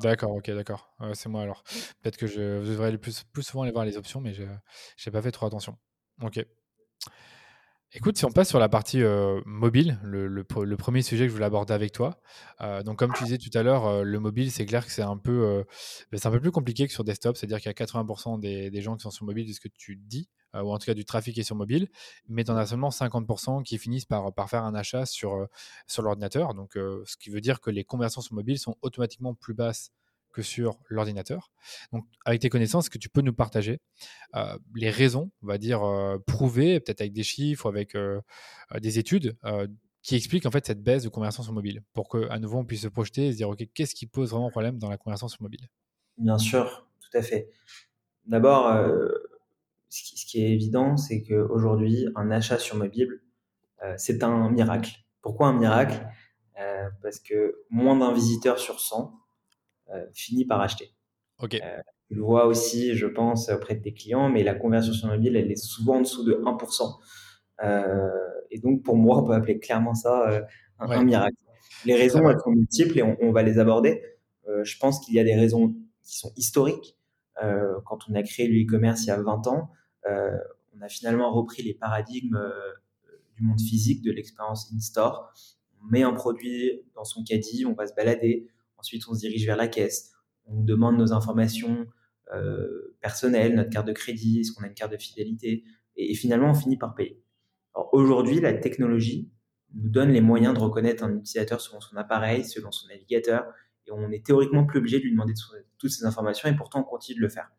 D'accord, 0.00 0.34
ok, 0.34 0.50
d'accord. 0.50 0.94
c'est 1.14 1.28
moi 1.28 1.42
alors. 1.42 1.64
Peut-être 2.00 2.16
que 2.16 2.26
je, 2.26 2.64
devrais 2.64 2.88
aller 2.88 2.98
plus, 2.98 3.24
plus 3.24 3.42
souvent 3.42 3.62
aller 3.62 3.72
voir 3.72 3.84
les 3.84 3.96
options, 3.96 4.20
mais 4.20 4.32
je 4.32 4.42
n'ai 4.42 5.12
pas 5.12 5.22
fait 5.22 5.30
trop 5.30 5.46
attention. 5.46 5.76
Ok. 6.22 6.44
Écoute, 7.94 8.16
si 8.16 8.24
on 8.24 8.30
passe 8.30 8.48
sur 8.48 8.58
la 8.58 8.70
partie 8.70 9.02
mobile, 9.44 10.00
le, 10.02 10.42
premier 10.76 11.02
sujet 11.02 11.24
que 11.24 11.28
je 11.28 11.34
voulais 11.34 11.44
aborder 11.44 11.74
avec 11.74 11.92
toi. 11.92 12.18
donc, 12.84 12.98
comme 12.98 13.12
tu 13.12 13.24
disais 13.24 13.36
tout 13.36 13.50
à 13.52 13.62
l'heure, 13.62 14.02
le 14.02 14.18
mobile, 14.18 14.50
c'est 14.50 14.64
clair 14.64 14.86
que 14.86 14.90
c'est 14.90 15.02
un 15.02 15.18
peu, 15.18 15.62
ben, 16.10 16.18
un 16.24 16.30
peu 16.30 16.40
plus 16.40 16.50
compliqué 16.50 16.86
que 16.86 16.92
sur 16.92 17.04
desktop. 17.04 17.36
C'est-à-dire 17.36 17.58
qu'il 17.60 17.66
y 17.66 17.70
a 17.70 17.74
80% 17.74 18.40
des, 18.40 18.80
gens 18.80 18.96
qui 18.96 19.02
sont 19.02 19.10
sur 19.10 19.26
mobile, 19.26 19.46
de 19.46 19.52
ce 19.52 19.60
que 19.60 19.68
tu 19.68 19.96
dis, 19.96 20.30
ou 20.54 20.72
en 20.72 20.78
tout 20.78 20.86
cas 20.86 20.94
du 20.94 21.04
trafic 21.04 21.36
est 21.36 21.42
sur 21.42 21.54
mobile, 21.56 21.88
mais 22.28 22.44
tu 22.44 22.50
en 22.50 22.56
as 22.56 22.66
seulement 22.66 22.88
50% 22.88 23.62
qui 23.62 23.76
finissent 23.76 24.06
par, 24.06 24.32
par 24.32 24.48
faire 24.48 24.64
un 24.64 24.74
achat 24.74 25.04
sur, 25.04 25.46
sur 25.86 26.02
l'ordinateur. 26.02 26.54
Donc, 26.54 26.72
ce 26.74 27.16
qui 27.18 27.28
veut 27.28 27.42
dire 27.42 27.60
que 27.60 27.68
les 27.68 27.84
conversions 27.84 28.22
sur 28.22 28.34
mobile 28.34 28.58
sont 28.58 28.76
automatiquement 28.80 29.34
plus 29.34 29.52
basses 29.52 29.92
que 30.32 30.42
sur 30.42 30.78
l'ordinateur. 30.88 31.52
Donc, 31.92 32.04
avec 32.24 32.40
tes 32.40 32.48
connaissances, 32.48 32.88
que 32.88 32.98
tu 32.98 33.08
peux 33.08 33.20
nous 33.20 33.32
partager 33.32 33.80
euh, 34.34 34.58
les 34.74 34.90
raisons, 34.90 35.30
on 35.42 35.46
va 35.46 35.58
dire, 35.58 35.84
euh, 35.84 36.18
prouvées, 36.26 36.80
peut-être 36.80 37.00
avec 37.00 37.12
des 37.12 37.22
chiffres, 37.22 37.68
avec 37.68 37.94
euh, 37.94 38.20
des 38.80 38.98
études, 38.98 39.36
qui 40.02 40.16
expliquent 40.16 40.46
en 40.46 40.50
fait 40.50 40.66
cette 40.66 40.82
baisse 40.82 41.04
de 41.04 41.08
conversion 41.08 41.44
sur 41.44 41.52
mobile, 41.52 41.82
pour 41.92 42.08
qu'à 42.08 42.38
nouveau 42.40 42.58
on 42.58 42.64
puisse 42.64 42.82
se 42.82 42.88
projeter 42.88 43.28
et 43.28 43.32
se 43.32 43.36
dire, 43.36 43.48
OK, 43.48 43.64
qu'est-ce 43.72 43.94
qui 43.94 44.06
pose 44.06 44.30
vraiment 44.30 44.50
problème 44.50 44.78
dans 44.78 44.90
la 44.90 44.96
conversion 44.96 45.28
sur 45.28 45.40
mobile? 45.42 45.68
Bien 46.18 46.38
sûr, 46.38 46.88
tout 47.00 47.16
à 47.16 47.22
fait. 47.22 47.48
D'abord, 48.26 48.72
ce, 49.88 50.26
qui 50.26 50.42
est 50.42 50.50
évident, 50.50 50.96
c'est 50.96 51.22
qu'aujourd'hui, 51.22 52.08
un 52.16 52.32
achat 52.32 52.58
sur 52.58 52.76
mobile, 52.76 53.20
c'est 53.96 54.24
un 54.24 54.50
miracle. 54.50 54.92
Pourquoi 55.20 55.48
un 55.48 55.58
miracle? 55.58 56.04
Parce 57.00 57.20
que 57.20 57.62
moins 57.70 57.96
d'un 57.96 58.12
visiteur 58.12 58.58
sur 58.58 58.80
100 58.80 59.12
euh, 59.12 59.21
finit 60.14 60.44
par 60.44 60.60
acheter. 60.60 60.94
Ok. 61.42 61.54
Euh, 61.54 61.80
tu 62.08 62.14
le 62.14 62.22
vois 62.22 62.46
aussi, 62.46 62.94
je 62.94 63.06
pense, 63.06 63.48
auprès 63.48 63.74
de 63.74 63.82
tes 63.82 63.92
clients, 63.92 64.28
mais 64.28 64.42
la 64.42 64.54
conversion 64.54 64.92
sur 64.92 65.08
mobile, 65.08 65.36
elle 65.36 65.50
est 65.50 65.56
souvent 65.56 65.96
en 65.96 66.00
dessous 66.00 66.24
de 66.24 66.34
1%. 66.34 66.98
Euh, 67.64 68.08
et 68.50 68.58
donc, 68.60 68.82
pour 68.82 68.96
moi, 68.96 69.18
on 69.18 69.24
peut 69.24 69.32
appeler 69.32 69.58
clairement 69.58 69.94
ça 69.94 70.46
un, 70.78 71.04
miracle. 71.04 71.36
Les 71.84 71.94
raisons, 71.94 72.28
elles 72.28 72.38
sont 72.38 72.50
multiples 72.50 72.98
et 72.98 73.02
on, 73.02 73.32
va 73.32 73.42
les 73.42 73.58
aborder. 73.58 74.02
je 74.62 74.78
pense 74.78 75.04
qu'il 75.04 75.14
y 75.14 75.20
a 75.20 75.24
des 75.24 75.34
raisons 75.34 75.74
qui 76.02 76.18
sont 76.18 76.32
historiques. 76.36 76.96
quand 77.40 77.98
on 78.08 78.14
a 78.14 78.22
créé 78.22 78.46
le 78.46 78.62
e-commerce 78.62 79.04
il 79.04 79.08
y 79.08 79.10
a 79.10 79.20
20 79.20 79.46
ans, 79.46 79.70
on 80.06 80.80
a 80.82 80.88
finalement 80.88 81.32
repris 81.32 81.62
les 81.62 81.74
paradigmes 81.74 82.38
du 83.36 83.42
monde 83.42 83.60
physique, 83.60 84.02
de 84.02 84.12
l'expérience 84.12 84.70
in-store. 84.72 85.32
On 85.80 85.86
met 85.86 86.02
un 86.02 86.12
produit 86.12 86.82
dans 86.94 87.04
son 87.04 87.24
caddie, 87.24 87.64
on 87.66 87.72
va 87.72 87.86
se 87.86 87.94
balader, 87.94 88.48
Ensuite, 88.82 89.04
on 89.08 89.14
se 89.14 89.20
dirige 89.20 89.46
vers 89.46 89.56
la 89.56 89.68
caisse. 89.68 90.10
On 90.44 90.60
demande 90.60 90.98
nos 90.98 91.12
informations 91.12 91.86
euh, 92.34 92.96
personnelles, 93.00 93.54
notre 93.54 93.70
carte 93.70 93.86
de 93.86 93.92
crédit, 93.92 94.40
est-ce 94.40 94.50
qu'on 94.50 94.64
a 94.64 94.66
une 94.66 94.74
carte 94.74 94.90
de 94.90 94.96
fidélité? 94.96 95.62
Et, 95.94 96.16
finalement, 96.16 96.50
on 96.50 96.54
finit 96.54 96.76
par 96.76 96.96
payer. 96.96 97.22
Aujourd'hui, 97.92 98.40
la 98.40 98.52
technologie 98.54 99.30
nous 99.72 99.88
donne 99.88 100.10
les 100.10 100.20
moyens 100.20 100.52
de 100.52 100.58
reconnaître 100.58 101.04
un 101.04 101.14
utilisateur 101.14 101.60
selon 101.60 101.80
son 101.80 101.96
appareil, 101.96 102.44
selon 102.44 102.72
son 102.72 102.88
navigateur, 102.88 103.44
et 103.86 103.92
on 103.92 104.10
est 104.10 104.26
théoriquement 104.26 104.66
plus 104.66 104.80
obligé 104.80 104.98
de 104.98 105.04
lui 105.04 105.12
demander 105.12 105.34
toutes 105.78 105.90
ces 105.90 106.04
informations, 106.04 106.48
et 106.48 106.56
pourtant 106.56 106.80
on 106.80 106.84
continue 106.84 107.18
de 107.18 107.22
le 107.22 107.28
faire. 107.28 107.52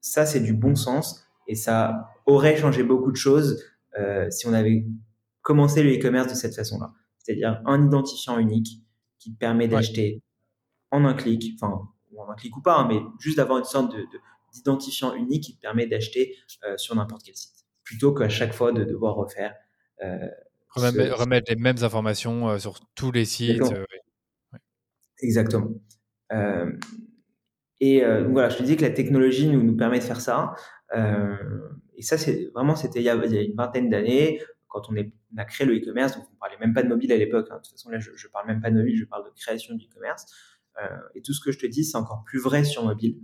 Ça, 0.00 0.26
c'est 0.26 0.40
du 0.40 0.54
bon 0.54 0.74
sens, 0.74 1.22
et 1.46 1.54
ça 1.54 2.10
aurait 2.26 2.56
changé 2.56 2.82
beaucoup 2.82 3.12
de 3.12 3.16
choses 3.16 3.62
euh, 3.96 4.28
si 4.30 4.48
on 4.48 4.54
avait 4.54 4.84
commencé 5.40 5.84
le 5.84 5.94
e-commerce 5.94 6.28
de 6.28 6.34
cette 6.34 6.56
façon-là. 6.56 6.92
C'est-à-dire 7.18 7.62
un 7.64 7.86
identifiant 7.86 8.38
unique 8.38 8.82
qui 9.20 9.30
permet 9.30 9.68
d'acheter 9.68 10.20
en 10.90 11.04
un 11.04 11.14
clic, 11.14 11.54
enfin, 11.60 11.88
ou 12.12 12.22
en 12.22 12.30
un 12.30 12.34
clic 12.34 12.56
ou 12.56 12.62
pas, 12.62 12.76
hein, 12.76 12.88
mais 12.88 13.00
juste 13.18 13.36
d'avoir 13.36 13.58
une 13.58 13.64
sorte 13.64 13.94
de, 13.94 14.06
d'identifiant 14.52 15.14
unique 15.14 15.44
qui 15.44 15.56
te 15.56 15.60
permet 15.60 15.86
d'acheter 15.86 16.36
euh, 16.64 16.76
sur 16.76 16.94
n'importe 16.94 17.22
quel 17.24 17.36
site, 17.36 17.66
plutôt 17.84 18.14
qu'à 18.14 18.28
chaque 18.28 18.52
fois 18.52 18.72
de 18.72 18.84
devoir 18.84 19.14
refaire. 19.14 19.54
Euh, 20.02 20.28
remettre, 20.70 21.50
les 21.50 21.56
mêmes 21.56 21.82
informations 21.82 22.50
euh, 22.50 22.58
sur 22.58 22.80
tous 22.94 23.12
les 23.12 23.24
sites. 23.24 23.62
Exactement. 25.20 25.70
et 27.80 28.00
donc 28.00 28.32
voilà, 28.32 28.48
je 28.50 28.58
te 28.58 28.62
dis 28.62 28.76
que 28.76 28.82
la 28.82 28.90
technologie 28.90 29.48
nous, 29.48 29.62
nous 29.62 29.76
permet 29.76 29.98
de 29.98 30.04
faire 30.04 30.20
ça. 30.20 30.54
et 30.94 32.02
ça, 32.02 32.16
c'est 32.16 32.50
vraiment, 32.54 32.76
c'était 32.76 33.00
il, 33.00 33.04
y 33.04 33.10
a 33.10 33.14
une 33.14 33.56
vingtaine 33.56 33.90
d'années, 33.90 34.40
quand 34.68 34.88
on, 34.90 34.96
est, 34.96 35.12
a 35.36 35.44
créé 35.44 35.66
le 35.66 35.76
e-commerce, 35.76 36.16
donc 36.16 36.26
on 36.30 36.34
ne 36.34 36.38
parlait 36.38 36.58
même 36.58 36.72
pas 36.72 36.82
de 36.82 36.88
mobile 36.88 37.12
à 37.12 37.16
l'époque. 37.16 37.48
Hein. 37.50 37.56
De 37.56 37.62
toute 37.62 37.72
façon, 37.72 37.90
là, 37.90 37.98
je 37.98 38.10
ne 38.10 38.30
parle 38.30 38.46
même 38.46 38.60
pas 38.60 38.70
de 38.70 38.76
mobile, 38.76 38.96
je 38.96 39.04
parle 39.04 39.24
de 39.24 39.30
création 39.30 39.74
du 39.74 39.86
e-commerce. 39.86 40.26
Euh, 40.82 40.96
et 41.14 41.22
tout 41.22 41.32
ce 41.32 41.40
que 41.40 41.52
je 41.52 41.58
te 41.58 41.66
dis, 41.66 41.84
c'est 41.84 41.96
encore 41.96 42.24
plus 42.24 42.40
vrai 42.40 42.64
sur 42.64 42.84
mobile. 42.84 43.18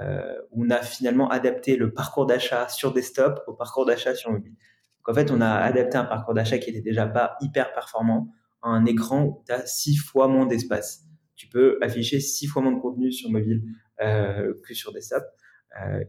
Euh, 0.00 0.36
on 0.52 0.70
a 0.70 0.80
finalement 0.82 1.28
adapté 1.28 1.76
le 1.76 1.92
parcours 1.92 2.26
d'achat 2.26 2.68
sur 2.68 2.92
desktop 2.92 3.42
au 3.46 3.54
parcours 3.54 3.84
d'achat 3.84 4.14
sur 4.14 4.30
mobile. 4.30 4.52
Donc 4.52 5.08
en 5.08 5.14
fait, 5.14 5.30
on 5.30 5.40
a 5.40 5.50
adapté 5.50 5.98
un 5.98 6.04
parcours 6.04 6.34
d'achat 6.34 6.58
qui 6.58 6.70
était 6.70 6.80
déjà 6.80 7.06
pas 7.06 7.36
hyper 7.40 7.72
performant 7.72 8.32
à 8.62 8.68
un 8.68 8.84
écran 8.86 9.24
où 9.24 9.42
tu 9.46 9.52
as 9.52 9.66
six 9.66 9.96
fois 9.96 10.28
moins 10.28 10.46
d'espace. 10.46 11.04
Tu 11.34 11.48
peux 11.48 11.78
afficher 11.82 12.20
six 12.20 12.46
fois 12.46 12.62
moins 12.62 12.72
de 12.72 12.80
contenu 12.80 13.10
sur 13.10 13.30
mobile 13.30 13.62
euh, 14.00 14.54
que 14.64 14.74
sur 14.74 14.92
desktop. 14.92 15.24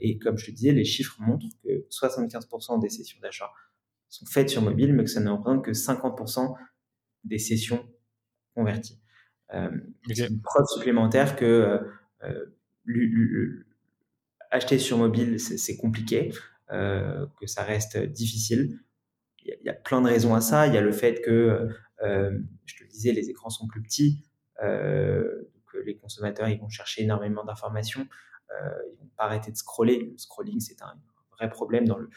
Et 0.01 0.19
comme 0.19 0.37
je 0.37 0.47
te 0.47 0.51
disais, 0.51 0.73
les 0.73 0.83
chiffres 0.83 1.15
montrent 1.19 1.47
que 1.63 1.87
75% 1.89 2.81
des 2.81 2.89
sessions 2.89 3.17
d'achat 3.21 3.49
sont 4.09 4.25
faites 4.25 4.49
sur 4.49 4.61
mobile, 4.61 4.93
mais 4.93 5.05
que 5.05 5.09
ça 5.09 5.21
ne 5.21 5.29
représente 5.29 5.63
que 5.63 5.71
50% 5.71 6.53
des 7.23 7.39
sessions 7.39 7.83
converties. 8.53 9.02
Euh, 9.53 9.69
c'est 10.07 10.27
une 10.27 10.41
preuve 10.41 10.65
supplémentaire 10.67 11.35
que 11.35 11.45
euh, 12.23 12.45
euh, 12.87 13.65
acheter 14.51 14.79
sur 14.79 14.97
mobile, 14.97 15.39
c'est 15.39 15.77
compliqué, 15.77 16.31
que 16.69 17.47
ça 17.47 17.63
reste 17.63 17.97
difficile. 17.97 18.79
Il 19.45 19.57
y, 19.63 19.69
a 19.69 19.73
plein 19.73 20.01
de 20.01 20.07
raisons 20.07 20.35
à 20.35 20.41
ça. 20.41 20.67
Il 20.67 20.73
y 20.73 20.77
a 20.77 20.81
le 20.81 20.91
fait 20.91 21.21
que, 21.21 21.67
je 22.01 22.75
te 22.75 22.83
le 22.83 22.89
disais, 22.89 23.11
les 23.11 23.29
écrans 23.29 23.49
sont 23.49 23.67
plus 23.67 23.81
petits. 23.81 24.23
donc 24.61 25.85
les 25.85 25.97
consommateurs 25.97 26.47
ils 26.49 26.59
vont 26.59 26.69
chercher 26.69 27.03
énormément 27.03 27.43
d'informations, 27.43 28.07
ils 28.51 28.99
vont 28.99 29.09
pas 29.17 29.25
arrêter 29.25 29.51
de 29.51 29.57
scroller. 29.57 30.09
Le 30.11 30.17
scrolling 30.17 30.59
c'est 30.59 30.81
un 30.81 30.95
vrai 31.31 31.49
problème 31.49 31.87
dans 31.87 31.97
le, 31.97 32.09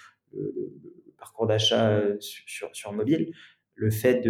parcours 1.19 1.47
d'achat 1.47 2.01
sur, 2.21 2.69
sur, 2.75 2.93
mobile. 2.93 3.33
Le 3.75 3.91
fait 3.91 4.21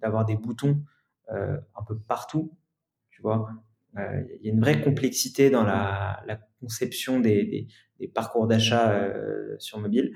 d'avoir 0.00 0.24
de, 0.24 0.32
des 0.32 0.38
boutons 0.38 0.82
un 1.30 1.82
peu 1.86 1.98
partout, 1.98 2.56
tu 3.10 3.22
vois, 3.22 3.48
il 3.96 4.46
y 4.46 4.48
a 4.48 4.52
une 4.52 4.60
vraie 4.60 4.80
complexité 4.80 5.50
dans 5.50 5.64
la, 5.64 6.22
conception 6.60 7.20
des, 7.20 7.68
parcours 8.14 8.46
d'achat 8.46 8.92
euh, 8.92 9.56
sur 9.58 9.78
mobile. 9.78 10.14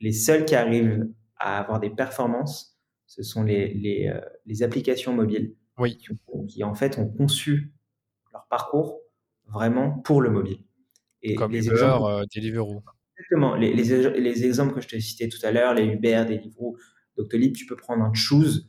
Les 0.00 0.12
seuls 0.12 0.44
qui 0.44 0.54
arrivent 0.54 1.08
à 1.36 1.58
avoir 1.58 1.80
des 1.80 1.90
performances, 1.90 2.78
ce 3.06 3.22
sont 3.22 3.42
les, 3.42 4.08
euh, 4.08 4.64
applications 4.64 5.12
mobiles 5.12 5.54
oui. 5.78 5.98
qui, 6.48 6.64
en 6.64 6.74
fait 6.74 6.98
ont 6.98 7.08
conçu 7.08 7.72
leur 8.32 8.46
parcours 8.48 9.00
vraiment 9.46 9.98
pour 9.98 10.22
le 10.22 10.30
mobile. 10.30 10.58
Et 11.22 11.34
Comme 11.34 11.52
les 11.52 11.66
Uber, 11.68 11.98
euh, 12.02 12.24
Deliveroo. 12.34 12.82
Exactement. 13.16 13.54
Les, 13.54 13.72
les, 13.72 14.44
exemples 14.44 14.74
que 14.74 14.80
je 14.80 14.88
te 14.88 14.98
citais 14.98 15.28
tout 15.28 15.38
à 15.44 15.52
l'heure, 15.52 15.74
les 15.74 15.84
Uber, 15.84 16.24
Deliveroo, 16.26 16.76
Doctolib, 17.16 17.54
tu 17.54 17.66
peux 17.66 17.76
prendre 17.76 18.02
un 18.02 18.12
Choose 18.14 18.68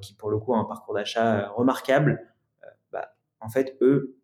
qui 0.00 0.14
pour 0.14 0.30
le 0.30 0.38
coup 0.38 0.54
a 0.54 0.58
un 0.58 0.64
parcours 0.64 0.94
d'achat 0.94 1.48
remarquable 1.50 2.34
en 3.44 3.50
fait, 3.50 3.76
eux, 3.82 4.16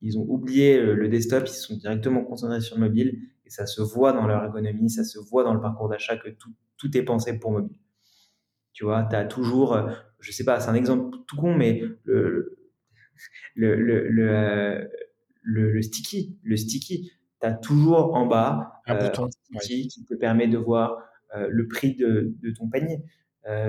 ils 0.00 0.18
ont 0.18 0.24
oublié 0.28 0.78
euh, 0.78 0.94
le 0.94 1.08
desktop, 1.08 1.44
ils 1.46 1.52
se 1.52 1.62
sont 1.62 1.76
directement 1.76 2.24
concentrés 2.24 2.60
sur 2.60 2.76
le 2.76 2.82
mobile 2.82 3.20
et 3.44 3.50
ça 3.50 3.66
se 3.66 3.82
voit 3.82 4.12
dans 4.12 4.26
leur 4.26 4.42
ergonomie, 4.42 4.88
ça 4.88 5.04
se 5.04 5.18
voit 5.18 5.44
dans 5.44 5.52
le 5.52 5.60
parcours 5.60 5.88
d'achat 5.88 6.16
que 6.16 6.28
tout, 6.28 6.54
tout, 6.78 6.96
est 6.96 7.02
pensé 7.02 7.38
pour 7.38 7.50
mobile. 7.50 7.76
Tu 8.72 8.84
vois, 8.84 9.06
tu 9.10 9.16
as 9.16 9.24
toujours, 9.24 9.74
euh, 9.74 9.90
je 10.20 10.32
sais 10.32 10.44
pas, 10.44 10.60
c'est 10.60 10.70
un 10.70 10.74
exemple 10.74 11.16
tout 11.26 11.36
con, 11.36 11.54
mais 11.54 11.82
le, 12.04 12.56
le, 13.54 13.74
le, 13.74 14.30
euh, 14.30 14.84
le, 15.42 15.82
sticky, 15.82 16.38
le 16.44 16.56
sticky, 16.56 17.10
tu 17.40 17.46
as 17.46 17.52
toujours 17.52 18.14
en 18.14 18.26
bas 18.26 18.80
un 18.86 18.96
bouton 18.96 19.28
sticky 19.30 19.88
qui 19.88 20.04
te 20.04 20.14
permet 20.14 20.46
de 20.46 20.58
voir 20.58 21.04
le 21.36 21.68
prix 21.68 21.94
de, 21.94 22.34
de 22.42 22.50
ton 22.50 22.68
panier. 22.68 23.04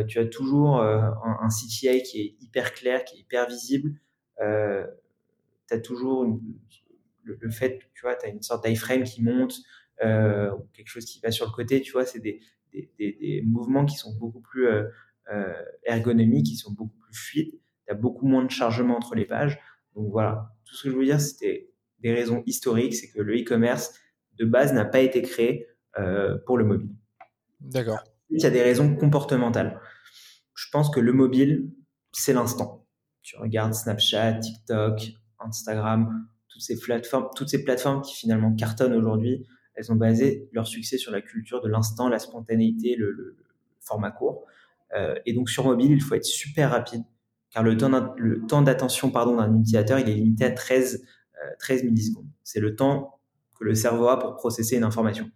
Tu 0.07 0.19
as 0.19 0.25
toujours 0.25 0.81
un, 0.81 1.39
un, 1.41 1.47
CTA 1.47 1.99
qui 1.99 2.21
est 2.21 2.35
hyper 2.43 2.73
clair, 2.73 3.03
qui 3.03 3.17
est 3.17 3.19
hyper 3.21 3.47
visible 3.47 3.93
euh, 4.41 4.85
tu 5.67 5.75
as 5.75 5.79
toujours 5.79 6.25
le, 7.23 7.49
fait, 7.49 7.79
tu 7.93 8.01
vois, 8.01 8.15
tu 8.15 8.25
as 8.25 8.29
une 8.29 8.41
sorte 8.41 8.65
d'iframe 8.65 9.03
qui 9.03 9.23
monte, 9.23 9.55
euh, 10.03 10.51
ou 10.51 10.67
quelque 10.73 10.87
chose 10.87 11.05
qui 11.05 11.19
va 11.21 11.31
sur 11.31 11.45
le 11.45 11.51
côté, 11.51 11.81
tu 11.81 11.91
vois, 11.91 12.05
c'est 12.05 12.19
des, 12.19 12.41
des, 12.73 12.91
des, 12.97 13.43
mouvements 13.45 13.85
qui 13.85 13.95
sont 13.95 14.13
beaucoup 14.17 14.41
plus 14.41 14.67
euh, 14.67 15.53
ergonomiques, 15.85 16.47
qui 16.47 16.55
sont 16.57 16.73
beaucoup 16.73 16.97
plus 16.97 17.13
fluides, 17.13 17.59
tu 17.85 17.91
as 17.91 17.95
beaucoup 17.95 18.25
moins 18.25 18.43
de 18.43 18.51
chargement 18.51 18.97
entre 18.97 19.15
les 19.15 19.25
pages. 19.25 19.59
Donc 19.95 20.11
voilà, 20.11 20.53
tout 20.65 20.75
ce 20.75 20.83
que 20.83 20.89
je 20.89 20.95
veux 20.95 21.05
dire, 21.05 21.21
c'était 21.21 21.69
des 21.99 22.13
raisons 22.13 22.43
historiques, 22.45 22.95
c'est 22.95 23.09
que 23.09 23.21
le 23.21 23.35
e-commerce 23.35 23.93
de 24.33 24.45
base 24.45 24.73
n'a 24.73 24.85
pas 24.85 24.99
été 24.99 25.21
créé 25.21 25.67
pour 26.45 26.57
le 26.57 26.65
mobile. 26.65 26.95
D'accord. 27.59 28.03
Il 28.31 28.41
y 28.41 28.45
a 28.45 28.49
des 28.49 28.61
raisons 28.61 28.95
comportementales. 28.95 29.79
Je 30.55 30.67
pense 30.71 30.89
que 30.89 30.99
le 30.99 31.13
mobile, 31.13 31.71
c'est 32.11 32.33
l'instant 32.33 32.81
tu 33.21 33.37
regardes 33.37 33.73
Snapchat, 33.73 34.33
TikTok, 34.39 35.13
Instagram, 35.39 36.27
toutes 36.49 36.61
ces 36.61 36.79
plateformes, 37.63 38.01
qui 38.01 38.15
finalement 38.15 38.53
cartonnent 38.53 38.93
aujourd'hui, 38.93 39.47
elles 39.75 39.91
ont 39.91 39.95
basé 39.95 40.49
leur 40.51 40.67
succès 40.67 40.97
sur 40.97 41.11
la 41.11 41.21
culture 41.21 41.61
de 41.61 41.69
l'instant, 41.69 42.09
la 42.09 42.19
spontanéité, 42.19 42.95
le, 42.95 43.37
format 43.79 44.11
court. 44.11 44.45
Euh, 44.95 45.15
et 45.25 45.33
donc 45.33 45.49
sur 45.49 45.65
mobile, 45.65 45.91
il 45.91 46.01
faut 46.01 46.13
être 46.13 46.25
super 46.25 46.71
rapide, 46.71 47.03
car 47.49 47.63
le 47.63 47.77
temps, 47.77 48.61
d'attention 48.61 49.07
d'un 49.07 49.55
utilisateur, 49.55 49.97
il 49.99 50.09
est 50.09 50.13
limité 50.13 50.45
à 50.45 50.51
13, 50.51 51.03
13 51.59 51.81
euh, 51.81 51.85
millisecondes. 51.85 52.27
C'est 52.43 52.59
le 52.59 52.75
temps 52.75 53.19
que 53.57 53.63
le 53.63 53.73
cerveau 53.73 54.07
a 54.09 54.19
pour 54.19 54.35
processer 54.35 54.77
une 54.77 54.83
information. 54.83 55.31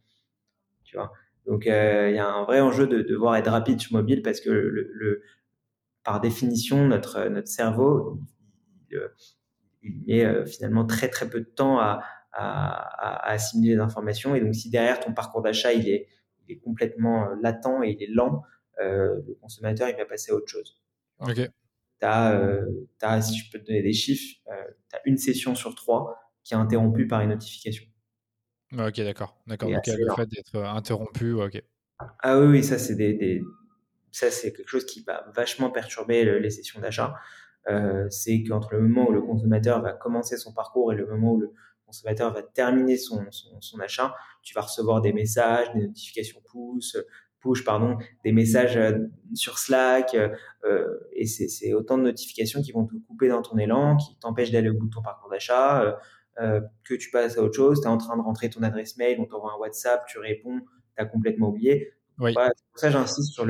Tu 0.84 0.98
vois? 0.98 1.12
Donc 1.48 1.68
euh, 1.68 2.10
il 2.10 2.16
y 2.16 2.20
a 2.20 2.28
un 2.28 2.44
vrai 2.44 2.60
enjeu 2.60 2.88
de 2.88 3.02
devoir 3.02 3.36
être 3.36 3.52
rapide 3.52 3.80
sur 3.80 3.94
mobile 3.94 4.22
parce 4.22 4.42
que 4.42 4.50
le, 4.50 5.22
par 6.04 6.22
définition, 6.22 6.88
notre, 6.88 7.28
notre 7.28 7.48
cerveau, 7.48 8.20
il, 8.92 9.00
il 9.86 10.04
met 10.06 10.26
euh, 10.26 10.46
finalement 10.46 10.86
très 10.86 11.10
très 11.10 11.30
peu 11.30 11.40
de 11.40 11.46
temps 11.46 11.80
à, 11.80 12.04
à, 12.32 13.30
assimiler 13.30 13.76
les 13.76 13.82
informations. 13.82 14.36
Et 14.36 14.42
donc, 14.42 14.56
si 14.56 14.70
derrière 14.70 15.00
ton 15.00 15.14
parcours 15.14 15.42
d'achat, 15.42 15.74
il 15.74 15.88
est, 15.88 16.08
il 16.44 16.56
est 16.56 16.60
complètement 16.60 17.30
euh, 17.30 17.36
latent 17.42 17.84
et 17.84 17.92
il 17.92 18.04
est 18.04 18.12
lent, 18.12 18.44
euh, 18.82 19.22
le 19.28 19.36
consommateur, 19.36 19.90
il 19.90 19.96
va 19.96 20.06
passer 20.06 20.32
à 20.32 20.36
autre 20.36 20.50
chose. 20.50 20.82
Ok. 21.20 21.50
As, 22.02 22.40
as, 23.02 23.22
si 23.22 23.38
je 23.40 23.52
peux 23.52 23.58
te 23.58 23.66
donner 23.66 23.82
des 23.82 23.94
chiffres, 23.94 24.40
tu 24.46 24.96
as 24.96 25.02
une 25.06 25.18
session 25.18 25.56
sur 25.56 25.74
trois 25.74 26.20
qui 26.44 26.54
est 26.54 26.58
interrompue 26.58 27.08
par 27.08 27.22
une 27.22 27.30
notification. 27.30 27.86
Ok, 28.78 29.02
d'accord. 29.02 29.38
D'accord. 29.48 29.70
Donc, 29.70 29.88
le 29.88 30.16
fait 30.16 30.28
d'être 30.28 30.56
interrompu, 30.58 31.34
ok. 31.34 31.62
Ah 32.22 32.40
oui, 32.40 32.48
oui, 32.48 32.64
ça, 32.64 32.78
c'est 32.78 32.96
des, 32.96 33.14
des, 33.14 33.42
ça, 34.12 34.32
c'est 34.32 34.54
quelque 34.54 34.68
chose 34.68 34.86
qui 34.86 35.04
va 35.04 35.26
vachement 35.34 35.70
perturber 35.70 36.40
les 36.40 36.50
sessions 36.50 36.80
d'achat. 36.80 37.16
Euh, 37.68 38.08
c'est 38.10 38.44
qu'entre 38.44 38.74
le 38.74 38.82
moment 38.82 39.10
où 39.10 39.12
le 39.12 39.22
consommateur 39.22 39.82
va 39.82 39.94
commencer 39.94 40.38
son 40.38 40.54
parcours 40.54 40.94
et 40.94 40.96
le 40.96 41.08
moment 41.08 41.34
où 41.34 41.40
le 41.40 41.52
consommateur 41.86 42.32
va 42.34 42.44
terminer 42.44 42.98
son, 42.98 43.26
son, 43.32 43.80
achat, 43.80 44.16
tu 44.42 44.54
vas 44.54 44.62
recevoir 44.62 45.02
des 45.02 45.14
messages, 45.14 45.72
des 45.74 45.82
notifications 45.82 46.40
push, 46.52 46.96
push 47.40 47.64
pardon, 47.64 47.98
des 48.24 48.32
messages 48.32 48.78
euh, 48.78 49.00
sur 49.34 49.58
Slack, 49.58 50.16
euh, 50.16 50.98
et 51.14 51.26
c'est 51.26 51.74
autant 51.74 51.98
de 51.98 52.04
notifications 52.04 52.62
qui 52.62 52.72
vont 52.72 52.86
te 52.86 52.96
couper 53.08 53.30
dans 53.30 53.42
ton 53.42 53.58
élan, 53.58 53.98
qui 53.98 54.18
t'empêchent 54.20 54.52
d'aller 54.52 54.70
au 54.70 54.76
bout 54.76 54.88
de 54.88 54.94
ton 54.94 55.02
parcours 55.02 55.30
d'achat, 55.30 56.00
que 56.38 56.94
tu 56.94 57.10
passes 57.12 57.38
à 57.38 57.44
autre 57.44 57.56
chose, 57.56 57.82
tu 57.82 57.88
es 57.88 57.90
en 57.90 57.98
train 57.98 58.18
de 58.18 58.22
rentrer 58.22 58.50
ton 58.50 58.64
adresse 58.64 58.98
mail, 58.98 59.18
on 59.20 59.26
t'envoie 59.26 59.54
un 59.54 59.58
WhatsApp, 59.58 60.06
tu 60.08 60.20
réponds, 60.20 60.60
tu 60.60 61.04
as 61.04 61.06
complètement 61.06 61.50
oublié. 61.50 61.94
Oui. 62.20 62.34
pour 62.34 62.80
ça, 62.80 62.90
j'insiste 62.90 63.34
sur 63.34 63.46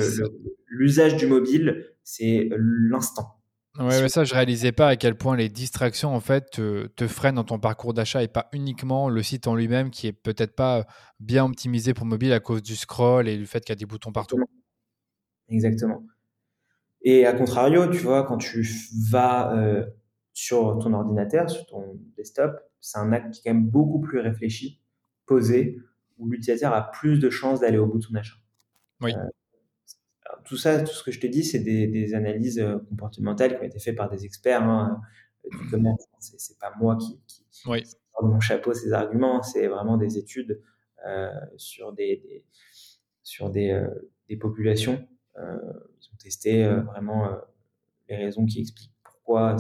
l'usage 0.68 1.16
du 1.18 1.28
mobile, 1.28 1.86
c'est 2.04 2.50
l'instant. 2.58 3.36
Oui, 3.78 3.94
mais 4.02 4.08
ça, 4.10 4.24
je 4.24 4.34
réalisais 4.34 4.72
pas 4.72 4.88
à 4.88 4.96
quel 4.96 5.16
point 5.16 5.36
les 5.36 5.50
distractions 5.50 6.16
en 6.16 6.22
fait 6.22 6.50
te, 6.50 7.08
freinent 7.08 7.36
dans 7.36 7.44
ton 7.44 7.60
parcours 7.60 7.94
d'achat 7.94 8.24
et 8.24 8.30
pas 8.30 8.48
uniquement 8.54 9.10
le 9.10 9.22
site 9.22 9.48
en 9.48 9.56
lui-même 9.56 9.90
qui 9.90 10.08
est 10.08 10.14
peut-être 10.14 10.56
pas 10.56 10.86
bien 11.20 11.46
optimisé 11.46 11.94
pour 11.94 12.06
mobile 12.06 12.32
à 12.32 12.40
cause 12.40 12.64
du 12.64 12.76
scroll 12.76 13.28
et 13.28 13.38
du 13.38 13.46
fait 13.46 13.60
qu'il 13.60 13.72
y 13.72 13.74
a 13.74 13.76
des 13.76 13.86
boutons 13.86 14.14
partout. 14.14 14.40
Exactement. 15.50 16.04
Et 17.02 17.26
à 17.26 17.34
contrario, 17.34 17.88
tu 17.88 17.98
vois, 17.98 18.24
quand 18.24 18.38
tu 18.38 18.66
vas 19.10 19.54
euh, 19.58 19.86
sur 20.34 20.80
ton 20.80 20.94
ordinateur, 20.94 21.50
sur 21.50 21.66
ton 21.66 22.00
desktop, 22.16 22.58
c'est 22.86 23.00
un 23.00 23.12
acte 23.12 23.34
qui 23.34 23.40
est 23.40 23.44
quand 23.50 23.56
même 23.56 23.68
beaucoup 23.68 24.00
plus 24.00 24.20
réfléchi, 24.20 24.80
posé, 25.26 25.80
où 26.20 26.30
l'utilisateur 26.30 26.72
a 26.72 26.92
plus 26.92 27.20
de 27.20 27.32
chances 27.32 27.62
d'aller 27.62 27.80
au 27.80 27.88
bout 27.88 27.98
de 27.98 28.04
son 28.04 28.14
achat. 28.14 28.36
Oui. 29.02 29.12
Euh, 29.12 30.36
tout 30.46 30.56
ça, 30.56 30.84
tout 30.84 30.94
ce 30.94 31.04
que 31.04 31.12
je 31.12 31.20
te 31.20 31.26
dis, 31.26 31.44
c'est 31.44 31.60
des, 31.60 32.14
analyses 32.14 32.60
euh, 32.60 32.78
comportementales 32.90 33.56
qui 33.56 33.62
ont 33.62 33.66
été 33.66 33.80
faites 33.80 33.96
par 33.96 34.08
des 34.08 34.24
experts 34.24 34.62
hein, 34.62 35.02
euh, 35.46 35.58
du 35.58 35.70
commerce. 35.72 36.06
C'est 36.20 36.60
pas 36.60 36.74
moi 36.80 36.96
qui, 36.96 37.20
qui 37.26 37.44
oui. 37.66 37.82
de 37.82 38.28
mon 38.28 38.40
chapeau 38.40 38.72
ces 38.76 38.94
arguments. 38.94 39.42
C'est 39.42 39.66
vraiment 39.66 39.98
des 39.98 40.20
études 40.20 40.62
sur 41.58 41.92
des, 41.92 42.44
sur 43.24 43.50
des, 43.52 43.84
des 44.28 44.38
populations. 44.38 45.08
ils 45.38 46.10
ont 46.12 46.18
testé 46.18 46.68
vraiment 46.68 47.30
les 48.10 48.16
raisons 48.16 48.46
qui 48.46 48.62
expliquent 48.62 48.95
pourquoi 49.26 49.58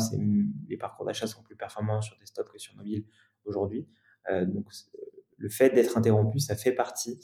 les 0.67 0.77
parcours 0.77 1.05
d'achat 1.05 1.27
sont 1.27 1.41
plus 1.41 1.55
performants 1.55 2.01
sur 2.01 2.17
desktop 2.19 2.51
que 2.51 2.59
sur 2.59 2.75
mobile 2.75 3.05
aujourd'hui. 3.45 3.87
donc 4.29 4.67
le 5.37 5.49
fait 5.49 5.71
d'être 5.71 5.97
interrompu, 5.97 6.39
ça 6.39 6.55
fait 6.55 6.71
partie 6.71 7.19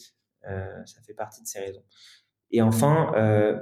euh, 0.50 0.86
ça 0.86 1.02
fait 1.02 1.14
partie 1.14 1.42
de 1.42 1.48
ces 1.48 1.60
raisons. 1.60 1.84
Et 2.50 2.62
enfin, 2.62 3.14
euh, 3.16 3.60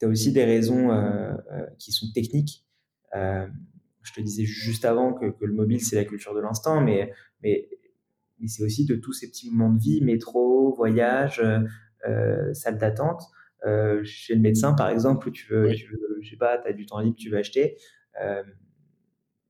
tu 0.00 0.06
as 0.06 0.08
aussi 0.08 0.32
des 0.32 0.44
raisons 0.44 0.90
euh, 0.90 1.34
qui 1.78 1.92
sont 1.92 2.10
techniques. 2.12 2.64
je 3.12 4.12
te 4.14 4.20
disais 4.20 4.44
juste 4.44 4.84
avant 4.84 5.12
que, 5.12 5.34
le 5.40 5.52
mobile, 5.52 5.80
c'est 5.80 5.96
la 5.96 6.04
culture 6.04 6.34
de 6.34 6.40
l'instant, 6.40 6.80
mais, 6.80 7.12
mais, 7.42 7.68
mais 8.38 8.48
c'est 8.48 8.62
aussi 8.62 8.86
de 8.86 8.94
tous 8.94 9.12
ces 9.12 9.28
petits 9.28 9.50
moments 9.50 9.72
de 9.72 9.80
vie, 9.80 10.00
métro, 10.02 10.74
voyage, 10.74 11.42
salle 12.52 12.78
d'attente. 12.78 13.22
chez 14.04 14.34
le 14.34 14.40
médecin, 14.40 14.74
par 14.74 14.88
exemple, 14.88 15.30
tu 15.30 15.52
veux, 15.52 15.72
tu 15.74 15.88
veux 15.88 16.18
je 16.22 16.30
sais 16.30 16.36
pas, 16.36 16.58
tu 16.58 16.68
as 16.68 16.72
du 16.72 16.86
temps 16.86 17.00
libre, 17.00 17.16
tu 17.16 17.30
veux 17.30 17.38
acheter. 17.38 17.76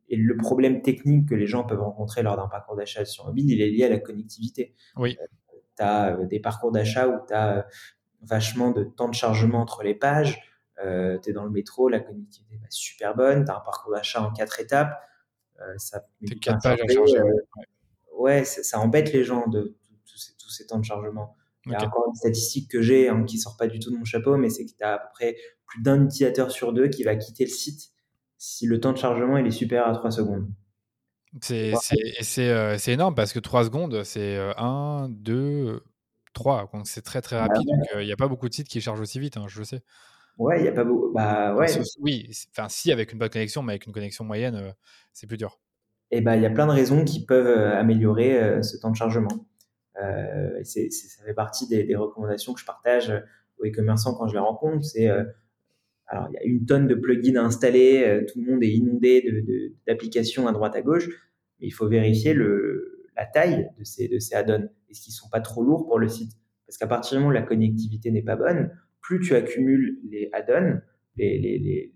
Et 0.09 0.17
le 0.17 0.37
problème 0.37 0.83
technique 0.83 1.29
que 1.29 1.35
les 1.35 1.47
gens 1.47 1.65
peuvent 1.65 1.83
rencontrer 1.83 2.23
lors 2.23 2.37
d'un 2.37 2.49
parcours 2.49 2.77
d'achat 2.77 3.05
sur 3.05 3.27
mobile, 3.27 3.51
il 3.51 3.61
est 3.61 3.71
lié 3.71 3.85
à 3.85 3.89
la 3.89 3.99
connectivité. 3.99 4.75
Oui 4.97 5.17
tu 5.77 5.83
as 5.83 6.17
euh, 6.17 6.27
des 6.27 6.41
parcours 6.41 6.73
d'achat 6.73 7.09
où 7.09 7.27
tu 7.27 7.35
as 7.35 7.59
euh, 7.59 7.63
vachement 8.23 8.71
de 8.71 8.85
temps 8.85 9.09
de 9.09 9.15
chargement 9.15 9.61
entre 9.61 9.83
les 9.83 9.95
pages. 9.95 10.41
Euh, 10.85 11.19
tu 11.23 11.31
es 11.31 11.33
dans 11.33 11.45
le 11.45 11.51
métro, 11.51 11.89
la 11.89 12.01
connectivité 12.01 12.55
est 12.55 12.67
super 12.71 13.15
bonne. 13.15 13.45
Tu 13.45 13.51
as 13.51 13.57
un 13.57 13.61
parcours 13.61 13.93
d'achat 13.93 14.23
en 14.23 14.33
quatre 14.33 14.61
étapes. 14.61 15.01
ça 15.77 16.05
quatre 16.41 16.63
pages 16.63 16.81
à 16.81 16.93
charger. 16.93 17.21
ouais, 18.13 18.45
ça, 18.45 18.79
embête 18.79 19.13
les 19.13 19.25
gens 19.25 19.47
de 19.49 19.77
tous 20.07 20.51
ces, 20.51 20.67
temps 20.67 20.79
de 20.79 20.85
chargement. 20.85 21.37
Il 21.67 21.73
y 21.73 21.75
a 21.75 21.85
encore 21.85 22.07
une 22.09 22.15
statistique 22.15 22.71
que 22.71 22.81
j'ai 22.81 23.09
hein, 23.09 23.25
qui 23.25 23.39
sort 23.39 23.57
pas 23.57 23.67
du 23.67 23.81
tout 23.81 23.91
de 23.91 23.97
mon 23.97 24.05
chapeau, 24.05 24.37
mais 24.37 24.51
c'est 24.51 24.65
que 24.65 24.71
tu 24.71 24.85
as 24.85 24.95
à 24.95 24.99
peu 24.99 25.09
près 25.13 25.37
plus 25.67 25.83
d'un 25.83 26.05
utilisateur 26.05 26.53
sur 26.53 26.73
deux 26.73 26.89
qui 26.89 27.03
va 27.03 27.17
quitter 27.17 27.45
le 27.45 27.51
site 27.51 27.91
si 28.39 28.67
le 28.67 28.81
temps 28.81 28.93
de 28.93 28.99
chargement 28.99 29.37
il 29.39 29.47
est 29.47 29.51
supérieur 29.51 29.89
à 29.89 29.93
3 29.93 30.11
secondes. 30.11 30.49
C'est 31.41 31.75
c'est 32.23 32.93
énorme 32.93 33.15
parce 33.15 33.33
que 33.33 33.39
3 33.39 33.65
secondes, 33.65 34.03
c'est 34.05 34.39
1, 34.57 35.09
2, 35.11 35.83
3. 36.33 36.71
Donc 36.73 36.87
c'est 36.87 37.03
très 37.03 37.21
très 37.21 37.37
bah 37.37 37.49
rapide. 37.49 37.69
il 37.99 38.07
n'y 38.07 38.13
a 38.13 38.17
pas 38.17 38.29
beaucoup 38.29 38.49
de 38.49 38.55
sites 38.55 38.69
qui 38.69 38.81
chargent 38.81 39.01
aussi 39.01 39.21
vite, 39.21 39.37
hein, 39.37 39.47
je 39.49 39.59
le 39.59 39.65
sais. 39.65 39.83
Ouais, 40.39 40.61
il 40.61 40.63
n'y 40.63 40.69
a 40.69 40.73
pas 40.73 40.85
beaucoup. 40.85 41.13
Bah, 41.15 41.55
ouais. 41.55 41.67
oui, 42.01 42.31
enfin, 42.51 42.69
si, 42.69 42.93
avec 42.93 43.13
une 43.13 43.19
bonne 43.19 43.31
connexion, 43.31 43.63
mais 43.63 43.73
avec 43.73 43.87
une 43.87 43.93
connexion 43.93 44.23
moyenne, 44.25 44.75
c'est 45.13 45.27
plus 45.27 45.39
dur. 45.39 45.59
Et 46.11 46.21
bah, 46.21 46.37
il 46.37 46.43
y 46.43 46.47
a 46.47 46.51
plein 46.51 46.67
de 46.67 46.73
raisons 46.73 47.05
qui 47.05 47.25
peuvent 47.25 47.73
améliorer 47.73 48.63
ce 48.63 48.77
temps 48.77 48.91
de 48.91 48.97
chargement. 48.97 49.47
Euh, 50.03 50.63
ça 50.63 51.25
fait 51.25 51.35
partie 51.35 51.67
des, 51.69 51.85
des, 51.85 51.97
recommandations 51.97 52.53
que 52.53 52.61
je 52.61 52.67
partage 52.67 53.11
aux 53.59 53.65
e-commerçants 53.65 54.15
quand 54.15 54.29
je 54.29 54.35
les 54.35 54.39
rencontre. 54.39 54.85
C'est 54.85 55.09
alors, 56.09 56.29
il 56.31 56.35
y 56.35 56.39
a 56.39 56.45
une 56.45 56.65
tonne 56.67 56.87
de 56.87 56.95
plugins 56.95 57.37
à 57.37 57.43
installer, 57.43 58.25
tout 58.33 58.41
le 58.41 58.53
monde 58.53 58.63
est 58.63 58.71
inondé 58.71 59.75
d'applications 59.89 60.47
à 60.47 60.53
droite 60.53 60.77
à 60.77 60.83
gauche, 60.83 61.09
mais 61.61 61.67
il 61.67 61.73
faut 61.73 61.89
vérifier 61.89 62.33
la 62.35 63.27
taille 63.27 63.69
de 63.79 63.85
ces, 63.85 64.07
de 64.07 64.19
ces 64.21 64.35
add-ons. 64.35 64.69
Est-ce 64.89 65.03
qu'ils 65.03 65.13
sont 65.13 65.29
pas 65.29 65.41
trop 65.41 65.65
lourds 65.65 65.87
pour 65.87 65.99
le 65.99 66.09
site? 66.09 66.33
Parce 66.67 66.79
qu'à 66.79 66.87
partir 66.87 67.13
du 67.13 67.19
moment 67.19 67.31
où 67.31 67.35
la 67.35 67.43
connectivité 67.43 68.11
n'est 68.11 68.23
pas 68.23 68.37
bonne, 68.37 68.71
plus 69.01 69.21
tu 69.21 69.35
accumules 69.35 69.99
les 70.11 70.29
add-ons, 70.33 70.81
les, 71.17 71.93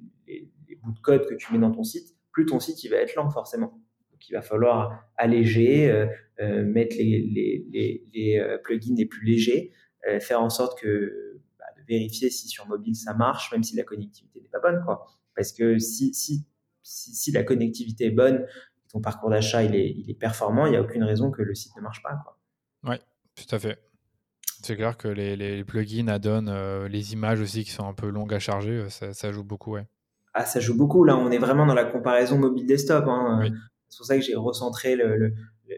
bouts 0.82 0.92
de 0.92 1.00
code 1.00 1.26
que 1.26 1.34
tu 1.34 1.52
mets 1.52 1.58
dans 1.58 1.72
ton 1.72 1.82
site, 1.82 2.16
plus 2.32 2.46
ton 2.46 2.60
site 2.60 2.90
va 2.90 2.96
être 2.96 3.14
lent 3.16 3.28
forcément. 3.28 3.80
Donc 4.12 4.28
il 4.28 4.32
va 4.32 4.42
falloir 4.42 5.04
alléger, 5.16 5.90
euh, 5.90 6.06
euh, 6.40 6.64
mettre 6.64 6.96
les, 6.98 8.38
euh, 8.38 8.58
plugins 8.58 8.94
les 8.96 9.06
plus 9.06 9.26
légers, 9.26 9.72
faire 10.20 10.40
en 10.40 10.48
sorte 10.48 10.80
que 10.80 11.29
vérifier 11.90 12.30
si 12.30 12.48
sur 12.48 12.66
mobile 12.66 12.94
ça 12.94 13.14
marche, 13.14 13.52
même 13.52 13.62
si 13.62 13.76
la 13.76 13.82
connectivité 13.82 14.40
n'est 14.40 14.48
pas 14.48 14.60
bonne, 14.60 14.82
quoi. 14.84 15.06
Parce 15.34 15.52
que 15.52 15.78
si, 15.78 16.14
si, 16.14 16.46
si, 16.82 17.14
si 17.14 17.32
la 17.32 17.42
connectivité 17.42 18.06
est 18.06 18.10
bonne, 18.10 18.46
ton 18.90 19.00
parcours 19.00 19.30
d'achat 19.30 19.62
il 19.62 19.74
est, 19.74 19.90
il 19.90 20.10
est 20.10 20.18
performant, 20.18 20.66
il 20.66 20.70
n'y 20.70 20.76
a 20.76 20.82
aucune 20.82 21.04
raison 21.04 21.30
que 21.30 21.42
le 21.42 21.54
site 21.54 21.76
ne 21.76 21.82
marche 21.82 22.02
pas. 22.02 22.18
Quoi. 22.22 22.38
Oui, 22.84 22.96
tout 23.34 23.54
à 23.54 23.58
fait. 23.58 23.78
C'est 24.62 24.76
clair 24.76 24.96
que 24.96 25.08
les, 25.08 25.36
les 25.36 25.64
plugins 25.64 26.08
add-on, 26.08 26.46
euh, 26.48 26.88
les 26.88 27.12
images 27.12 27.40
aussi 27.40 27.64
qui 27.64 27.70
sont 27.70 27.86
un 27.86 27.94
peu 27.94 28.08
longues 28.08 28.34
à 28.34 28.38
charger, 28.38 28.72
euh, 28.72 28.88
ça, 28.88 29.12
ça, 29.14 29.32
joue 29.32 29.44
beaucoup, 29.44 29.72
ouais. 29.72 29.86
Ah, 30.34 30.44
ça 30.44 30.60
joue 30.60 30.76
beaucoup. 30.76 31.04
Là, 31.04 31.16
on 31.16 31.30
est 31.30 31.38
vraiment 31.38 31.66
dans 31.66 31.74
la 31.74 31.84
comparaison 31.84 32.38
mobile-desktop. 32.38 33.04
Hein. 33.08 33.50
C'est 33.88 33.96
pour 33.96 34.06
ça 34.06 34.16
que 34.16 34.22
j'ai 34.22 34.36
recentré 34.36 34.94
le, 34.94 35.34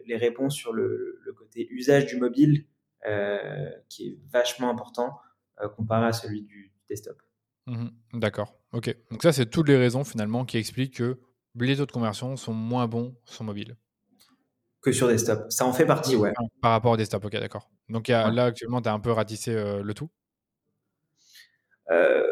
les 0.07 0.17
réponses 0.17 0.55
sur 0.55 0.73
le, 0.73 1.21
le, 1.25 1.33
côté 1.33 1.69
usage 1.71 2.07
du 2.07 2.17
mobile, 2.19 2.67
euh, 3.09 3.71
qui 3.89 4.09
est 4.09 4.19
vachement 4.31 4.69
important 4.69 5.15
comparé 5.69 6.07
à 6.07 6.13
celui 6.13 6.43
du, 6.43 6.73
desktop. 6.89 7.21
Mmh 7.67 7.87
D'accord. 8.15 8.55
Ok. 8.73 8.95
Donc 9.11 9.23
ça, 9.23 9.33
c'est 9.33 9.47
toutes 9.47 9.69
les 9.69 9.77
raisons 9.77 10.05
finalement 10.05 10.45
qui 10.45 10.59
expliquent 10.59 10.97
que 10.97 11.21
les 11.55 11.77
taux 11.77 11.87
de 11.87 11.93
conversion 11.93 12.37
sont 12.37 12.53
moins 12.53 12.87
bons 12.87 13.15
sur 13.25 13.45
mobile 13.45 13.77
que 14.83 14.93
sur 14.93 15.09
desktop. 15.09 15.47
Ça 15.51 15.65
en 15.65 15.73
fait 15.73 15.87
partie, 15.87 16.17
ouais. 16.17 16.33
Par 16.61 16.73
rapport 16.73 16.93
au 16.93 16.97
desktop, 16.97 17.25
ok, 17.25 17.33
d'accord. 17.33 17.71
Donc 17.89 18.09
là, 18.09 18.45
actuellement, 18.45 18.83
tu 18.83 18.89
as 18.89 18.93
un 18.93 19.01
peu 19.01 19.13
ratissé 19.13 19.55
euh, 19.55 19.83
le 19.83 19.95
tout? 19.95 20.11
Euh, 21.91 22.23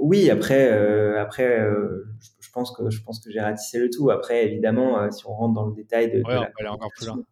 Oui, 0.00 0.30
après, 0.30 0.72
euh, 0.72 1.20
après 1.20 1.60
je, 2.40 2.50
pense 2.52 2.74
que, 2.74 2.90
je 2.90 3.02
pense 3.02 3.20
que 3.20 3.30
j'ai 3.30 3.40
ratissé 3.40 3.78
le 3.78 3.90
tout. 3.90 4.10
Après, 4.10 4.46
évidemment, 4.46 5.10
si 5.10 5.26
on 5.26 5.34
rentre 5.34 5.54
dans 5.54 5.66
le 5.66 5.74
détail 5.74 6.10
de. 6.10 6.22
Ouais, 6.26 6.38
on 6.38 6.44
peut 6.44 6.60
aller 6.60 6.68
encore 6.68 6.90
plus 6.96 7.06
loin. 7.06 7.22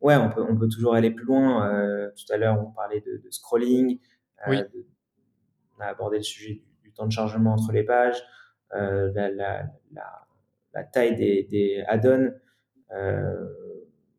Ouais, 0.00 0.16
on 0.16 0.30
peut, 0.30 0.42
on 0.48 0.56
peut 0.56 0.68
toujours 0.68 0.94
aller 0.94 1.10
plus 1.10 1.26
loin. 1.26 2.10
tout 2.16 2.32
à 2.32 2.38
l'heure, 2.38 2.58
on 2.58 2.72
parlait 2.72 3.02
de, 3.02 3.22
scrolling. 3.30 3.98
Oui. 4.48 4.58
on 5.76 5.80
a 5.80 5.86
abordé 5.86 6.18
le 6.18 6.22
sujet 6.22 6.62
du, 6.82 6.92
temps 6.92 7.06
de 7.06 7.12
chargement 7.12 7.52
entre 7.52 7.72
les 7.72 7.84
pages, 7.84 8.22
la, 8.72 9.30
la, 9.30 9.70
la, 10.72 10.84
taille 10.84 11.16
des, 11.16 11.44
des 11.44 11.84
add-ons 11.86 12.32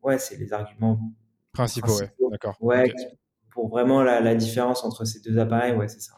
ouais, 0.02 0.18
c'est 0.18 0.36
les 0.36 0.52
arguments 0.52 0.98
principaux. 1.52 1.98
ouais, 1.98 2.10
d'accord. 2.30 2.56
Ouais, 2.60 2.92
pour 3.50 3.68
vraiment 3.68 4.02
la, 4.02 4.34
différence 4.34 4.84
entre 4.84 5.04
ces 5.04 5.20
deux 5.20 5.38
appareils, 5.38 5.74
ouais, 5.74 5.88
c'est 5.88 6.00
ça. 6.00 6.14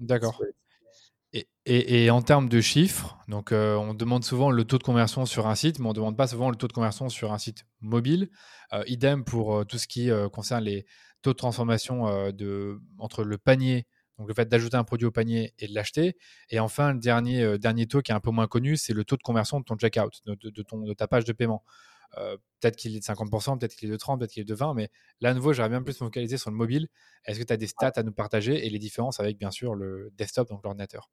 D'accord. 0.00 0.40
Et, 1.32 1.48
et, 1.66 2.04
et, 2.04 2.10
en 2.10 2.22
termes 2.22 2.48
de 2.48 2.60
chiffres, 2.60 3.18
donc 3.26 3.50
euh, 3.50 3.74
on 3.74 3.92
demande 3.92 4.22
souvent 4.22 4.52
le 4.52 4.64
taux 4.64 4.78
de 4.78 4.84
conversion 4.84 5.26
sur 5.26 5.48
un 5.48 5.56
site, 5.56 5.80
mais 5.80 5.86
on 5.86 5.90
ne 5.90 5.94
demande 5.94 6.16
pas 6.16 6.28
souvent 6.28 6.48
le 6.48 6.56
taux 6.56 6.68
de 6.68 6.72
conversion 6.72 7.08
sur 7.08 7.32
un 7.32 7.38
site 7.38 7.64
mobile. 7.80 8.30
Euh, 8.72 8.84
idem 8.86 9.24
pour 9.24 9.56
euh, 9.56 9.64
tout 9.64 9.78
ce 9.78 9.88
qui 9.88 10.10
concerne 10.32 10.64
les 10.64 10.86
taux 11.24 11.32
de 11.32 11.38
transformation 11.38 12.30
de, 12.30 12.78
entre 12.98 13.24
le 13.24 13.38
panier, 13.38 13.86
donc 14.18 14.28
le 14.28 14.34
fait 14.34 14.48
d'ajouter 14.48 14.76
un 14.76 14.84
produit 14.84 15.06
au 15.06 15.10
panier 15.10 15.54
et 15.58 15.66
de 15.66 15.74
l'acheter. 15.74 16.16
Et 16.50 16.60
enfin, 16.60 16.92
le 16.92 17.00
dernier, 17.00 17.58
dernier 17.58 17.86
taux 17.86 18.02
qui 18.02 18.12
est 18.12 18.14
un 18.14 18.20
peu 18.20 18.30
moins 18.30 18.46
connu, 18.46 18.76
c'est 18.76 18.92
le 18.92 19.04
taux 19.04 19.16
de 19.16 19.22
conversion 19.22 19.58
de 19.58 19.64
ton 19.64 19.76
checkout, 19.76 20.20
de, 20.26 20.34
de, 20.34 20.92
ta 20.92 21.08
page 21.08 21.24
de 21.24 21.32
paiement. 21.32 21.64
Euh, 22.18 22.36
peut-être 22.60 22.76
qu'il 22.76 22.94
est 22.94 23.00
de 23.00 23.04
50%, 23.04 23.58
peut-être 23.58 23.74
qu'il 23.74 23.88
est 23.88 23.92
de 23.92 23.96
30%, 23.96 24.18
peut-être 24.18 24.30
qu'il 24.30 24.42
est 24.42 24.44
de 24.44 24.54
20%, 24.54 24.74
mais 24.74 24.90
là, 25.20 25.30
à 25.30 25.34
nouveau, 25.34 25.52
j'aurais 25.52 25.68
bien 25.68 25.82
plus 25.82 26.00
me 26.00 26.06
focaliser 26.06 26.36
sur 26.36 26.50
le 26.50 26.56
mobile. 26.56 26.88
Est-ce 27.24 27.40
que 27.40 27.44
tu 27.44 27.52
as 27.52 27.56
des 27.56 27.66
stats 27.66 27.92
à 27.96 28.02
nous 28.02 28.12
partager 28.12 28.66
et 28.66 28.70
les 28.70 28.78
différences 28.78 29.20
avec, 29.20 29.38
bien 29.38 29.50
sûr, 29.50 29.74
le 29.74 30.12
desktop, 30.16 30.48
donc 30.48 30.62
l'ordinateur? 30.62 31.10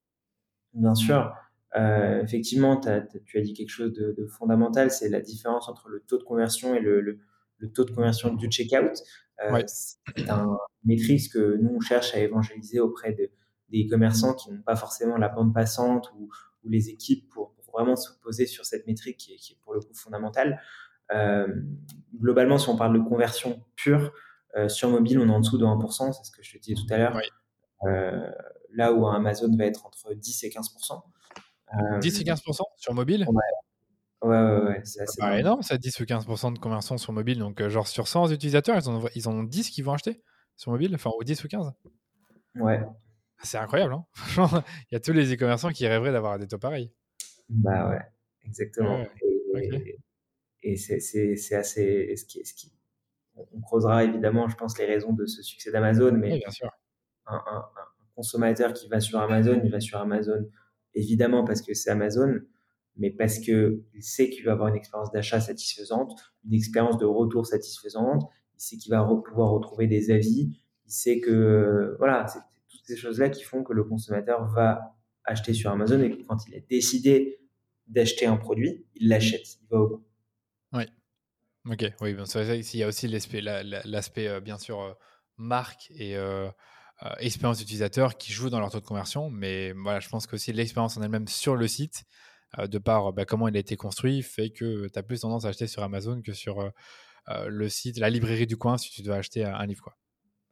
Bien 0.74 0.96
sûr. 0.96 1.34
Euh, 1.76 2.22
effectivement, 2.22 2.80
tu 2.80 2.90
as 2.90 3.42
dit 3.42 3.54
quelque 3.54 3.70
chose 3.70 3.94
de, 3.94 4.26
fondamental, 4.28 4.92
c'est 4.92 5.10
la 5.10 5.22
différence 5.22 5.70
entre 5.70 5.90
le 5.90 6.02
taux 6.02 6.18
de 6.18 6.24
conversion 6.24 6.76
et 6.76 6.80
le, 6.80 7.20
taux 7.68 7.86
de 7.86 7.92
conversion 7.92 8.34
du 8.34 8.50
checkout. 8.50 9.02
Euh, 9.44 9.62
C'est 9.68 10.30
un 10.30 10.58
métrique 10.84 11.32
que 11.32 11.58
nous, 11.58 11.76
on 11.76 11.80
cherche 11.80 12.14
à 12.16 12.20
évangéliser 12.20 12.80
auprès 12.80 13.16
des 13.70 13.88
commerçants 13.88 14.34
qui 14.34 14.52
n'ont 14.52 14.62
pas 14.62 14.76
forcément 14.76 15.18
la 15.18 15.30
bande 15.30 15.54
passante 15.54 16.12
ou, 16.18 16.30
les 16.64 16.90
équipes 16.90 17.28
pour, 17.30 17.56
vraiment 17.74 17.96
se 17.96 18.12
poser 18.22 18.46
sur 18.46 18.66
cette 18.66 18.86
métrique 18.86 19.16
qui 19.16 19.34
est, 19.34 19.38
qui 19.38 19.54
est 19.54 19.58
pour 19.64 19.74
le 19.74 19.80
coup 19.80 19.94
fondamentale. 19.94 20.62
Euh, 21.14 21.48
globalement, 22.20 22.58
si 22.58 22.70
on 22.70 22.76
parle 22.76 22.94
de 22.94 23.04
conversion 23.04 23.64
pure, 23.76 24.12
euh, 24.56 24.68
sur 24.68 24.90
mobile, 24.90 25.20
on 25.20 25.30
est 25.30 25.32
en 25.32 25.40
dessous 25.40 25.58
de 25.58 25.66
1%, 25.66 26.12
c'est 26.12 26.24
ce 26.24 26.32
que 26.32 26.44
je 26.44 26.52
te 26.52 26.58
disais 26.58 26.76
tout 26.76 26.94
à 26.94 26.98
l'heure. 26.98 27.20
Euh, 27.84 28.30
là 28.74 28.94
où 28.94 29.08
Amazon 29.08 29.56
va 29.56 29.66
être 29.66 29.86
entre 29.86 30.14
10 30.14 30.44
et 30.44 30.50
15%. 30.50 31.02
10 32.02 32.22
et 32.22 32.24
15% 32.26 32.62
sur 32.76 32.94
mobile? 32.94 33.26
Ouais, 33.30 33.44
ouais, 34.22 34.62
ouais. 34.62 34.82
C'est 34.84 35.02
assez 35.02 35.40
énorme, 35.40 35.62
ça, 35.62 35.78
10 35.78 36.00
ou 36.00 36.04
15% 36.04 36.54
de 36.54 36.60
conversion 36.60 36.98
sur 36.98 37.14
mobile. 37.14 37.40
Donc, 37.40 37.66
genre, 37.68 37.88
sur 37.88 38.08
100 38.08 38.32
utilisateurs, 38.32 38.78
ils 38.78 38.90
en, 38.90 39.04
ils 39.16 39.28
en 39.28 39.34
ont 39.34 39.44
10 39.44 39.70
qui 39.70 39.82
vont 39.82 39.94
acheter 39.94 40.22
sur 40.56 40.72
mobile, 40.72 40.94
enfin, 40.96 41.12
ou 41.20 41.24
10 41.24 41.44
ou 41.44 41.48
15. 41.48 41.72
Ouais. 42.56 42.82
C'est 43.44 43.58
incroyable, 43.58 43.94
hein 43.94 44.06
Il 44.92 44.94
y 44.94 44.96
a 44.96 45.00
tous 45.00 45.14
les 45.14 45.34
e-commerçants 45.34 45.70
qui 45.70 45.88
rêveraient 45.88 46.12
d'avoir 46.12 46.38
des 46.38 46.48
taux 46.48 46.60
pareils. 46.60 46.92
Bah 47.50 47.90
ouais, 47.90 48.02
exactement. 48.46 49.04
Et, 50.64 50.78
c'est 50.78 51.56
assez. 51.56 52.16
Ce 52.16 52.26
qui, 52.26 52.46
ce 52.46 52.54
qui, 52.54 52.72
on 53.36 53.62
creusera 53.62 54.04
évidemment, 54.04 54.48
je 54.48 54.56
pense, 54.56 54.78
les 54.78 54.86
raisons 54.86 55.14
de 55.14 55.26
ce 55.26 55.42
succès 55.42 55.72
d'Amazon, 55.72 56.14
mais 56.14 56.38
bien 56.38 56.50
sûr. 56.50 56.70
Un, 57.26 57.66
consommateur 58.14 58.74
qui 58.74 58.90
va 58.90 59.00
sur 59.00 59.20
Amazon, 59.20 59.62
il 59.64 59.72
va 59.72 59.80
sur 59.80 59.98
Amazon 59.98 60.46
évidemment 60.94 61.46
parce 61.46 61.62
que 61.62 61.74
c'est 61.74 61.90
Amazon, 61.90 62.40
mais 62.98 63.10
parce 63.10 63.40
qu'il 63.40 63.84
sait 64.00 64.30
qu'il 64.30 64.46
va 64.46 64.54
avoir 64.54 64.70
une 64.70 64.76
expérience 64.76 65.12
d'achat 65.12 65.40
satisfaisante, 65.40 66.12
une 66.46 66.54
expérience 66.54 66.98
de 66.98 67.06
retour 67.06 67.46
satisfaisante, 67.46 68.24
il 68.56 68.62
sait 68.62 68.78
qu'il 68.78 68.92
va 68.92 69.04
pouvoir 69.04 69.52
retrouver 69.52 69.88
des 69.88 70.12
avis, 70.12 70.52
il 70.86 70.92
sait 70.92 71.20
que, 71.20 71.96
voilà, 72.00 72.28
c'est 72.28 72.40
toutes 72.70 72.86
ces 72.86 72.98
choses-là 72.98 73.30
qui 73.30 73.44
font 73.44 73.64
que 73.64 73.74
le 73.74 73.84
consommateur 73.84 74.46
va 74.54 74.96
acheter 75.24 75.54
sur 75.54 75.72
Amazon 75.72 76.02
et 76.02 76.26
quand 76.26 76.48
il 76.48 76.56
a 76.56 76.60
décidé 76.70 77.40
d'acheter 77.88 78.26
un 78.26 78.38
produit, 78.38 78.86
il 78.96 79.10
l'achète, 79.10 79.60
il 79.62 79.68
va 79.70 79.78
au 79.80 79.88
bout. 79.88 80.06
Oui. 80.74 80.84
Ok, 81.70 81.86
oui, 82.02 82.14
bon, 82.14 82.24
il 82.24 82.76
y 82.76 82.84
a 82.84 82.88
aussi 82.88 83.08
l'aspect, 83.08 83.42
l'aspect 83.42 84.28
euh, 84.28 84.40
bien 84.40 84.58
sûr 84.58 84.82
euh, 84.82 84.94
marque 85.38 85.92
et 85.92 86.16
euh, 86.16 86.50
expérience 87.20 87.62
utilisateur 87.62 88.18
qui 88.18 88.32
joue 88.32 88.50
dans 88.50 88.60
leur 88.60 88.72
taux 88.72 88.80
de 88.80 88.86
conversion, 88.86 89.30
mais 89.30 89.72
voilà, 89.74 90.00
je 90.00 90.10
pense 90.10 90.28
qu'aussi 90.28 90.54
l'expérience 90.54 90.98
en 90.98 91.04
elle-même 91.04 91.28
sur 91.28 91.56
le 91.56 91.68
site, 91.68 92.04
de 92.58 92.78
par 92.78 93.14
bah, 93.14 93.26
comment 93.26 93.48
il 93.48 93.56
a 93.56 93.60
été 93.60 93.76
construit, 93.76 94.22
fait 94.22 94.50
que 94.50 94.88
tu 94.88 95.00
as 95.00 95.04
plus 95.04 95.22
tendance 95.22 95.46
à 95.46 95.50
acheter 95.50 95.68
sur 95.68 95.84
Amazon 95.84 96.22
que 96.22 96.34
sur 96.34 96.72
le 97.28 97.70
site, 97.70 97.98
la 97.98 98.10
librairie 98.10 98.48
du 98.48 98.58
coin 98.58 98.78
si 98.78 98.90
tu 98.92 99.02
dois 99.04 99.16
acheter 99.16 99.46
un, 99.46 99.66
livre. 99.66 99.84
Quoi. 99.84 99.96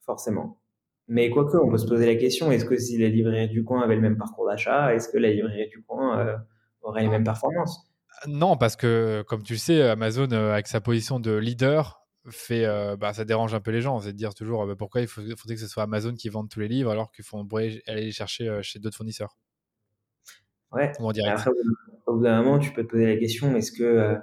Forcément. 0.05 0.62
Mais 1.07 1.29
quoique, 1.29 1.57
on 1.57 1.69
peut 1.69 1.77
se 1.77 1.88
poser 1.88 2.05
la 2.05 2.15
question, 2.15 2.51
est-ce 2.51 2.65
que 2.65 2.77
si 2.77 2.97
la 2.97 3.09
librairie 3.09 3.49
du 3.49 3.63
coin 3.63 3.81
avait 3.81 3.95
le 3.95 4.01
même 4.01 4.17
parcours 4.17 4.47
d'achat, 4.47 4.93
est-ce 4.95 5.09
que 5.09 5.17
la 5.17 5.31
librairie 5.31 5.69
du 5.69 5.83
coin 5.83 6.39
aurait 6.81 7.01
les 7.01 7.09
mêmes 7.09 7.23
performances? 7.23 7.89
Non, 8.27 8.57
parce 8.57 8.75
que 8.75 9.23
comme 9.27 9.43
tu 9.43 9.53
le 9.53 9.59
sais, 9.59 9.81
Amazon, 9.81 10.31
euh, 10.31 10.53
avec 10.53 10.67
sa 10.67 10.81
position 10.81 11.19
de 11.19 11.35
leader, 11.35 12.05
fait, 12.29 12.65
euh, 12.65 12.95
bah, 12.97 13.13
ça 13.13 13.25
dérange 13.25 13.53
un 13.53 13.62
peu 13.62 13.71
les 13.71 13.81
gens. 13.81 13.99
C'est 13.99 14.12
de 14.12 14.17
dire 14.17 14.33
toujours 14.33 14.65
bah, 14.67 14.75
pourquoi 14.77 15.01
il 15.01 15.07
faudrait 15.07 15.35
que 15.35 15.57
ce 15.57 15.67
soit 15.67 15.83
Amazon 15.83 16.13
qui 16.13 16.29
vende 16.29 16.49
tous 16.49 16.59
les 16.59 16.67
livres 16.67 16.91
alors 16.91 17.12
qu'il 17.12 17.23
faut 17.23 17.43
aller 17.53 17.81
les 17.88 18.12
chercher 18.12 18.47
euh, 18.47 18.62
chez 18.62 18.79
d'autres 18.79 18.97
fournisseurs. 18.97 19.38
Ouais. 20.71 20.91
Après, 21.25 21.51
au 22.05 22.15
bout 22.15 22.23
d'un 22.23 22.41
moment, 22.41 22.60
tu 22.60 22.71
peux 22.71 22.84
te 22.84 22.89
poser 22.89 23.08
la 23.08 23.17
question 23.17 23.55
est-ce 23.55 23.71
que, 23.71 24.17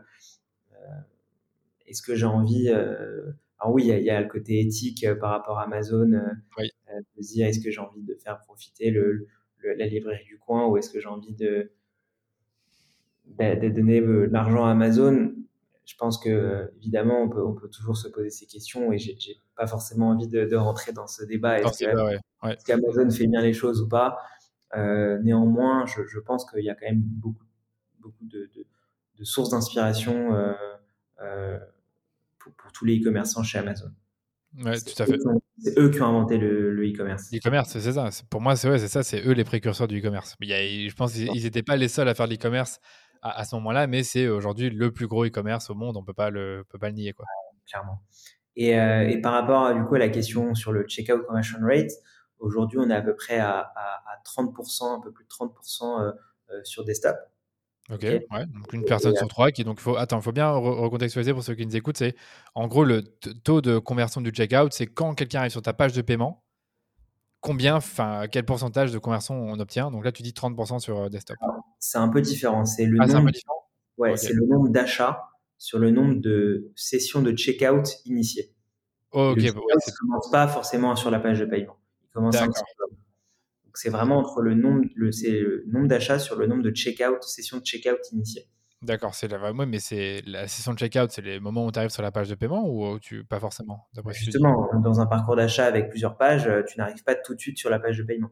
est-ce 1.87 2.03
que 2.03 2.15
j'ai 2.15 2.27
envie. 2.27 2.69
Alors, 2.69 3.73
oui, 3.73 3.87
il 3.87 4.03
y, 4.03 4.11
a 4.11 4.21
le 4.21 4.29
côté 4.29 4.61
éthique 4.61 5.07
par 5.21 5.31
rapport 5.31 5.59
à 5.59 5.65
Amazon. 5.65 6.21
Oui. 6.59 6.71
de 7.17 7.23
se 7.23 7.33
dire 7.33 7.47
est-ce 7.47 7.61
que 7.61 7.71
j'ai 7.71 7.81
envie 7.81 8.03
de 8.03 8.15
faire 8.15 8.39
profiter 8.41 8.91
le, 8.91 9.27
la 9.63 9.87
librairie 9.87 10.25
du 10.25 10.39
coin 10.39 10.67
ou 10.69 10.77
est-ce 10.77 10.91
que 10.91 11.01
j'ai 11.01 11.09
envie 11.09 11.35
de 11.35 11.73
de, 13.27 13.69
donner 13.69 14.01
de 14.01 14.29
l'argent 14.31 14.65
à 14.65 14.71
Amazon, 14.71 15.33
je 15.85 15.95
pense 15.97 16.19
que 16.19 16.71
évidemment 16.79 17.23
on 17.23 17.29
peut, 17.29 17.45
on 17.45 17.55
peut 17.55 17.69
toujours 17.69 17.97
se 17.97 18.09
poser 18.09 18.31
ces 18.31 18.47
questions 18.47 18.93
et 18.93 18.99
j'ai 18.99 19.17
pas 19.57 19.67
forcément 19.67 20.11
envie 20.11 20.29
de, 20.29 20.45
de, 20.45 20.57
rentrer 20.57 20.93
dans 20.93 21.07
ce 21.07 21.25
débat. 21.25 21.61
Est-ce 21.61 22.65
qu'Amazon 22.65 23.11
fait 23.11 23.27
bien 23.27 23.43
les 23.43 23.53
choses 23.53 23.83
ou 23.83 23.89
pas? 23.89 24.17
euh, 24.17 24.36
Néanmoins, 24.75 25.87
je, 25.87 26.07
je 26.07 26.19
pense 26.19 26.51
qu'il 26.51 26.65
y 26.65 26.71
a 26.71 26.75
quand 26.75 26.87
même 26.87 27.03
beaucoup, 27.03 27.45
beaucoup 28.01 28.25
de, 28.27 28.51
de 29.19 29.25
sources 29.25 29.51
d'inspiration 29.51 30.35
euh, 30.35 30.53
euh, 31.23 31.59
pour, 32.39 32.53
pour, 32.55 32.73
tous 32.73 32.85
les 32.85 33.01
e-commerçants 33.01 33.43
chez 33.43 33.59
Amazon. 33.59 33.91
Ouais, 34.63 34.79
tout 34.81 35.03
à 35.03 35.07
fait. 35.07 35.19
C'est 35.59 35.79
eux 35.79 35.91
qui 35.91 36.01
ont 36.01 36.07
inventé 36.07 36.39
le 36.39 36.73
e-commerce. 36.87 37.31
L'e-commerce, 37.33 37.71
c'est 37.71 37.93
ça. 37.93 38.09
Pour 38.31 38.41
moi, 38.41 38.57
c'est 38.57 38.71
ouais, 38.71 38.79
ça. 38.79 39.03
C'est 39.03 39.27
eux 39.27 39.33
les 39.33 39.45
précurseurs 39.45 39.89
du 39.89 39.99
e-commerce. 39.99 40.37
Je 40.41 40.95
pense 40.95 41.13
qu'ils 41.13 41.43
n'étaient 41.43 41.63
pas 41.63 41.77
les 41.77 41.89
seuls 41.89 42.09
à 42.09 42.15
faire 42.15 42.27
de 42.27 42.33
l'e-commerce 42.33 42.81
à, 43.23 43.45
ce 43.45 43.55
moment-là, 43.57 43.87
mais 43.87 44.03
c'est 44.03 44.29
aujourd'hui 44.29 44.71
le 44.71 44.93
plus 44.93 45.09
gros 45.09 45.27
e-commerce 45.27 45.69
au 45.69 45.75
monde. 45.75 45.97
On 45.97 46.05
peut 46.05 46.15
pas 46.15 46.31
le 46.31 46.65
peut 46.69 46.79
pas 46.79 46.89
le 46.89 46.95
nier, 46.95 47.13
quoi. 47.13 47.27
Clairement. 47.69 48.01
Et, 48.55 48.79
euh, 48.79 49.09
et, 49.09 49.21
par 49.21 49.33
rapport 49.33 49.75
du 49.75 49.85
coup 49.85 49.97
à 49.97 49.99
la 49.99 50.09
question 50.09 50.55
sur 50.55 50.73
le 50.73 50.85
checkout 50.85 51.23
conversion 51.27 51.59
rate, 51.61 51.91
aujourd'hui 52.39 52.79
on 52.79 52.91
est 52.91 52.95
à 52.95 53.03
peu 53.03 53.15
près 53.15 53.39
à, 53.39 53.59
à, 53.59 54.03
à 54.13 54.23
30%, 54.25 54.97
un 54.97 55.01
peu 55.01 55.13
plus 55.13 55.25
de 55.25 55.29
30% 55.29 56.01
euh, 56.01 56.13
euh, 56.51 56.61
sur 56.65 56.85
desktop. 56.85 57.17
Ok, 57.89 58.03
ouais. 58.03 58.25
donc 58.31 58.73
une 58.73 58.85
personne 58.85 59.15
sur 59.15 59.29
trois 59.29 59.53
qui 59.53 59.63
donc 59.63 59.79
faut 59.79 59.97
attends, 59.97 60.19
il 60.19 60.23
faut 60.23 60.33
bien 60.33 60.51
recontextualiser 60.51 61.33
pour 61.33 61.45
ceux 61.45 61.55
qui 61.55 61.65
nous 61.65 61.77
écoutent, 61.77 61.99
c'est 61.99 62.17
en 62.55 62.67
gros 62.67 62.85
le 62.85 63.03
taux 63.45 63.61
de 63.61 63.79
conversion 63.79 64.21
du 64.21 64.31
checkout, 64.31 64.73
c'est 64.73 64.87
quand 64.87 65.15
quelqu'un 65.15 65.41
arrive 65.41 65.53
sur 65.53 65.63
ta 65.63 65.73
page 65.73 65.93
de 65.93 66.03
paiement, 66.03 66.45
combien, 67.41 67.77
enfin 67.77 68.25
quel 68.31 68.45
pourcentage 68.45 68.93
de 68.93 68.99
conversion 68.99 69.41
on 69.41 69.61
obtient. 69.61 69.93
Donc 69.93 70.05
là 70.05 70.11
tu 70.11 70.25
dis 70.25 70.33
30% 70.33 70.81
sur 70.81 70.99
euh, 70.99 71.09
desktop. 71.09 71.37
C'est 71.79 71.99
un 71.99 72.09
peu 72.09 72.21
différent, 72.21 72.65
c'est 72.65 72.87
le 72.87 72.99
ah, 73.01 73.07
nombre, 73.07 73.31
ouais, 73.99 74.17
c'est 74.17 74.33
le 74.33 74.45
nombre 74.47 74.69
d'achats 74.69 75.23
sur 75.57 75.79
le 75.79 75.93
nombre 75.93 76.21
de 76.21 76.73
sessions 76.75 77.23
de 77.23 77.33
checkout 77.33 77.85
initiées. 78.05 78.53
ok, 79.13 79.37
le 79.37 79.53
commence 79.53 80.31
pas 80.33 80.49
forcément 80.49 80.97
sur 80.97 81.13
la 81.13 81.21
page 81.21 81.39
de 81.39 81.45
paiement. 81.45 81.77
Il 82.17 82.19
commence 82.19 82.37
un 82.37 82.49
petit 82.49 82.63
peu 82.79 82.97
c'est 83.77 83.91
vraiment 83.91 84.19
entre 84.19 84.41
le 84.41 84.55
nombre, 84.55 84.85
le, 84.95 85.11
le 85.11 85.65
nombre 85.67 85.87
d'achats 85.87 86.19
sur 86.19 86.37
le 86.37 86.47
nombre 86.47 86.63
de 86.63 86.71
checkout, 86.71 87.23
sessions 87.23 87.59
de 87.59 87.65
checkout 87.65 88.01
initiées. 88.13 88.49
D'accord, 88.83 89.15
c'est 89.15 89.29
la 89.29 89.53
ouais, 89.53 89.67
mais 89.67 89.79
c'est 89.79 90.23
la 90.27 90.49
session 90.49 90.75
de 90.75 90.79
checkout, 90.79 91.11
c'est 91.11 91.23
les 91.23 91.41
moments 91.41 91.65
où 91.67 91.73
tu 91.73 91.79
arrives 91.79 91.91
sur 91.91 92.03
la 92.03 92.13
page 92.13 92.29
de 92.29 92.35
paiement 92.35 92.69
ou 92.69 92.99
tu 92.99 93.25
pas 93.25 93.41
forcément 93.41 93.89
Justement, 94.13 94.69
dans 94.83 95.01
un 95.01 95.07
parcours 95.07 95.37
d'achat 95.37 95.67
avec 95.67 95.89
plusieurs 95.89 96.17
pages, 96.17 96.47
euh, 96.47 96.63
tu 96.67 96.79
n'arrives 96.79 97.03
pas 97.03 97.15
tout 97.15 97.35
de 97.35 97.41
suite 97.41 97.59
sur 97.59 97.71
la 97.71 97.79
page 97.79 97.99
de 97.99 98.03
paiement. 98.03 98.31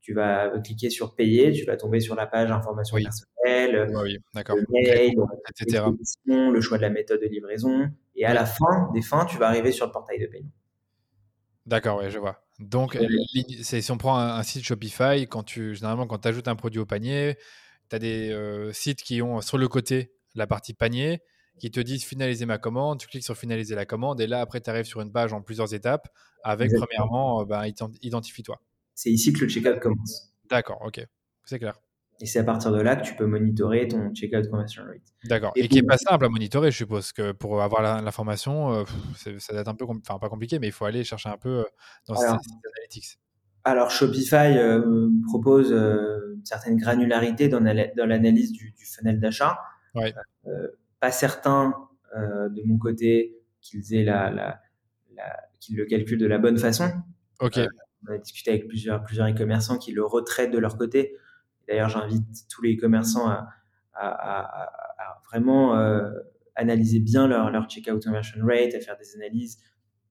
Tu 0.00 0.14
vas 0.14 0.50
cliquer 0.64 0.90
sur 0.90 1.14
payer, 1.14 1.52
tu 1.52 1.64
vas 1.64 1.76
tomber 1.76 2.00
sur 2.00 2.14
la 2.16 2.26
page 2.26 2.50
information 2.50 2.96
personnelle, 2.96 3.92
oui, 3.94 4.18
le 4.34 4.66
mail, 4.70 5.14
etc. 5.48 5.84
le 6.26 6.60
choix 6.60 6.76
de 6.76 6.82
la 6.82 6.90
méthode 6.90 7.20
de 7.20 7.26
livraison, 7.26 7.88
et 8.16 8.24
à 8.24 8.34
la 8.34 8.44
fin 8.44 8.90
des 8.94 9.02
fins, 9.02 9.26
tu 9.26 9.38
vas 9.38 9.46
arriver 9.46 9.70
sur 9.70 9.86
le 9.86 9.92
portail 9.92 10.18
de 10.18 10.26
paiement. 10.26 10.50
D'accord, 11.66 12.00
oui, 12.02 12.10
je 12.10 12.18
vois. 12.18 12.42
Donc, 12.62 12.98
si 13.62 13.90
on 13.90 13.98
prend 13.98 14.18
un, 14.18 14.42
site 14.42 14.64
Shopify, 14.64 15.26
quand 15.28 15.42
tu, 15.42 15.74
généralement, 15.74 16.06
quand 16.06 16.18
tu 16.18 16.28
ajoutes 16.28 16.48
un 16.48 16.56
produit 16.56 16.80
au 16.80 16.86
panier, 16.86 17.36
tu 17.90 17.96
as 17.96 17.98
des 17.98 18.30
euh, 18.30 18.72
sites 18.72 19.02
qui 19.02 19.20
ont 19.22 19.40
sur 19.40 19.58
le 19.58 19.68
côté 19.68 20.12
la 20.34 20.46
partie 20.46 20.72
panier 20.74 21.20
qui 21.58 21.70
te 21.70 21.80
disent 21.80 22.04
finaliser 22.04 22.46
ma 22.46 22.58
commande. 22.58 22.98
Tu 22.98 23.06
cliques 23.06 23.24
sur 23.24 23.36
finaliser 23.36 23.74
la 23.74 23.84
commande 23.84 24.20
et 24.20 24.26
là, 24.26 24.40
après, 24.40 24.60
tu 24.60 24.70
arrives 24.70 24.86
sur 24.86 25.00
une 25.00 25.12
page 25.12 25.32
en 25.32 25.42
plusieurs 25.42 25.74
étapes 25.74 26.08
avec, 26.44 26.72
premièrement, 26.74 27.44
ben, 27.44 27.64
identifie-toi. 28.02 28.60
C'est 28.94 29.10
ici 29.10 29.32
que 29.32 29.40
le 29.40 29.48
checkout 29.48 29.78
commence. 29.80 30.32
D'accord, 30.48 30.80
ok. 30.82 31.04
C'est 31.44 31.58
clair. 31.58 31.78
Et 32.20 32.26
c'est 32.26 32.38
à 32.38 32.44
partir 32.44 32.70
de 32.70 32.80
là 32.80 32.94
que 32.94 33.04
tu 33.04 33.14
peux 33.16 33.26
monitorer 33.26 33.88
ton 33.88 34.14
checkout 34.14 34.48
conversion 34.48 34.84
rate. 34.84 35.02
D'accord. 35.24 35.52
Et, 35.56 35.68
qui 35.68 35.76
n'est 35.76 35.82
pas 35.82 35.96
simple 35.96 36.24
à 36.24 36.28
monitorer, 36.28 36.70
je 36.70 36.76
suppose, 36.76 37.12
que 37.12 37.32
pour 37.32 37.62
avoir 37.62 37.82
l'information, 38.00 38.72
euh, 38.72 38.84
ça 39.38 39.52
doit 39.52 39.62
être 39.62 39.68
un 39.68 39.74
peu, 39.74 39.84
enfin 39.84 40.18
pas 40.20 40.28
compliqué, 40.28 40.58
mais 40.60 40.68
il 40.68 40.72
faut 40.72 40.84
aller 40.84 41.02
chercher 41.02 41.30
un 41.30 41.36
peu 41.36 41.48
euh, 41.48 41.64
dans 42.06 42.14
ces 42.14 42.26
analytics. 42.26 43.18
Alors 43.64 43.90
Shopify 43.90 44.56
euh, 44.56 45.08
propose 45.28 45.72
une 45.72 46.44
certaine 46.44 46.76
granularité 46.76 47.48
dans, 47.48 47.60
l'analyse 47.60 48.52
du, 48.52 48.72
funnel 48.84 49.18
d'achat. 49.18 49.58
Ouais. 49.94 50.14
pas 51.00 51.10
certain 51.10 51.74
de 52.14 52.62
mon 52.66 52.78
côté 52.78 53.36
qu'ils 53.60 53.94
aient 53.94 54.04
la, 54.04 54.30
la, 54.30 54.60
qu'ils 55.60 55.76
le 55.76 55.86
calculent 55.86 56.18
de 56.18 56.26
la 56.26 56.38
bonne 56.38 56.58
façon. 56.58 56.90
Ok. 57.40 57.58
on 58.08 58.12
a 58.12 58.18
discuté 58.18 58.50
avec 58.50 58.68
plusieurs 58.68 59.04
plusieurs 59.04 59.28
e-commerçants 59.28 59.78
qui 59.78 59.92
le 59.92 60.04
retraitent 60.04 60.52
de 60.52 60.58
leur 60.58 60.76
côté 60.76 61.16
D'ailleurs, 61.72 61.88
j'invite 61.88 62.46
tous 62.50 62.60
les 62.60 62.76
commerçants 62.76 63.34
à, 63.94 64.68
vraiment 65.30 65.74
euh, 65.74 66.10
analyser 66.54 67.00
bien 67.00 67.26
leur, 67.26 67.50
leur 67.50 67.66
checkout 67.66 67.98
conversion 67.98 68.44
rate, 68.44 68.74
à 68.74 68.80
faire 68.80 68.98
des 68.98 69.16
analyses, 69.16 69.56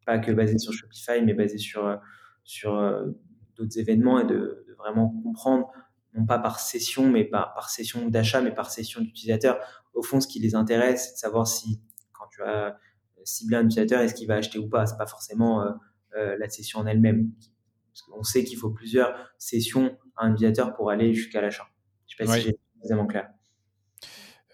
pas 0.07 0.17
que 0.17 0.31
basées 0.31 0.57
sur 0.57 0.73
Shopify, 0.73 1.21
mais 1.23 1.35
basées 1.35 1.59
sur, 1.59 1.99
sur 2.43 2.75
euh, 2.79 3.11
d'autres 3.55 3.77
événements 3.77 4.19
et 4.19 4.25
de, 4.25 4.65
vraiment 4.79 5.09
comprendre, 5.23 5.71
non 6.15 6.25
pas 6.25 6.39
par 6.39 6.59
session, 6.59 7.07
mais 7.11 7.25
par, 7.25 7.69
session 7.69 8.09
d'achat, 8.09 8.41
mais 8.41 8.55
par 8.55 8.71
session 8.71 8.99
d'utilisateur. 8.99 9.59
Au 9.93 10.01
fond, 10.01 10.19
ce 10.19 10.27
qui 10.27 10.39
les 10.39 10.55
intéresse, 10.55 11.09
c'est 11.09 11.13
de 11.13 11.17
savoir 11.19 11.45
si, 11.45 11.79
quand 12.11 12.25
tu 12.31 12.41
as 12.41 12.75
ciblé 13.23 13.57
un 13.57 13.65
utilisateur, 13.65 14.01
est-ce 14.01 14.15
qu'il 14.15 14.27
va 14.27 14.37
acheter 14.37 14.57
ou 14.57 14.67
pas. 14.67 14.87
C'est 14.87 14.97
pas 14.97 15.05
forcément 15.05 15.61
euh, 16.15 16.35
la 16.39 16.49
session 16.49 16.79
en 16.79 16.87
elle-même. 16.87 17.29
Qu'on 18.09 18.23
sait 18.23 18.43
qu'il 18.43 18.57
faut 18.57 18.71
plusieurs 18.71 19.15
sessions 19.37 19.95
un 20.21 20.33
utilisateur 20.33 20.73
pour 20.73 20.89
aller 20.89 21.13
jusqu'à 21.13 21.41
l'achat. 21.41 21.67
Je 22.07 22.15
ne 22.15 22.27
sais 22.27 22.31
pas 22.31 22.37
si 22.39 22.45
j'ai 22.45 22.57
suffisamment 22.75 23.07
clair. 23.07 23.29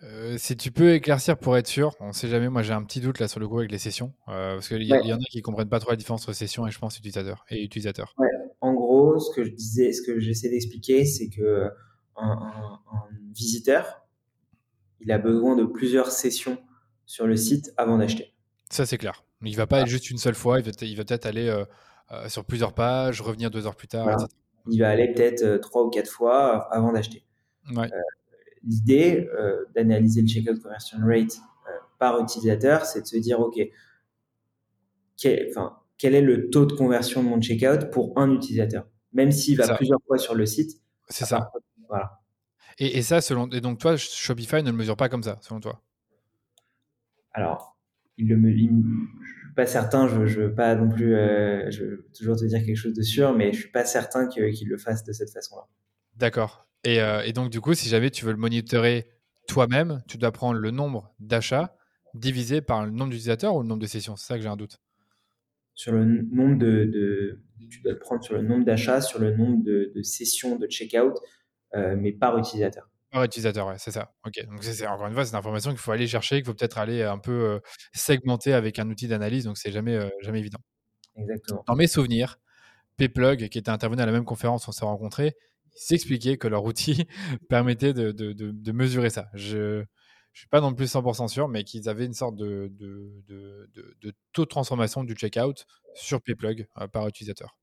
Euh, 0.03 0.37
si 0.37 0.55
tu 0.55 0.71
peux 0.71 0.93
éclaircir 0.93 1.37
pour 1.37 1.57
être 1.57 1.67
sûr, 1.67 1.95
on 1.99 2.09
ne 2.09 2.11
sait 2.13 2.27
jamais. 2.27 2.49
Moi, 2.49 2.61
j'ai 2.61 2.73
un 2.73 2.83
petit 2.83 3.01
doute 3.01 3.19
là 3.19 3.27
sur 3.27 3.39
le 3.39 3.47
coup 3.47 3.57
avec 3.59 3.71
les 3.71 3.79
sessions, 3.79 4.13
euh, 4.27 4.55
parce 4.55 4.67
qu'il 4.67 4.83
y, 4.83 4.87
y, 4.87 5.13
en 5.13 5.17
a 5.17 5.25
qui 5.31 5.41
comprennent 5.41 5.69
pas 5.69 5.79
trop 5.79 5.89
la 5.89 5.95
différence 5.95 6.23
entre 6.23 6.33
session 6.33 6.67
et 6.67 6.71
je 6.71 6.77
pense 6.77 6.97
utilisateur 6.97 7.45
et 7.49 7.63
utilisateur. 7.63 8.13
Ouais. 8.17 8.27
En 8.61 8.73
gros, 8.73 9.19
ce 9.19 9.35
que 9.35 9.43
je 9.43 9.51
disais, 9.51 9.91
ce 9.91 10.03
que 10.03 10.19
j'essaie 10.19 10.49
d'expliquer, 10.49 11.03
c'est 11.03 11.29
que 11.29 11.69
un, 12.15 12.79
visiteur, 13.33 14.03
il 14.99 15.11
a 15.11 15.17
besoin 15.17 15.55
de 15.55 15.63
plusieurs 15.63 16.11
sessions 16.11 16.57
sur 17.05 17.27
le 17.27 17.35
site 17.35 17.73
avant 17.77 17.97
d'acheter. 17.97 18.33
Ça, 18.69 18.85
c'est 18.85 18.97
clair. 18.97 19.23
Il 19.43 19.55
va 19.55 19.67
pas 19.67 19.81
être 19.81 19.87
juste 19.87 20.09
une 20.09 20.17
seule 20.17 20.35
fois. 20.35 20.59
Il 20.59 20.95
va, 20.97 21.03
peut-être 21.03 21.25
aller 21.25 21.47
euh, 21.47 22.29
sur 22.29 22.45
plusieurs 22.45 22.73
pages, 22.73 23.21
revenir 23.21 23.51
deux 23.51 23.65
heures 23.67 23.75
plus 23.75 23.87
tard, 23.87 24.09
etc 24.09 24.27
il 24.69 24.79
va 24.79 24.89
aller 24.89 25.11
peut-être 25.13 25.43
euh, 25.43 25.57
trois 25.57 25.83
ou 25.83 25.89
quatre 25.89 26.09
fois 26.09 26.71
avant 26.73 26.91
d'acheter. 26.91 27.23
Euh, 27.75 27.87
l'idée 28.63 29.27
euh, 29.37 29.65
d'analyser 29.75 30.21
le 30.21 30.27
checkout 30.27 30.61
conversion 30.61 30.97
rate 31.03 31.37
par 31.99 32.19
utilisateur, 32.21 32.85
c'est 32.85 33.01
de 33.01 33.07
se 33.07 33.17
dire, 33.17 33.39
OK, 33.39 33.59
quel, 35.17 35.47
enfin, 35.49 35.77
quel 35.97 36.13
est 36.13 36.21
le 36.21 36.49
taux 36.49 36.65
de 36.65 36.73
conversion 36.73 37.23
de 37.23 37.29
mon 37.29 37.41
checkout 37.41 37.89
pour 37.91 38.17
un 38.17 38.31
utilisateur? 38.31 38.87
Même 39.13 39.31
s'il 39.31 39.57
va 39.57 39.75
plusieurs 39.75 39.99
fois 40.05 40.17
sur 40.17 40.35
le 40.35 40.45
site. 40.45 40.79
C'est 41.09 41.25
ça. 41.25 41.51
Voilà. 41.87 42.21
Et, 42.77 43.01
ça, 43.01 43.21
selon, 43.21 43.49
et 43.49 43.61
donc 43.61 43.79
toi, 43.79 43.97
Shopify 43.97 44.61
ne 44.61 44.69
le 44.69 44.77
mesure 44.77 44.95
pas 44.95 45.09
comme 45.09 45.23
ça, 45.23 45.39
selon 45.41 45.59
toi? 45.59 45.81
Alors, 47.31 47.75
il 48.17 48.27
le, 48.27 48.37
il, 48.51 48.83
pas 49.55 49.65
certain, 49.65 50.07
je, 50.07 50.25
je 50.25 50.41
veux 50.41 50.53
pas 50.53 50.75
non 50.75 50.89
plus, 50.89 51.15
euh, 51.15 51.69
je 51.71 51.83
veux 51.83 52.09
toujours 52.15 52.35
te 52.35 52.45
dire 52.45 52.59
quelque 52.63 52.75
chose 52.75 52.93
de 52.93 53.01
sûr, 53.01 53.35
mais 53.35 53.53
je 53.53 53.61
suis 53.61 53.71
pas 53.71 53.85
certain 53.85 54.27
qu'il 54.27 54.67
le 54.67 54.77
fasse 54.77 55.03
de 55.03 55.13
cette 55.13 55.31
façon-là. 55.31 55.67
D'accord. 56.15 56.67
Et, 56.83 57.01
euh, 57.01 57.21
et, 57.23 57.33
donc, 57.33 57.49
du 57.49 57.61
coup, 57.61 57.73
si 57.73 57.89
jamais 57.89 58.09
tu 58.09 58.25
veux 58.25 58.31
le 58.31 58.37
monitorer 58.37 59.09
toi-même, 59.47 60.01
tu 60.07 60.17
dois 60.17 60.31
prendre 60.31 60.59
le 60.59 60.71
nombre 60.71 61.13
d'achats 61.19 61.75
divisé 62.13 62.61
par 62.61 62.85
le 62.85 62.91
nombre 62.91 63.11
d'utilisateurs 63.11 63.55
ou 63.55 63.61
le 63.61 63.67
nombre 63.67 63.81
de 63.81 63.87
sessions 63.87 64.15
C'est 64.15 64.27
ça 64.27 64.35
que 64.35 64.41
j'ai 64.41 64.49
un 64.49 64.57
doute. 64.57 64.79
Sur 65.73 65.91
le 65.91 66.05
nombre 66.05 66.57
de, 66.57 66.85
de, 66.85 67.39
tu 67.69 67.81
dois 67.81 67.93
le 67.93 67.99
prendre 67.99 68.23
sur 68.23 68.35
le 68.35 68.41
nombre 68.41 68.65
d'achats, 68.65 69.01
sur 69.01 69.19
le 69.19 69.35
nombre 69.35 69.63
de, 69.63 69.91
de 69.95 70.01
sessions 70.01 70.57
de 70.57 70.67
checkout, 70.67 71.13
euh, 71.75 71.95
mais 71.97 72.11
par 72.11 72.37
utilisateur. 72.37 72.89
Par 73.11 73.23
utilisateur, 73.23 73.67
ouais, 73.67 73.77
c'est 73.77 73.91
ça. 73.91 74.11
Ok. 74.25 74.45
Donc, 74.47 74.63
c'est, 74.63 74.85
encore 74.85 75.07
une 75.07 75.13
fois, 75.13 75.23
c'est 75.23 75.31
une 75.31 75.37
information 75.37 75.71
qu'il 75.71 75.79
faut 75.79 75.91
aller 75.91 76.07
chercher, 76.07 76.37
qu'il 76.37 76.45
faut 76.45 76.53
peut-être 76.53 76.77
aller 76.77 77.03
un 77.03 77.17
peu 77.17 77.31
euh, 77.31 77.59
segmenter 77.93 78.53
avec 78.53 78.79
un 78.79 78.89
outil 78.89 79.07
d'analyse. 79.07 79.45
Donc, 79.45 79.57
c'est 79.57 79.71
jamais, 79.71 79.95
euh, 79.95 80.09
jamais 80.21 80.39
évident. 80.39 80.59
Exactement. 81.15 81.63
Dans 81.67 81.75
mes 81.75 81.87
souvenirs, 81.87 82.37
Pplug, 82.97 83.49
qui 83.49 83.57
était 83.57 83.71
intervenu 83.71 84.01
à 84.01 84.05
la 84.05 84.11
même 84.11 84.25
conférence, 84.25 84.67
on 84.67 84.71
s'est 84.71 84.85
rencontrés, 84.85 85.35
s'expliquait 85.73 86.37
que 86.37 86.47
leur 86.47 86.65
outil 86.65 87.07
permettait 87.49 87.93
de, 87.93 88.11
de, 88.11 88.33
de, 88.33 88.71
mesurer 88.71 89.09
ça. 89.09 89.29
Je 89.33 89.79
ne 89.79 89.85
suis 90.33 90.47
pas 90.47 90.59
non 90.59 90.73
plus 90.73 90.91
100% 90.91 91.27
sûr, 91.27 91.47
mais 91.47 91.63
qu'ils 91.63 91.87
avaient 91.87 92.05
une 92.05 92.13
sorte 92.13 92.35
de, 92.35 92.71
de, 92.77 94.13
taux 94.33 94.43
de 94.43 94.49
transformation 94.49 95.03
du 95.03 95.13
checkout 95.13 95.65
sur 95.95 96.21
Pplug 96.21 96.67
euh, 96.79 96.87
par 96.87 97.07
utilisateur. 97.07 97.57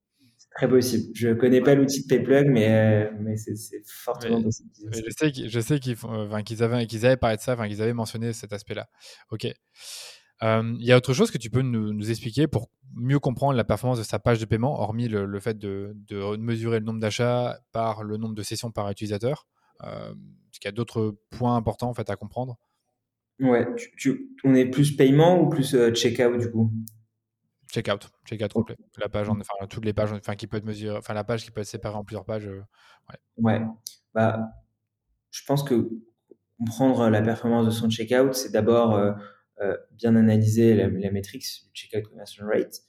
Très 0.54 0.68
possible. 0.68 1.10
Je 1.14 1.30
connais 1.30 1.60
pas 1.60 1.74
l'outil 1.74 2.02
de 2.02 2.06
Payplug, 2.06 2.46
mais, 2.48 2.68
euh, 2.68 3.10
mais 3.18 3.36
c'est 3.36 3.82
fortement 3.86 4.40
possible. 4.40 4.70
je 4.92 5.10
sais 5.10 5.32
je 5.48 5.60
sais 5.60 5.80
qu'ils 5.80 5.96
enfin, 6.04 6.42
qu'ils 6.44 6.62
avaient, 6.62 6.86
qu'ils 6.86 7.04
avaient 7.06 7.16
parlé 7.16 7.36
de 7.36 7.42
ça, 7.42 7.54
enfin, 7.54 7.66
qu'ils 7.66 7.82
avaient 7.82 7.92
mentionné 7.92 8.32
cet 8.32 8.52
aspect-là. 8.52 8.88
Ok. 9.32 9.46
Euh, 10.42 10.74
il 10.78 10.84
y 10.84 10.92
a 10.92 10.96
autre 10.96 11.12
chose 11.12 11.32
que 11.32 11.38
tu 11.38 11.50
peux 11.50 11.62
nous, 11.62 11.92
nous, 11.92 12.10
expliquer 12.10 12.46
pour 12.46 12.70
mieux 12.94 13.18
comprendre 13.18 13.54
la 13.54 13.64
performance 13.64 13.98
de 13.98 14.04
sa 14.04 14.20
page 14.20 14.38
de 14.38 14.44
paiement, 14.44 14.80
hormis 14.80 15.08
le, 15.08 15.26
le 15.26 15.40
fait 15.40 15.58
de, 15.58 15.92
de, 16.08 16.36
mesurer 16.36 16.78
le 16.78 16.84
nombre 16.84 17.00
d'achats 17.00 17.58
par 17.72 18.04
le 18.04 18.16
nombre 18.16 18.34
de 18.34 18.42
sessions 18.42 18.70
par 18.70 18.88
utilisateur. 18.90 19.48
Euh, 19.82 20.14
qu'il 20.52 20.66
y 20.66 20.68
a 20.68 20.72
d'autres 20.72 21.16
points 21.30 21.56
importants 21.56 21.90
en 21.90 21.94
fait 21.94 22.08
à 22.10 22.16
comprendre? 22.16 22.58
Ouais, 23.40 23.66
on 24.44 24.54
est 24.54 24.66
plus 24.66 24.96
paiement 24.96 25.40
ou 25.40 25.48
plus 25.48 25.76
checkout 25.94 26.38
du 26.38 26.48
coup? 26.50 26.70
Checkout, 27.74 28.08
checkout 28.24 28.52
complet. 28.52 28.76
La 28.98 29.08
page, 29.08 29.28
enfin 29.28 29.66
toutes 29.68 29.84
les 29.84 29.92
pages, 29.92 30.12
enfin 30.12 30.36
qui 30.36 30.46
peut 30.46 30.58
être 30.58 30.64
mesurée, 30.64 30.96
enfin 30.96 31.12
la 31.12 31.24
page 31.24 31.44
qui 31.44 31.50
peut 31.50 31.60
être 31.60 31.66
séparée 31.66 31.96
en 31.96 32.04
plusieurs 32.04 32.24
pages. 32.24 32.46
ouais. 32.46 33.18
ouais. 33.38 33.62
Bah, 34.14 34.48
je 35.32 35.42
pense 35.44 35.64
que 35.64 35.90
comprendre 36.58 37.08
la 37.08 37.20
performance 37.20 37.66
de 37.66 37.72
son 37.72 37.90
checkout, 37.90 38.32
c'est 38.34 38.52
d'abord 38.52 38.96
euh, 39.60 39.76
bien 39.92 40.16
analyser 40.16 40.74
la, 40.74 40.88
la 40.88 41.10
métrique, 41.10 41.44
le 41.66 41.70
checkout 41.72 42.08
conversion 42.08 42.44
rate. 42.46 42.80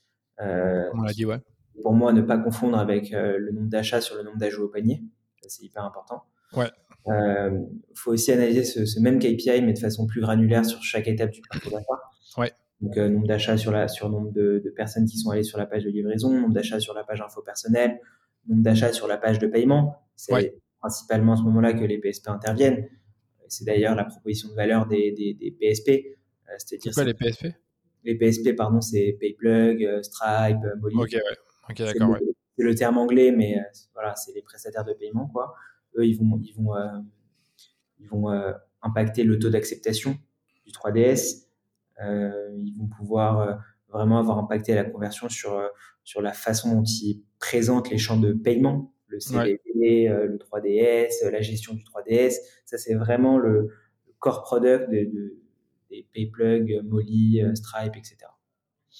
Euh, 0.41 0.89
On 0.93 1.01
l'a 1.01 1.13
dit, 1.13 1.25
ouais. 1.25 1.39
Pour 1.81 1.93
moi, 1.93 2.13
ne 2.13 2.21
pas 2.21 2.37
confondre 2.37 2.77
avec 2.77 3.13
euh, 3.13 3.37
le 3.37 3.51
nombre 3.51 3.69
d'achats 3.69 4.01
sur 4.01 4.15
le 4.15 4.23
nombre 4.23 4.37
d'ajouts 4.37 4.63
au 4.63 4.69
panier. 4.69 5.03
C'est 5.47 5.63
hyper 5.63 5.83
important. 5.83 6.23
Ouais. 6.53 6.71
Il 7.07 7.95
faut 7.95 8.11
aussi 8.11 8.31
analyser 8.31 8.63
ce, 8.63 8.85
ce, 8.85 8.99
même 8.99 9.19
KPI, 9.19 9.61
mais 9.61 9.73
de 9.73 9.79
façon 9.79 10.07
plus 10.07 10.21
granulaire 10.21 10.65
sur 10.65 10.81
chaque 10.81 11.07
étape 11.07 11.29
du 11.31 11.41
parcours 11.41 11.71
d'achat. 11.71 12.01
Ouais. 12.37 12.51
Donc, 12.81 12.97
euh, 12.97 13.07
nombre 13.09 13.27
d'achats 13.27 13.57
sur 13.57 13.71
la, 13.71 13.87
sur 13.87 14.09
nombre 14.09 14.31
de, 14.31 14.61
de, 14.63 14.69
personnes 14.69 15.05
qui 15.05 15.17
sont 15.17 15.29
allées 15.29 15.43
sur 15.43 15.57
la 15.57 15.65
page 15.65 15.83
de 15.83 15.89
livraison, 15.89 16.31
nombre 16.31 16.53
d'achats 16.53 16.79
sur 16.79 16.93
la 16.93 17.03
page 17.03 17.21
info 17.21 17.41
personnelle, 17.41 17.99
nombre 18.47 18.63
d'achats 18.63 18.91
sur 18.91 19.07
la 19.07 19.17
page 19.17 19.39
de 19.39 19.47
paiement. 19.47 19.95
C'est 20.15 20.59
principalement 20.79 21.33
à 21.33 21.35
ce 21.37 21.43
moment-là 21.43 21.73
que 21.73 21.83
les 21.83 21.97
PSP 21.97 22.27
interviennent. 22.27 22.87
C'est 23.47 23.63
d'ailleurs 23.63 23.95
la 23.95 24.03
proposition 24.03 24.49
de 24.49 24.55
valeur 24.55 24.87
des, 24.87 25.11
des, 25.11 25.33
des 25.33 25.51
PSP. 25.51 25.89
Euh, 25.89 26.53
c'est 26.57 26.77
quoi 26.91 27.03
les 27.03 27.13
PSP 27.13 27.47
Les 28.03 28.15
PSP, 28.15 28.55
pardon, 28.55 28.81
c'est 28.81 29.17
PayPlug, 29.19 29.83
euh, 29.83 30.03
Stripe, 30.03 30.57
Molly. 30.79 30.95
Ok, 30.95 31.11
ouais. 31.13 31.75
D'accord, 31.85 32.09
ouais. 32.09 32.19
C'est 32.57 32.63
le 32.63 32.75
terme 32.75 32.97
anglais, 32.97 33.31
mais 33.31 33.57
voilà, 33.93 34.15
c'est 34.15 34.33
les 34.33 34.41
prestataires 34.41 34.85
de 34.85 34.93
paiement, 34.93 35.27
quoi. 35.27 35.55
Eux, 35.97 36.05
ils 36.05 36.17
vont, 36.17 36.39
ils 36.41 36.53
vont, 36.53 36.73
ils 37.99 38.07
vont 38.07 38.29
impacter 38.81 39.23
le 39.23 39.39
taux 39.39 39.49
d'acceptation 39.49 40.17
du 40.65 40.71
3DS. 40.71 41.44
Ils 41.99 42.75
vont 42.77 42.87
pouvoir 42.87 43.59
vraiment 43.89 44.19
avoir 44.19 44.37
impacté 44.37 44.75
la 44.75 44.83
conversion 44.83 45.29
sur, 45.29 45.61
sur 46.03 46.21
la 46.21 46.33
façon 46.33 46.75
dont 46.75 46.83
ils 46.83 47.23
présentent 47.39 47.89
les 47.89 47.97
champs 47.97 48.19
de 48.19 48.33
paiement, 48.33 48.93
le 49.07 49.19
CDP, 49.19 50.09
le 50.09 50.37
3DS, 50.37 51.29
la 51.29 51.41
gestion 51.41 51.73
du 51.73 51.83
3DS. 51.83 52.35
Ça, 52.65 52.77
c'est 52.77 52.95
vraiment 52.95 53.37
le, 53.37 53.69
core 54.25 54.41
product 54.41 54.89
de, 54.89 55.05
de, 55.05 55.37
des 55.91 56.07
Payplug, 56.11 56.81
Molly, 56.83 57.41
euh, 57.41 57.53
Stripe, 57.53 57.95
etc. 57.95 58.17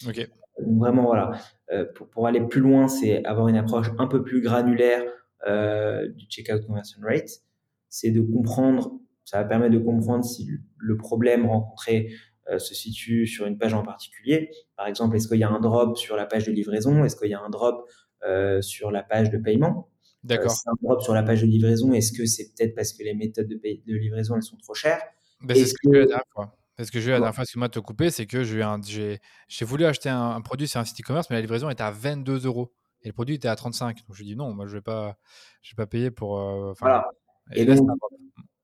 Ok. 0.08 0.30
Donc 0.60 0.78
vraiment, 0.78 1.06
voilà. 1.06 1.32
Euh, 1.72 1.86
pour, 1.96 2.08
pour, 2.10 2.28
aller 2.28 2.42
plus 2.42 2.62
loin, 2.62 2.88
c'est 2.88 3.26
avoir 3.26 3.48
une 3.48 3.58
approche 3.58 3.88
un 3.98 4.08
peu 4.08 4.24
plus 4.24 4.42
granulaire 4.42 5.04
euh, 5.48 6.08
du 6.10 6.26
checkout 6.28 6.66
conversion 6.66 7.00
rate. 7.02 7.42
C'est 7.90 8.12
de 8.12 8.22
comprendre, 8.22 9.00
ça 9.24 9.42
va 9.42 9.46
permettre 9.46 9.74
de 9.74 9.80
comprendre 9.80 10.24
si 10.24 10.48
le 10.78 10.98
problème 10.98 11.48
rencontré 11.48 12.10
euh, 12.10 12.14
se 12.58 12.76
situe 12.76 13.28
sur 13.28 13.46
une 13.46 13.58
page 13.58 13.74
en 13.74 13.84
particulier. 13.84 14.52
Par 14.76 14.88
exemple, 14.88 15.16
est-ce 15.16 15.28
qu'il 15.28 15.40
y 15.40 15.44
a 15.44 15.50
un 15.50 15.60
drop 15.60 15.98
sur 15.98 16.16
la 16.16 16.26
page 16.26 16.46
de 16.46 16.52
livraison? 16.52 17.04
Est-ce 17.04 17.16
qu'il 17.16 17.30
y 17.30 17.34
a 17.34 17.42
un 17.42 17.50
drop 17.50 17.90
euh, 18.24 18.62
sur 18.62 18.92
la 18.92 19.04
page 19.04 19.30
de 19.30 19.38
paiement? 19.38 19.90
D'accord. 20.24 20.52
Euh, 20.52 20.72
un 20.72 20.76
drop 20.82 21.02
sur 21.02 21.14
la 21.14 21.24
page 21.24 21.42
de 21.42 21.48
livraison, 21.48 21.94
est-ce 21.94 22.12
que 22.12 22.26
c'est 22.26 22.52
peut-être 22.56 22.76
parce 22.76 22.94
que 22.94 23.04
les 23.04 23.14
méthodes 23.14 23.48
de, 23.48 23.56
de 23.56 23.96
livraison 23.96 24.36
elles 24.36 24.44
sont 24.44 24.58
trop 24.58 24.74
chères? 24.74 25.02
Ben, 25.42 25.56
C'est 25.56 25.66
ce 25.68 25.74
que, 25.74 25.90
que... 25.90 25.98
la 25.98 26.06
dernière 26.06 26.24
fois. 26.34 26.58
Parce 26.78 26.90
que 26.90 27.00
j'ai 27.00 27.08
eu 27.08 27.12
la 27.12 27.20
dernière 27.20 27.36
fois, 27.36 27.44
excuse-moi 27.44 27.68
de 27.68 27.74
te 27.74 27.80
couper, 27.80 28.10
c'est 28.10 28.26
que 28.26 28.44
j'ai 28.44 29.66
voulu 29.66 29.86
acheter 29.86 30.10
un, 30.10 30.42
produit 30.42 30.68
sur 30.68 30.80
un 30.80 30.86
site 30.86 31.00
e-commerce, 31.00 31.30
mais 31.30 31.38
la 31.38 31.42
livraison 31.42 31.70
était 31.70 31.84
à 31.84 31.92
22 31.92 32.46
euros. 32.46 32.74
Et 33.04 33.10
le 33.10 33.14
produit 33.14 33.36
était 33.36 33.48
à 33.48 33.56
35. 33.56 33.98
Donc 34.08 34.16
je 34.16 34.24
lui 34.24 34.32
ai 34.32 34.34
dit 34.34 34.38
non, 34.38 34.54
moi 34.54 34.66
je 34.66 34.72
ne 34.72 34.78
vais, 34.78 34.82
pas, 34.82 35.18
je 35.62 35.72
vais 35.72 35.76
pas 35.76 35.86
payer 35.86 36.12
pour. 36.12 36.40
Euh, 36.40 36.74
voilà. 36.80 37.08
Et, 37.54 37.64
donc, 37.66 37.88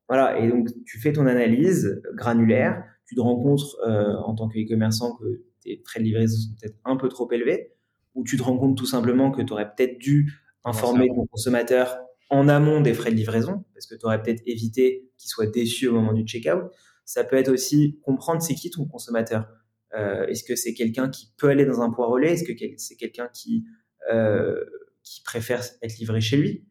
voilà. 0.09 0.39
Et 0.39 0.49
donc 0.49 0.67
tu 0.85 0.99
fais 0.99 1.13
ton 1.13 1.27
analyse 1.27 2.01
granulaire, 2.15 2.83
tu 3.11 3.15
te 3.15 3.21
rends 3.21 3.35
compte 3.35 3.59
euh, 3.85 4.15
en 4.23 4.35
tant 4.35 4.47
que 4.47 4.53
que 4.57 5.43
tes 5.61 5.81
frais 5.83 5.99
de 5.99 6.05
livraison 6.05 6.37
sont 6.37 6.55
peut-être 6.61 6.77
un 6.85 6.95
peu 6.95 7.09
trop 7.09 7.29
élevés, 7.29 7.73
ou 8.15 8.23
tu 8.23 8.37
te 8.37 8.43
rends 8.43 8.57
compte 8.57 8.77
tout 8.77 8.85
simplement 8.85 9.31
que 9.31 9.41
tu 9.41 9.51
aurais 9.51 9.69
peut-être 9.75 9.97
dû 9.97 10.31
informer 10.63 11.09
ton 11.09 11.25
consommateur 11.25 11.97
en 12.29 12.47
amont 12.47 12.79
des 12.79 12.93
frais 12.93 13.11
de 13.11 13.17
livraison, 13.17 13.65
parce 13.73 13.85
que 13.85 13.95
tu 13.95 14.05
aurais 14.05 14.23
peut-être 14.23 14.41
évité 14.45 15.11
qu'il 15.17 15.27
soit 15.29 15.47
déçu 15.47 15.89
au 15.89 15.91
moment 15.91 16.13
du 16.13 16.25
checkout. 16.25 16.71
Ça 17.03 17.25
peut 17.25 17.35
être 17.35 17.51
aussi 17.51 17.99
comprendre 18.01 18.41
c'est 18.41 18.55
qui 18.55 18.69
ton 18.69 18.85
consommateur. 18.85 19.45
Euh, 19.93 20.25
est-ce 20.27 20.45
que 20.45 20.55
c'est 20.55 20.73
quelqu'un 20.73 21.09
qui 21.09 21.33
peut 21.35 21.49
aller 21.49 21.65
dans 21.65 21.81
un 21.81 21.89
point 21.89 22.07
relais? 22.07 22.31
Est-ce 22.31 22.45
que 22.45 22.53
c'est 22.77 22.95
quelqu'un 22.95 23.27
qui, 23.27 23.65
euh, 24.09 24.63
qui 25.03 25.21
préfère 25.21 25.61
être 25.81 25.97
livré 25.97 26.21
chez 26.21 26.37
lui? 26.37 26.65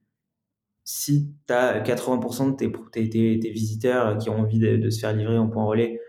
Si 0.85 1.35
tu 1.47 1.53
as 1.53 1.83
80% 1.83 2.53
de 2.53 2.91
tes, 2.91 3.11
tes, 3.11 3.51
visiteurs 3.51 4.17
qui 4.17 4.31
ont 4.31 4.39
envie 4.39 4.59
de, 4.59 4.89
se 4.89 5.01
faire 5.01 5.15
livrer 5.15 5.37
en 5.37 5.49
point 5.49 5.67
relais, 5.67 6.01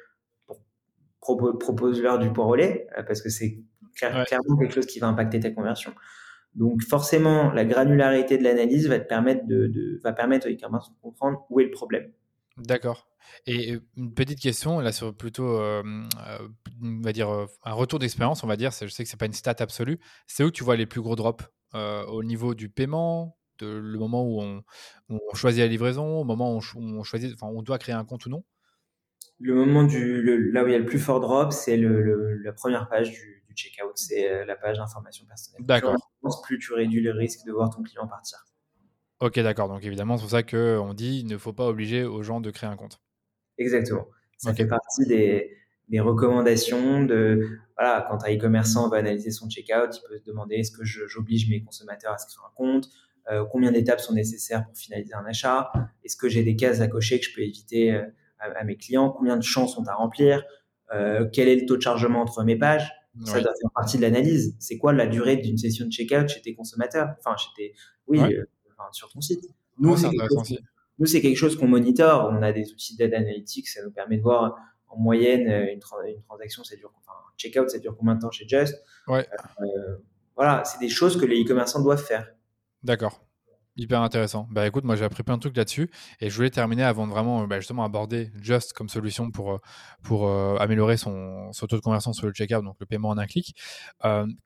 propose-leur 1.21 2.19
du 2.19 2.31
point 2.33 2.45
relais, 2.45 2.87
euh, 2.97 3.03
parce 3.03 3.21
que 3.21 3.29
c'est 3.29 3.59
clairement 3.95 4.57
quelque 4.59 4.73
chose 4.73 4.85
qui 4.85 4.99
va 4.99 5.07
impacter 5.07 5.39
ta 5.39 5.51
conversion. 5.51 5.93
Donc 6.55 6.81
forcément, 6.81 7.51
la 7.51 7.63
granularité 7.63 8.37
de 8.37 8.43
l'analyse 8.43 8.89
va 8.89 8.99
te 8.99 9.07
permettre 9.07 9.47
de, 9.47 9.67
de 9.67 9.99
va 10.03 10.11
permettre 10.11 10.47
au 10.47 10.51
e-commerce 10.51 10.89
de 10.89 10.95
comprendre 11.01 11.45
où 11.49 11.59
est 11.59 11.65
le 11.65 11.71
problème. 11.71 12.11
D'accord. 12.57 13.07
Et 13.45 13.79
une 13.95 14.13
petite 14.13 14.39
question, 14.39 14.79
là, 14.79 14.91
sur 14.91 15.15
plutôt, 15.15 15.57
euh, 15.57 15.83
euh, 16.27 16.47
on 16.83 17.01
va 17.01 17.13
dire, 17.13 17.29
euh, 17.29 17.45
un 17.63 17.73
retour 17.73 17.99
d'expérience, 17.99 18.43
on 18.43 18.47
va 18.47 18.57
dire, 18.57 18.71
je 18.71 18.87
sais 18.87 19.03
que 19.03 19.09
c'est 19.09 19.17
pas 19.17 19.25
une 19.25 19.33
stat 19.33 19.55
absolue, 19.59 19.99
c'est 20.27 20.43
où 20.43 20.51
tu 20.51 20.63
vois 20.63 20.75
les 20.75 20.85
plus 20.85 21.01
gros 21.01 21.15
drops 21.15 21.45
Au 21.73 22.23
niveau 22.23 22.53
du 22.53 22.69
paiement, 22.69 23.37
de, 23.59 23.67
le 23.67 23.97
moment 23.99 24.23
où 24.23 24.41
on, 24.41 24.63
choisit 25.33 25.61
la 25.61 25.67
livraison, 25.67 26.19
au 26.19 26.23
moment 26.23 26.53
où 26.53 26.61
on, 26.75 27.03
choisit, 27.03 27.33
enfin, 27.33 27.47
on 27.47 27.61
doit 27.61 27.77
créer 27.77 27.95
un 27.95 28.05
compte 28.05 28.25
ou 28.25 28.29
non? 28.29 28.43
Le 29.41 29.55
moment 29.55 29.83
du, 29.83 30.51
là 30.51 30.63
où 30.63 30.67
il 30.67 30.73
y 30.73 30.75
a 30.75 30.79
le 30.79 30.85
plus 30.85 30.99
fort 30.99 31.19
drop, 31.19 31.51
c'est 31.51 31.77
le, 31.77 32.37
la 32.43 32.53
première 32.53 32.87
page 32.87 33.11
du, 33.11 33.43
du 33.47 33.55
checkout, 33.55 33.93
c'est 33.95 34.45
la 34.45 34.55
page 34.55 34.77
d'information 34.77 35.25
personnelle. 35.25 35.65
D'accord. 35.65 35.95
Plus 36.43 36.59
tu 36.59 36.73
réduis 36.73 37.01
le 37.01 37.11
risque 37.11 37.45
de 37.45 37.51
voir 37.51 37.69
ton 37.69 37.81
client 37.81 38.07
partir. 38.07 38.45
Ok, 39.21 39.39
d'accord. 39.39 39.67
Donc 39.69 39.83
évidemment, 39.83 40.17
c'est 40.17 40.23
pour 40.23 40.31
ça 40.31 40.43
qu'on 40.43 40.93
dit 40.93 41.19
il 41.19 41.27
ne 41.27 41.37
faut 41.37 41.53
pas 41.53 41.67
obliger 41.67 42.03
aux 42.03 42.23
gens 42.23 42.41
de 42.41 42.49
créer 42.49 42.69
un 42.69 42.75
compte. 42.75 42.99
Exactement. 43.57 44.07
Ça 44.37 44.55
fait 44.55 44.65
partie 44.65 45.05
des, 45.05 45.55
des, 45.89 45.99
recommandations 45.99 47.03
de 47.03 47.59
voilà, 47.77 48.07
quand 48.09 48.23
un 48.23 48.35
e-commerçant 48.35 48.89
va 48.89 48.97
analyser 48.97 49.29
son 49.29 49.47
checkout, 49.47 49.95
il 49.95 50.01
peut 50.09 50.17
se 50.17 50.23
demander 50.23 50.55
est-ce 50.55 50.71
que 50.71 50.83
j'oblige 50.83 51.47
mes 51.47 51.63
consommateurs 51.63 52.13
à 52.13 52.17
se 52.17 52.25
créer 52.25 52.43
un 52.43 52.53
compte? 52.55 52.89
Euh, 53.31 53.45
Combien 53.51 53.71
d'étapes 53.71 53.99
sont 53.99 54.13
nécessaires 54.13 54.65
pour 54.65 54.75
finaliser 54.75 55.13
un 55.13 55.25
achat? 55.25 55.71
Est-ce 56.03 56.17
que 56.17 56.27
j'ai 56.27 56.41
des 56.41 56.55
cases 56.55 56.81
à 56.81 56.87
cocher 56.87 57.19
que 57.19 57.25
je 57.27 57.35
peux 57.35 57.41
éviter 57.41 57.93
euh, 57.93 58.01
à, 58.41 58.63
mes 58.63 58.75
clients 58.75 59.09
Combien 59.09 59.37
de 59.37 59.43
champs 59.43 59.67
sont 59.67 59.87
à 59.87 59.93
remplir 59.93 60.43
euh, 60.93 61.27
Quel 61.31 61.47
est 61.47 61.55
le 61.55 61.65
taux 61.65 61.77
de 61.77 61.81
chargement 61.81 62.21
entre 62.21 62.43
mes 62.43 62.57
pages 62.57 62.91
Ça 63.25 63.41
doit 63.41 63.53
faire 63.59 63.71
partie 63.73 63.97
de 63.97 64.01
l'analyse. 64.01 64.55
C'est 64.59 64.77
quoi 64.77 64.93
la 64.93 65.07
durée 65.07 65.37
d'une 65.37 65.57
session 65.57 65.85
de 65.85 65.91
checkout 65.91 66.27
chez 66.27 66.41
tes 66.41 66.55
consommateurs? 66.55 67.09
Enfin, 67.19 67.35
chez 67.37 67.49
tes, 67.55 67.73
oui, 68.07 68.19
sur 68.91 69.09
ton 69.09 69.21
site. 69.21 69.45
Nous, 69.77 69.95
c'est 71.05 71.21
quelque, 71.21 71.35
chose 71.35 71.57
qu'on 71.57 71.67
monitore. 71.67 72.29
On 72.31 72.41
a 72.41 72.51
des 72.51 72.71
outils 72.71 72.95
d'aide 72.95 73.13
analytics, 73.13 73.67
ça 73.67 73.83
nous 73.83 73.91
permet 73.91 74.17
de 74.17 74.21
voir 74.21 74.55
en 74.87 74.97
moyenne 74.97 75.47
euh, 75.47 75.71
une, 75.71 75.79
transaction, 75.79 76.63
ça 76.63 76.75
dure, 76.75 76.91
enfin, 76.97 77.13
un 77.13 77.33
checkout, 77.37 77.69
ça 77.69 77.79
dure 77.79 77.95
combien 77.97 78.15
de 78.15 78.21
temps 78.21 78.31
chez 78.31 78.47
Just? 78.47 78.75
Ouais. 79.07 79.25
Euh, 79.61 79.97
voilà, 80.35 80.63
c'est 80.65 80.79
des 80.79 80.89
choses 80.89 81.19
que 81.19 81.25
les 81.25 81.43
e-commerçants 81.43 81.81
doivent 81.81 82.03
faire. 82.03 82.29
D'accord. 82.83 83.25
Hyper 83.77 84.01
intéressant. 84.01 84.47
Bah 84.51 84.67
écoute, 84.67 84.83
moi 84.83 84.95
j'ai 84.95 85.05
appris 85.05 85.23
plein 85.23 85.35
de 85.35 85.41
trucs 85.41 85.55
là-dessus 85.55 85.89
et 86.19 86.29
je 86.29 86.35
voulais 86.35 86.49
terminer 86.49 86.83
avant 86.83 87.07
de 87.07 87.11
vraiment 87.11 87.47
bah, 87.47 87.59
justement 87.59 87.85
aborder 87.85 88.31
Just 88.41 88.73
comme 88.73 88.89
solution 88.89 89.31
pour, 89.31 89.53
euh, 89.53 89.57
pour 90.03 90.29
améliorer 90.59 90.97
son, 90.97 91.53
son, 91.53 91.67
taux 91.67 91.77
de 91.77 91.81
conversion 91.81 92.11
sur 92.11 92.27
le 92.27 92.33
checkout, 92.33 92.63
donc 92.63 92.75
le 92.79 92.85
paiement 92.85 93.09
en 93.09 93.17
un 93.17 93.27
clic. 93.27 93.55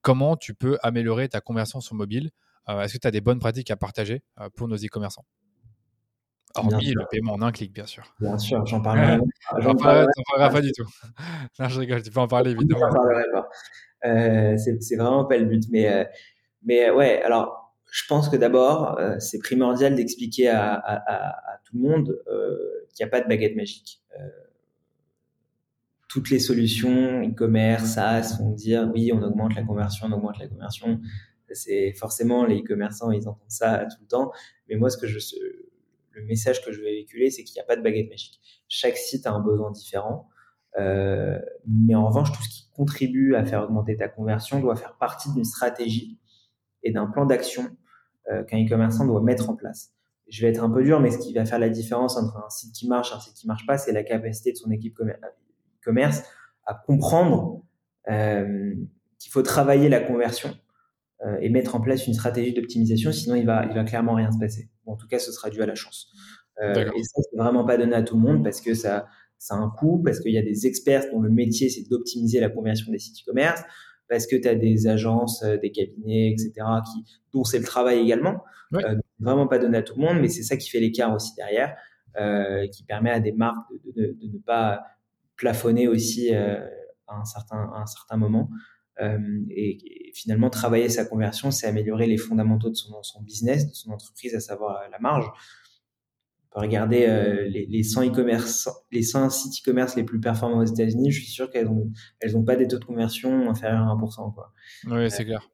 comment 0.01 0.38
tu 0.38 0.53
peux 0.53 0.78
améliorer 0.84 1.28
ta 1.28 1.41
conversion 1.41 1.82
sur 1.82 1.95
mobile? 1.95 2.32
Euh, 2.69 2.82
est-ce 2.82 2.93
que 2.93 2.99
tu 2.99 3.07
as 3.07 3.11
des 3.11 3.21
bonnes 3.21 3.39
pratiques 3.39 3.69
à 3.71 3.76
partager 3.76 4.23
euh, 4.39 4.49
pour 4.55 4.67
nos 4.67 4.76
e-commerçants? 4.76 5.26
Hormis 6.55 6.93
le 6.93 7.05
paiement 7.11 7.34
en 7.34 7.41
un 7.41 7.51
clic, 7.51 7.73
bien 7.73 7.86
sûr. 7.86 8.03
Bien 8.19 8.38
sûr, 8.38 8.65
j'en 8.65 8.82
parlerai. 8.82 9.19
j'en 9.59 9.76
parlerai, 9.76 10.07
pas 10.38 10.61
du 10.61 10.71
tout. 10.71 10.86
non, 11.59 11.67
je 11.67 11.80
rigole, 11.80 12.01
tu 12.01 12.11
peux 12.11 12.19
en 12.19 12.28
parler 12.28 12.51
évidemment. 12.59 12.80
J'en 12.80 12.93
parlerai 12.93 13.23
pas. 13.34 13.49
Euh, 14.05 14.57
c'est 14.57 14.95
vraiment 14.95 15.26
pas 15.26 15.38
le 15.38 15.45
but. 15.45 15.63
Mais, 15.69 16.09
mais 16.63 16.89
ouais, 16.89 17.21
alors, 17.21 17.64
je 17.96 18.04
pense 18.08 18.28
que 18.28 18.36
d'abord, 18.36 19.00
c'est 19.20 19.39
primordial 19.39 19.96
d'expliquer 19.96 20.50
à, 20.50 21.62
tout 21.64 21.78
le 21.78 21.82
monde 21.82 22.22
qu'il 22.89 23.06
n'y 23.06 23.08
a 23.08 23.10
pas 23.10 23.22
de 23.22 23.28
baguette 23.28 23.56
magique. 23.56 24.02
toutes 26.10 26.30
les 26.30 26.39
solutions 26.39 27.22
e-commerce, 27.24 27.93
SaaS 27.93 28.38
vont 28.39 28.52
dire 28.52 28.89
oui, 28.93 29.12
on 29.14 29.22
augmente 29.22 29.56
la 29.56 29.64
conversion, 29.64 30.08
on 30.08 30.12
augmente 30.12 30.39
la 30.39 30.48
conversion 30.48 31.00
c'est 31.52 31.93
forcément 31.93 32.46
les 32.46 32.60
e-commerçants, 32.60 33.12
ils 33.12 33.28
entendent 33.28 33.43
ça 33.48 33.86
tout 33.86 33.98
le 34.02 34.08
temps. 34.08 34.32
Mais 34.68 34.76
moi, 34.76 34.89
ce 34.89 34.98
que 34.98 35.08
je, 35.08 35.20
le 36.12 36.24
message 36.26 36.64
que 36.64 36.72
je 36.72 36.80
veux 36.80 36.86
véhiculer, 36.86 37.30
c'est 37.30 37.43
qu'il 37.43 37.56
n'y 37.56 37.62
a 37.62 37.66
pas 37.66 37.76
de 37.76 37.82
baguette 37.82 38.10
magique. 38.10 38.39
Chaque 38.68 38.98
site 38.98 39.28
a 39.28 39.32
un 39.32 39.39
besoin 39.39 39.72
différent. 39.72 40.30
Euh, 40.78 41.39
mais 41.68 41.96
en 41.96 42.08
revanche, 42.08 42.32
tout 42.32 42.43
ce 42.43 42.50
qui 42.50 42.70
contribue 42.74 43.36
à 43.36 43.46
faire 43.46 43.64
augmenter 43.64 43.96
ta 43.96 44.10
conversion 44.10 44.60
doit 44.60 44.76
faire 44.76 44.98
partie 44.98 45.32
d'une 45.34 45.46
stratégie 45.46 46.20
et 46.84 46.91
d'un 46.91 47.08
plan 47.08 47.26
d'action 47.26 47.64
euh, 47.64 47.70
qu'un 48.47 48.65
e-commerçant 48.65 49.05
doit 49.05 49.21
mettre 49.21 49.49
en 49.49 49.55
place. 49.55 49.91
je 50.28 50.41
vais 50.41 50.49
être 50.49 50.63
un 50.63 50.69
peu 50.69 50.84
dur, 50.84 50.99
mais 50.99 51.11
ce 51.11 51.19
qui 51.19 51.34
va 51.34 51.45
faire 51.45 51.59
la 51.59 51.69
différence 51.69 52.17
entre 52.17 52.38
un 52.38 52.49
site 52.49 52.73
qui 52.73 52.88
marche 52.88 53.11
et 53.11 53.15
un 53.15 53.19
site 53.19 53.36
qui 53.36 53.47
marche 53.47 53.65
pas, 53.65 53.78
c'est 53.78 53.91
la 53.91 54.03
capacité 54.03 54.51
de 54.51 54.57
son 54.57 54.71
équipe 54.71 54.99
commerce 55.84 56.23
à 56.65 56.73
comprendre 56.73 57.63
euh, 58.09 58.73
qu'il 59.19 59.32
faut 59.32 59.41
travailler 59.41 59.89
la 59.89 59.99
conversion 59.99 60.55
euh, 61.26 61.38
et 61.41 61.49
mettre 61.49 61.76
en 61.76 61.82
place 61.82 62.05
une 62.07 62.13
stratégie 62.13 62.53
d'optimisation, 62.53 63.11
sinon 63.11 63.36
il 63.36 63.45
va, 63.45 63.65
il 63.65 63.73
va 63.73 63.84
clairement 63.84 64.13
rien 64.13 64.32
se 64.32 64.38
passer. 64.38 64.69
en 64.86 64.95
tout 64.95 65.07
cas, 65.07 65.19
ce 65.19 65.32
sera 65.32 65.49
dû 65.49 65.61
à 65.61 65.65
la 65.65 65.76
chance. 65.76 66.11
Euh, 66.61 66.73
et 66.73 67.03
ça, 67.03 67.21
c'est 67.21 67.38
vraiment 67.38 67.65
pas 67.65 67.78
donné 67.78 67.95
à 67.95 68.03
tout 68.03 68.15
le 68.15 68.21
monde 68.21 68.43
parce 68.43 68.61
que 68.61 68.73
ça, 68.73 69.07
ça 69.38 69.55
a 69.55 69.57
un 69.57 69.69
coût, 69.69 70.01
parce 70.03 70.19
qu'il 70.19 70.32
y 70.32 70.38
a 70.38 70.41
des 70.41 70.67
experts 70.67 71.05
dont 71.11 71.21
le 71.21 71.30
métier 71.30 71.69
c'est 71.69 71.88
d'optimiser 71.89 72.39
la 72.39 72.49
conversion 72.49 72.91
des 72.91 72.99
sites 72.99 73.17
e-commerce, 73.21 73.61
parce 74.10 74.28
que 74.28 74.36
tu 74.36 74.47
as 74.47 74.56
des 74.56 74.88
agences, 74.88 75.43
euh, 75.43 75.58
des 75.58 75.72
cabinets, 75.72 76.32
etc., 76.32 76.51
qui, 76.86 77.03
dont 77.34 77.43
c'est 77.43 77.60
le 77.60 77.66
travail 77.66 77.99
également. 77.99 78.43
Euh, 78.74 78.95
vraiment 79.20 79.47
pas 79.47 79.60
donné 79.60 79.78
à 79.78 79.82
tout 79.82 79.95
le 79.95 80.01
monde, 80.01 80.20
mais 80.20 80.28
c'est 80.28 80.43
ça 80.43 80.58
qui 80.58 80.70
fait 80.70 80.80
l'écart 80.80 81.14
aussi 81.14 81.34
derrière, 81.36 81.76
euh, 82.20 82.68
qui 82.68 82.84
permet 82.84 83.12
à 83.12 83.20
des 83.20 83.32
marques 83.32 83.70
de, 83.86 83.91
de, 84.01 84.18
de 84.20 84.34
ne 84.34 84.39
pas 84.39 84.84
plafonner 85.36 85.88
aussi 85.88 86.34
euh, 86.34 86.60
à, 87.08 87.20
un 87.20 87.26
certain, 87.26 87.72
à 87.74 87.82
un 87.82 87.86
certain 87.86 88.18
moment. 88.18 88.49
Euh, 89.01 89.18
et, 89.49 90.08
et, 90.08 90.12
finalement, 90.14 90.49
travailler 90.49 90.89
sa 90.89 91.06
conversion, 91.06 91.51
c'est 91.51 91.68
améliorer 91.68 92.08
les 92.08 92.18
fondamentaux 92.18 92.70
de 92.70 92.76
son, 92.76 93.01
son 93.03 93.22
business, 93.22 93.68
de 93.68 93.74
son 93.74 93.91
entreprise, 93.91 94.36
à 94.36 94.39
savoir 94.39 94.89
la 94.89 94.99
marge 94.99 95.26
regarder 96.56 97.06
euh, 97.08 97.47
les, 97.47 97.66
les 97.66 97.84
100 97.84 98.08
e-commerce, 98.08 98.70
les 98.91 99.03
100 99.03 99.30
sites 99.30 99.62
e-commerce 99.62 99.95
les 99.95 100.03
plus 100.03 100.20
performants 100.20 100.60
aux 100.60 100.66
États-Unis, 100.66 101.12
je 101.12 101.22
suis 101.22 101.32
sûr 101.32 101.49
qu'elles 101.49 101.68
ont, 101.68 101.91
elles 102.20 102.38
ont 102.38 102.43
pas 102.43 102.56
des 102.56 102.68
taux 102.68 102.80
de 102.80 102.86
conversion 102.86 103.49
inférieurs 103.49 103.88
à 103.88 103.95
1%, 103.95 104.34
quoi. 104.34 104.53
Oui, 104.88 105.12
c'est 105.12 105.26
clair. 105.26 105.49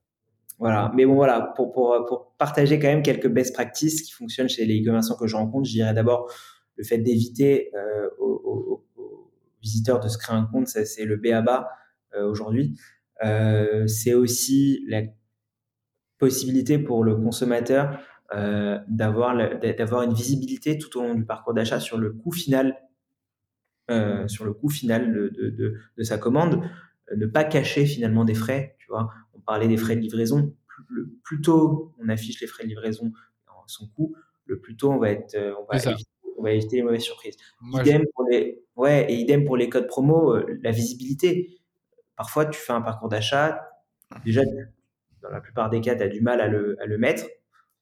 Voilà. 0.59 0.91
Mais 0.95 1.05
bon, 1.05 1.15
voilà, 1.15 1.53
pour, 1.55 1.71
pour, 1.71 2.05
pour 2.07 2.35
partager 2.37 2.77
quand 2.77 2.87
même 2.87 3.01
quelques 3.01 3.27
best 3.27 3.53
practices 3.53 4.03
qui 4.03 4.11
fonctionnent 4.11 4.49
chez 4.49 4.65
les 4.65 4.81
e-commerçants 4.81 5.15
que 5.15 5.25
je 5.25 5.35
rencontre, 5.35 5.65
je 5.65 5.73
dirais 5.73 5.93
d'abord 5.93 6.31
le 6.75 6.83
fait 6.83 6.99
d'éviter 6.99 7.71
euh, 7.73 8.07
aux, 8.19 8.41
aux, 8.43 8.85
aux, 9.01 9.31
visiteurs 9.61 9.99
de 9.99 10.07
se 10.07 10.19
créer 10.19 10.35
un 10.35 10.45
compte, 10.45 10.67
ça 10.67 10.85
c'est 10.85 11.05
le 11.05 11.17
BABA 11.17 11.67
euh, 12.15 12.29
aujourd'hui. 12.29 12.77
Euh, 13.23 13.87
c'est 13.87 14.13
aussi 14.13 14.83
la 14.87 15.01
possibilité 16.17 16.77
pour 16.77 17.03
le 17.03 17.15
consommateur 17.15 17.99
euh, 18.33 18.79
d'avoir 18.87 19.35
d'avoir 19.59 20.03
une 20.03 20.13
visibilité 20.13 20.77
tout 20.77 20.97
au 20.97 21.01
long 21.03 21.15
du 21.15 21.25
parcours 21.25 21.53
d'achat 21.53 21.79
sur 21.79 21.97
le 21.97 22.11
coût 22.11 22.31
final 22.31 22.77
euh, 23.89 24.27
sur 24.27 24.45
le 24.45 24.53
coût 24.53 24.69
final 24.69 25.13
de, 25.13 25.29
de, 25.29 25.49
de, 25.49 25.75
de 25.97 26.03
sa 26.03 26.17
commande, 26.17 26.63
euh, 27.11 27.15
ne 27.17 27.25
pas 27.25 27.43
cacher 27.43 27.85
finalement 27.85 28.23
des 28.23 28.35
frais. 28.35 28.75
Tu 28.79 28.87
vois, 28.87 29.09
on 29.33 29.39
parlait 29.41 29.67
des 29.67 29.77
frais 29.77 29.95
de 29.95 30.01
livraison. 30.01 30.55
Plus, 30.67 30.83
le, 30.89 31.13
plus 31.23 31.41
tôt 31.41 31.93
on 31.99 32.09
affiche 32.09 32.39
les 32.41 32.47
frais 32.47 32.63
de 32.63 32.69
livraison 32.69 33.11
son 33.67 33.87
coût, 33.87 34.15
le 34.45 34.59
plus 34.59 34.75
tôt 34.75 34.91
on 34.91 34.97
va 34.97 35.11
être, 35.11 35.37
on 35.59 35.65
va, 35.71 35.77
éviter, 35.77 36.09
on 36.37 36.43
va 36.43 36.51
éviter 36.51 36.75
les 36.77 36.83
mauvaises 36.83 37.03
surprises. 37.03 37.37
Moi, 37.61 37.81
idem 37.81 38.01
je... 38.01 38.07
pour 38.13 38.25
les, 38.29 38.61
ouais, 38.75 39.05
et 39.09 39.15
idem 39.15 39.45
pour 39.45 39.55
les 39.55 39.69
codes 39.69 39.87
promo, 39.87 40.35
la 40.61 40.71
visibilité. 40.71 41.61
Parfois, 42.17 42.45
tu 42.45 42.59
fais 42.59 42.73
un 42.73 42.81
parcours 42.81 43.07
d'achat, 43.07 43.61
déjà, 44.25 44.41
dans 45.21 45.29
la 45.29 45.39
plupart 45.39 45.69
des 45.69 45.79
cas, 45.79 45.95
tu 45.95 46.03
as 46.03 46.09
du 46.09 46.21
mal 46.21 46.41
à 46.41 46.47
le, 46.47 46.75
à 46.81 46.85
le 46.85 46.97
mettre 46.97 47.25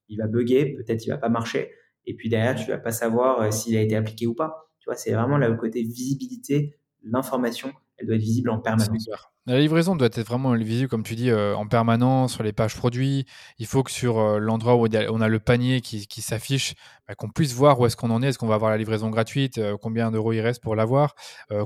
il 0.09 0.17
va 0.17 0.27
bugger, 0.27 0.75
peut-être 0.75 1.05
il 1.05 1.09
va 1.09 1.17
pas 1.17 1.29
marcher, 1.29 1.71
et 2.05 2.15
puis 2.15 2.27
derrière, 2.27 2.55
tu 2.55 2.69
vas 2.69 2.79
pas 2.79 2.91
savoir 2.91 3.39
euh, 3.39 3.51
s'il 3.51 3.77
a 3.77 3.81
été 3.81 3.95
appliqué 3.95 4.25
ou 4.27 4.33
pas. 4.33 4.71
Tu 4.79 4.85
vois, 4.85 4.95
c'est 4.95 5.13
vraiment 5.13 5.37
le 5.37 5.55
côté 5.55 5.83
visibilité, 5.83 6.75
l'information, 7.03 7.71
elle 7.97 8.07
doit 8.07 8.15
être 8.15 8.21
visible 8.21 8.49
en 8.49 8.59
permanence. 8.59 9.07
La 9.45 9.59
livraison 9.59 9.95
doit 9.95 10.07
être 10.07 10.27
vraiment 10.27 10.53
visible, 10.53 10.89
comme 10.89 11.03
tu 11.03 11.15
dis, 11.15 11.29
euh, 11.29 11.55
en 11.55 11.67
permanence 11.67 12.33
sur 12.33 12.43
les 12.43 12.51
pages 12.51 12.75
produits. 12.75 13.25
Il 13.57 13.65
faut 13.67 13.83
que 13.83 13.91
sur 13.91 14.19
euh, 14.19 14.39
l'endroit 14.39 14.75
où 14.75 14.87
on 14.87 15.21
a 15.21 15.27
le 15.27 15.39
panier 15.39 15.81
qui, 15.81 16.21
s'affiche, 16.21 16.73
bah, 17.07 17.15
qu'on 17.15 17.29
puisse 17.29 17.53
voir 17.53 17.79
où 17.79 17.85
est-ce 17.85 17.95
qu'on 17.95 18.09
en 18.11 18.21
est. 18.23 18.27
Est-ce 18.27 18.37
qu'on 18.37 18.47
va 18.47 18.55
avoir 18.55 18.71
la 18.71 18.77
livraison 18.77 19.09
gratuite 19.09 19.59
Combien 19.81 20.11
d'euros 20.11 20.33
il 20.33 20.41
reste 20.41 20.61
pour 20.63 20.75
l'avoir 20.75 21.15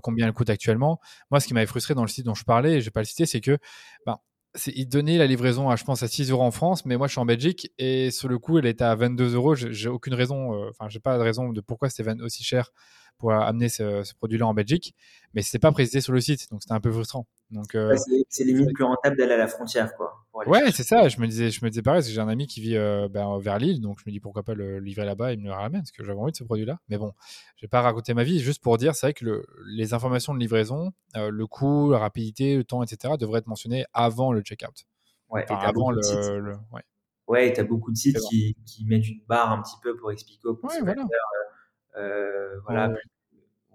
Combien 0.02 0.28
elle 0.28 0.34
coûte 0.34 0.50
actuellement? 0.50 1.00
Moi, 1.32 1.39
ce 1.39 1.48
qui 1.48 1.54
m'avait 1.54 1.66
frustré 1.66 1.94
dans 1.94 2.04
le 2.04 2.10
site 2.10 2.26
dont 2.26 2.36
je 2.36 2.46
parlais, 2.46 2.76
et 2.76 2.80
je 2.82 2.86
vais 2.86 2.91
pas 2.91 3.02
le 3.02 3.06
citer, 3.06 3.26
c'est 3.26 3.41
que 3.41 3.58
bah, 4.06 4.20
il 4.68 4.88
donnait 4.88 5.18
la 5.18 5.28
livraison 5.28 5.70
à, 5.70 5.76
je 5.76 5.84
pense, 5.84 6.04
à 6.04 6.08
6 6.08 6.30
euros 6.30 6.43
en 6.43 6.51
France, 6.51 6.86
mais 6.86 6.97
moi, 6.97 7.08
je 7.08 7.14
suis 7.14 7.20
en 7.20 7.26
Belgique 7.26 7.72
et 7.78 8.12
sur 8.12 8.28
le 8.28 8.38
coup, 8.38 8.60
elle 8.60 8.66
était 8.66 8.84
à 8.84 8.95
22 8.95 9.34
euros. 9.34 9.56
J'ai 9.56 9.89
aucune 9.89 10.14
raison, 10.14 10.54
euh, 10.54 10.70
enfin, 10.70 10.89
j'ai 10.89 10.99
pas 10.99 11.18
de 11.18 11.24
raison 11.24 11.49
de 11.49 11.62
pourquoi 11.62 11.89
c'était 11.89 12.22
aussi 12.22 12.43
cher 12.43 12.72
pour 13.18 13.32
amener 13.32 13.70
ce, 13.70 14.03
ce 14.03 14.14
produit-là 14.16 14.47
en 14.47 14.53
Belgique, 14.53 14.95
mais 15.34 15.41
c'était 15.41 15.59
pas 15.59 15.72
précisé 15.72 16.01
sur 16.01 16.14
le 16.14 16.22
site, 16.22 16.49
donc 16.51 16.61
c'était 16.61 16.74
un 16.74 16.82
peu 16.82 16.91
frustrant. 16.91 17.26
Donc, 17.53 17.76
euh, 17.76 17.91
ouais, 17.91 18.24
c'est 18.30 18.43
limite 18.43 18.74
plus 18.74 18.84
rentable 18.84 19.16
d'aller 19.16 19.34
à 19.34 19.38
la 19.38 19.47
frontière, 19.47 19.95
quoi. 19.95 20.26
Ouais, 20.47 20.72
c'est 20.72 20.84
ça. 20.84 21.07
Je 21.07 21.20
me 21.20 21.28
disais, 21.28 21.51
je 21.51 21.64
me 21.64 21.70
disais 21.70 21.84
pareil, 21.84 21.99
parce 21.99 22.07
que 22.07 22.14
j'ai 22.14 22.20
un 22.20 22.28
ami 22.28 22.47
qui 22.47 22.61
vit 22.61 22.76
euh, 22.76 23.07
ben, 23.07 23.38
vers 23.39 23.59
Lille, 23.59 23.80
donc 23.80 23.99
je 23.99 24.03
me 24.07 24.11
dis 24.11 24.20
pourquoi 24.20 24.41
pas 24.41 24.55
le 24.55 24.80
livrer 24.80 25.05
là-bas 25.05 25.34
et 25.34 25.38
me 25.38 25.45
le 25.45 25.51
ramène, 25.51 25.82
parce 25.82 25.91
que 25.91 26.03
j'avais 26.03 26.20
envie 26.20 26.32
de 26.32 26.38
ce 26.38 26.43
produit-là. 26.43 26.80
Mais 26.89 26.97
bon, 26.97 27.14
je 27.57 27.66
vais 27.66 27.70
pas 27.70 27.82
raconter 27.82 28.16
ma 28.16 28.24
vie, 28.24 28.39
juste 28.39 28.61
pour 28.64 28.78
dire, 28.78 28.95
c'est 28.95 29.05
vrai 29.07 29.14
que 29.14 29.26
le, 29.26 29.45
les 29.68 29.93
informations 29.93 30.34
de 30.34 30.39
livraison, 30.39 30.91
euh, 31.16 31.30
le 31.30 31.47
coût, 31.47 31.91
la 31.91 31.99
rapidité, 31.99 32.57
le 32.57 32.64
temps, 32.64 32.82
etc., 32.82 33.14
devraient 33.20 33.39
être 33.39 33.47
mentionnés 33.47 33.86
avant 33.93 34.32
le 34.32 34.41
checkout. 34.41 34.86
Ouais, 35.30 35.45
enfin, 35.49 35.59
avant 35.68 35.91
le, 35.91 36.01
le, 36.39 36.55
ouais. 36.72 36.82
Ouais, 37.28 37.53
tu 37.53 37.61
as 37.61 37.64
beaucoup 37.64 37.91
de 37.91 37.97
sites 37.97 38.20
qui, 38.30 38.57
qui, 38.66 38.86
mettent 38.86 39.07
une 39.07 39.22
barre 39.28 39.51
un 39.51 39.61
petit 39.61 39.76
peu 39.82 39.95
pour 39.95 40.11
expliquer 40.11 40.47
aux 40.47 40.55
consommateurs. 40.55 41.05
Ouais, 41.05 41.09
voilà. 41.09 41.53
Euh, 41.98 42.60
voilà 42.62 42.89
ouais. 42.89 42.96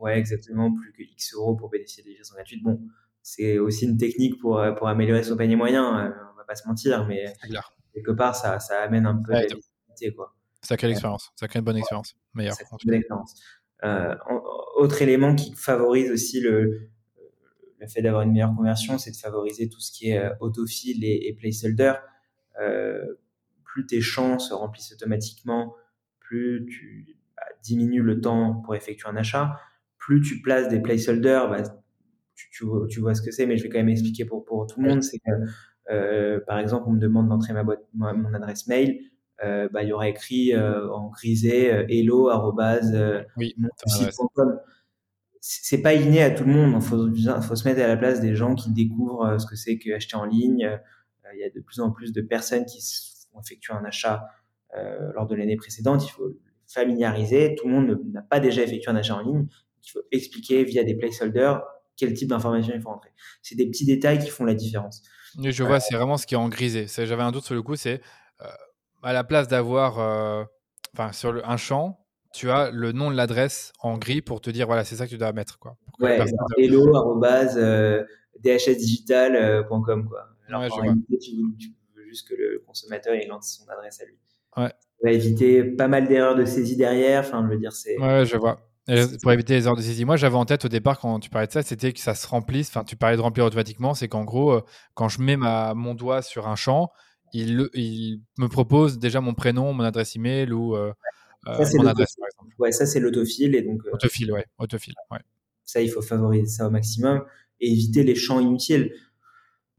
ouais. 0.01 0.19
exactement. 0.19 0.75
Plus 0.75 0.93
que 0.93 1.03
X 1.03 1.35
euros 1.35 1.57
pour 1.57 1.71
bénéficier 1.71 2.03
des 2.03 2.11
livraisons 2.11 2.35
gratuites. 2.35 2.63
Bon, 2.63 2.81
c'est 3.23 3.59
aussi 3.59 3.85
une 3.87 3.97
technique 3.97 4.39
pour, 4.41 4.63
pour 4.77 4.89
améliorer 4.89 5.23
son 5.23 5.37
panier 5.37 5.57
moyen. 5.57 6.07
Euh, 6.07 6.11
on 6.33 6.37
va 6.37 6.45
pas 6.45 6.55
se 6.55 6.67
mentir, 6.67 7.07
mais 7.07 7.33
quelque 7.95 8.13
part, 8.13 8.35
ça, 8.35 8.59
ça 8.59 8.83
amène 8.83 9.07
un 9.07 9.23
peu 9.23 9.33
ouais, 9.33 9.47
de 9.47 9.57
visibilité, 9.57 10.15
quoi. 10.15 10.35
Ça 10.63 10.77
crée 10.77 10.89
l'expérience. 10.89 11.31
Ça 11.37 11.47
crée 11.47 11.61
une 11.61 11.65
bonne 11.65 11.77
expérience. 11.77 12.17
Meilleure. 12.35 12.55
Ça 12.55 12.65
crée 12.65 12.77
une 12.83 12.91
bonne 12.91 12.99
expérience. 12.99 13.41
Euh, 13.85 14.17
autre 14.77 15.03
élément 15.03 15.35
qui 15.37 15.55
favorise 15.55 16.11
aussi 16.11 16.41
le, 16.41 16.91
le 17.79 17.87
fait 17.87 18.03
d'avoir 18.03 18.23
une 18.23 18.33
meilleure 18.33 18.55
conversion, 18.57 18.99
c'est 18.99 19.13
de 19.13 19.17
favoriser 19.17 19.69
tout 19.69 19.79
ce 19.79 19.93
qui 19.93 20.11
est 20.11 20.19
euh, 20.19 20.35
autofill 20.41 21.05
et, 21.05 21.29
et 21.29 21.33
placeholder. 21.35 21.95
Euh, 22.61 23.05
plus 23.63 23.87
tes 23.87 24.01
champs 24.01 24.41
se 24.41 24.53
remplissent 24.53 24.93
automatiquement, 24.93 25.77
plus 26.19 26.67
tu 26.67 27.18
diminues 27.69 28.03
le 28.03 28.21
temps 28.21 28.63
pour 28.65 28.75
effectuer 28.75 29.09
un 29.09 29.17
achat, 29.17 29.57
plus 29.99 30.23
tu 30.23 30.41
places 30.41 30.69
des 30.69 30.81
placeholders, 30.81 31.51
bah, 31.51 31.63
tu, 32.35 32.49
tu, 32.51 32.65
vois, 32.65 32.87
tu, 32.89 33.01
vois, 33.01 33.15
ce 33.15 33.23
que 33.23 33.31
c'est, 33.31 33.47
mais 33.47 33.57
je 33.57 33.63
vais 33.65 33.69
quand 33.69 33.79
même 33.79 33.89
expliquer 33.89 34.25
pour, 34.25 34.45
pour 34.45 34.67
tout 34.67 34.81
le 34.81 34.89
monde. 34.89 35.03
C'est 35.03 35.19
que, 35.19 35.31
euh, 35.91 36.41
par 36.47 36.59
exemple, 36.59 36.85
on 36.87 36.93
me 36.93 37.01
demande 37.01 37.29
d'entrer 37.29 37.53
ma 37.53 37.65
boîte, 37.65 37.83
ma, 37.95 38.13
mon 38.13 38.33
adresse 38.33 38.67
mail. 38.67 39.01
Euh, 39.45 39.69
bah, 39.73 39.83
il 39.83 39.89
y 39.89 39.93
aura 39.93 40.09
écrit 40.09 40.53
euh, 40.53 40.91
en 40.91 41.11
grisé 41.11 41.67
hello 41.89 42.29
oui, 43.37 43.55
c'est 45.41 45.81
pas 45.81 45.95
inné 45.95 46.23
à 46.23 46.31
tout 46.31 46.45
le 46.45 46.53
monde. 46.53 46.75
Il 46.75 46.83
faut, 46.83 47.43
faut, 47.43 47.57
se 47.57 47.69
mettre 47.69 47.81
à 47.81 47.87
la 47.87 47.97
place 47.97 48.21
des 48.21 48.35
gens 48.35 48.55
qui 48.55 48.73
découvrent 48.73 49.39
ce 49.39 49.47
que 49.47 49.55
c'est 49.55 49.79
que 49.79 49.95
acheter 49.95 50.17
en 50.17 50.25
ligne. 50.25 50.79
Il 51.33 51.39
y 51.39 51.45
a 51.45 51.51
de 51.51 51.61
plus 51.61 51.81
en 51.81 51.91
plus 51.91 52.13
de 52.13 52.21
personnes 52.21 52.65
qui 52.65 52.83
ont 53.35 53.41
effectué 53.41 53.73
un 53.73 53.85
achat 53.85 54.29
lors 55.15 55.27
de 55.27 55.37
l'année 55.37 55.57
précédente. 55.57 56.05
Il 56.07 56.11
faut 56.11 56.37
familiariser. 56.69 57.55
Tout 57.57 57.67
le 57.67 57.75
monde 57.75 58.01
n'a 58.13 58.23
pas 58.23 58.41
déjà 58.41 58.63
effectué 58.63 58.91
un 58.91 58.97
achat 58.97 59.17
en 59.17 59.23
ligne. 59.23 59.47
Il 59.85 59.91
faut 59.91 60.01
expliquer 60.13 60.65
via 60.65 60.85
des 60.85 60.95
placeholders 60.95 61.63
quel 61.97 62.15
type 62.15 62.29
d'informations 62.29 62.73
il 62.75 62.81
faut 62.81 62.91
rentrer. 62.91 63.11
C'est 63.43 63.57
des 63.57 63.67
petits 63.67 63.85
détails 63.85 64.19
qui 64.19 64.29
font 64.29 64.45
la 64.45 64.55
différence. 64.55 65.03
Je 65.43 65.63
vois, 65.63 65.77
euh, 65.77 65.81
c'est 65.81 65.97
vraiment 65.97 66.17
ce 66.17 66.27
qui 66.27 66.35
est 66.35 66.39
en 66.39 66.49
grisé. 66.49 66.87
J'avais 66.89 67.23
un 67.23 67.33
doute 67.33 67.45
sur 67.45 67.55
le 67.55 67.63
coup, 67.63 67.77
c'est 67.77 68.01
euh, 68.43 68.47
à 69.03 69.13
la 69.13 69.25
place 69.25 69.49
d'avoir, 69.49 69.99
euh, 69.99 70.45
enfin, 70.95 71.13
sur 71.13 71.33
le, 71.33 71.47
un 71.49 71.57
champ, 71.57 72.05
tu 72.33 72.51
as 72.51 72.71
le 72.71 72.93
nom 72.93 73.11
de 73.11 73.17
l'adresse 73.17 73.73
en 73.81 73.99
gris 73.99 74.23
pour 74.23 74.41
te 74.41 74.51
dire 74.51 74.67
voilà 74.67 74.85
c'est 74.85 74.97
ça 74.97 75.07
que 75.07 75.11
tu 75.11 75.19
dois 75.19 75.33
mettre 75.33 75.59
quoi. 75.59 75.77
Ouais, 75.99 76.19
hello 76.59 77.23
euh, 77.25 78.05
dhsdigital.com 78.45 80.09
quoi. 80.09 80.29
Alors 80.47 80.63
ouais, 80.63 80.71
en 80.71 80.77
réalité 80.77 81.19
tu 81.19 81.37
veux, 81.37 81.57
tu 81.59 81.69
veux, 81.97 82.05
juste 82.05 82.29
que 82.29 82.35
le 82.35 82.63
consommateur 82.67 83.15
il 83.15 83.27
lance 83.29 83.59
son 83.59 83.69
adresse 83.71 84.01
à 84.01 84.05
lui. 84.05 84.19
Ouais. 84.57 84.69
Ça 84.69 85.05
va 85.05 85.13
éviter 85.13 85.63
pas 85.65 85.89
mal 85.89 86.09
d'erreurs 86.09 86.37
de 86.37 86.45
saisie 86.45 86.77
derrière. 86.77 87.21
Enfin 87.21 87.45
je 87.47 87.53
veux 87.53 87.59
dire 87.59 87.73
c'est. 87.73 87.99
Ouais 87.99 88.25
je 88.25 88.37
vois. 88.37 88.65
Et 88.91 89.05
pour 89.23 89.33
éviter 89.33 89.55
les 89.55 89.65
erreurs 89.65 89.77
de 89.77 89.83
saisie, 89.83 90.05
moi 90.05 90.17
j'avais 90.17 90.37
en 90.37 90.47
tête 90.47 90.65
au 90.65 90.69
départ 90.69 90.99
quand 90.99 91.21
tu 91.21 91.29
parlais 91.29 91.47
de 91.47 91.53
ça, 91.53 91.63
c'était 91.63 91.93
que 91.93 92.01
ça 92.01 92.15
se 92.15 92.27
remplisse. 92.27 92.69
Enfin 92.69 92.85
tu 92.85 92.97
parlais 92.97 93.17
de 93.17 93.23
remplir 93.23 93.45
automatiquement, 93.45 93.95
c'est 93.95 94.09
qu'en 94.09 94.25
gros 94.25 94.53
euh, 94.53 94.63
quand 94.95 95.09
je 95.09 95.21
mets 95.21 95.37
ma 95.37 95.75
mon 95.75 95.95
doigt 95.95 96.23
sur 96.23 96.49
un 96.49 96.57
champ, 96.57 96.91
il, 97.33 97.69
il 97.75 98.23
me 98.39 98.49
propose 98.49 98.99
déjà 98.99 99.21
mon 99.21 99.35
prénom, 99.35 99.73
mon 99.75 99.85
adresse 99.85 100.17
email 100.17 100.53
ou 100.53 100.75
euh, 100.75 101.57
ça, 101.57 101.65
c'est 101.65 101.79
mon 101.79 101.87
adresse, 101.87 102.15
par 102.17 102.29
exemple. 102.29 102.55
Ouais, 102.59 102.73
ça, 102.73 102.87
c'est 102.87 103.01
l'autofill. 103.01 103.55
Et 103.55 103.63
donc, 103.63 103.81
euh, 103.87 104.33
ouais. 104.33 104.45
Ouais. 105.11 105.19
Ça, 105.65 105.81
il 105.81 105.91
faut 105.91 106.03
favoriser 106.03 106.47
ça 106.47 106.67
au 106.67 106.71
maximum 106.71 107.25
et 107.61 107.71
éviter 107.71 108.03
les 108.03 108.15
champs 108.15 108.41
inutiles. 108.41 108.93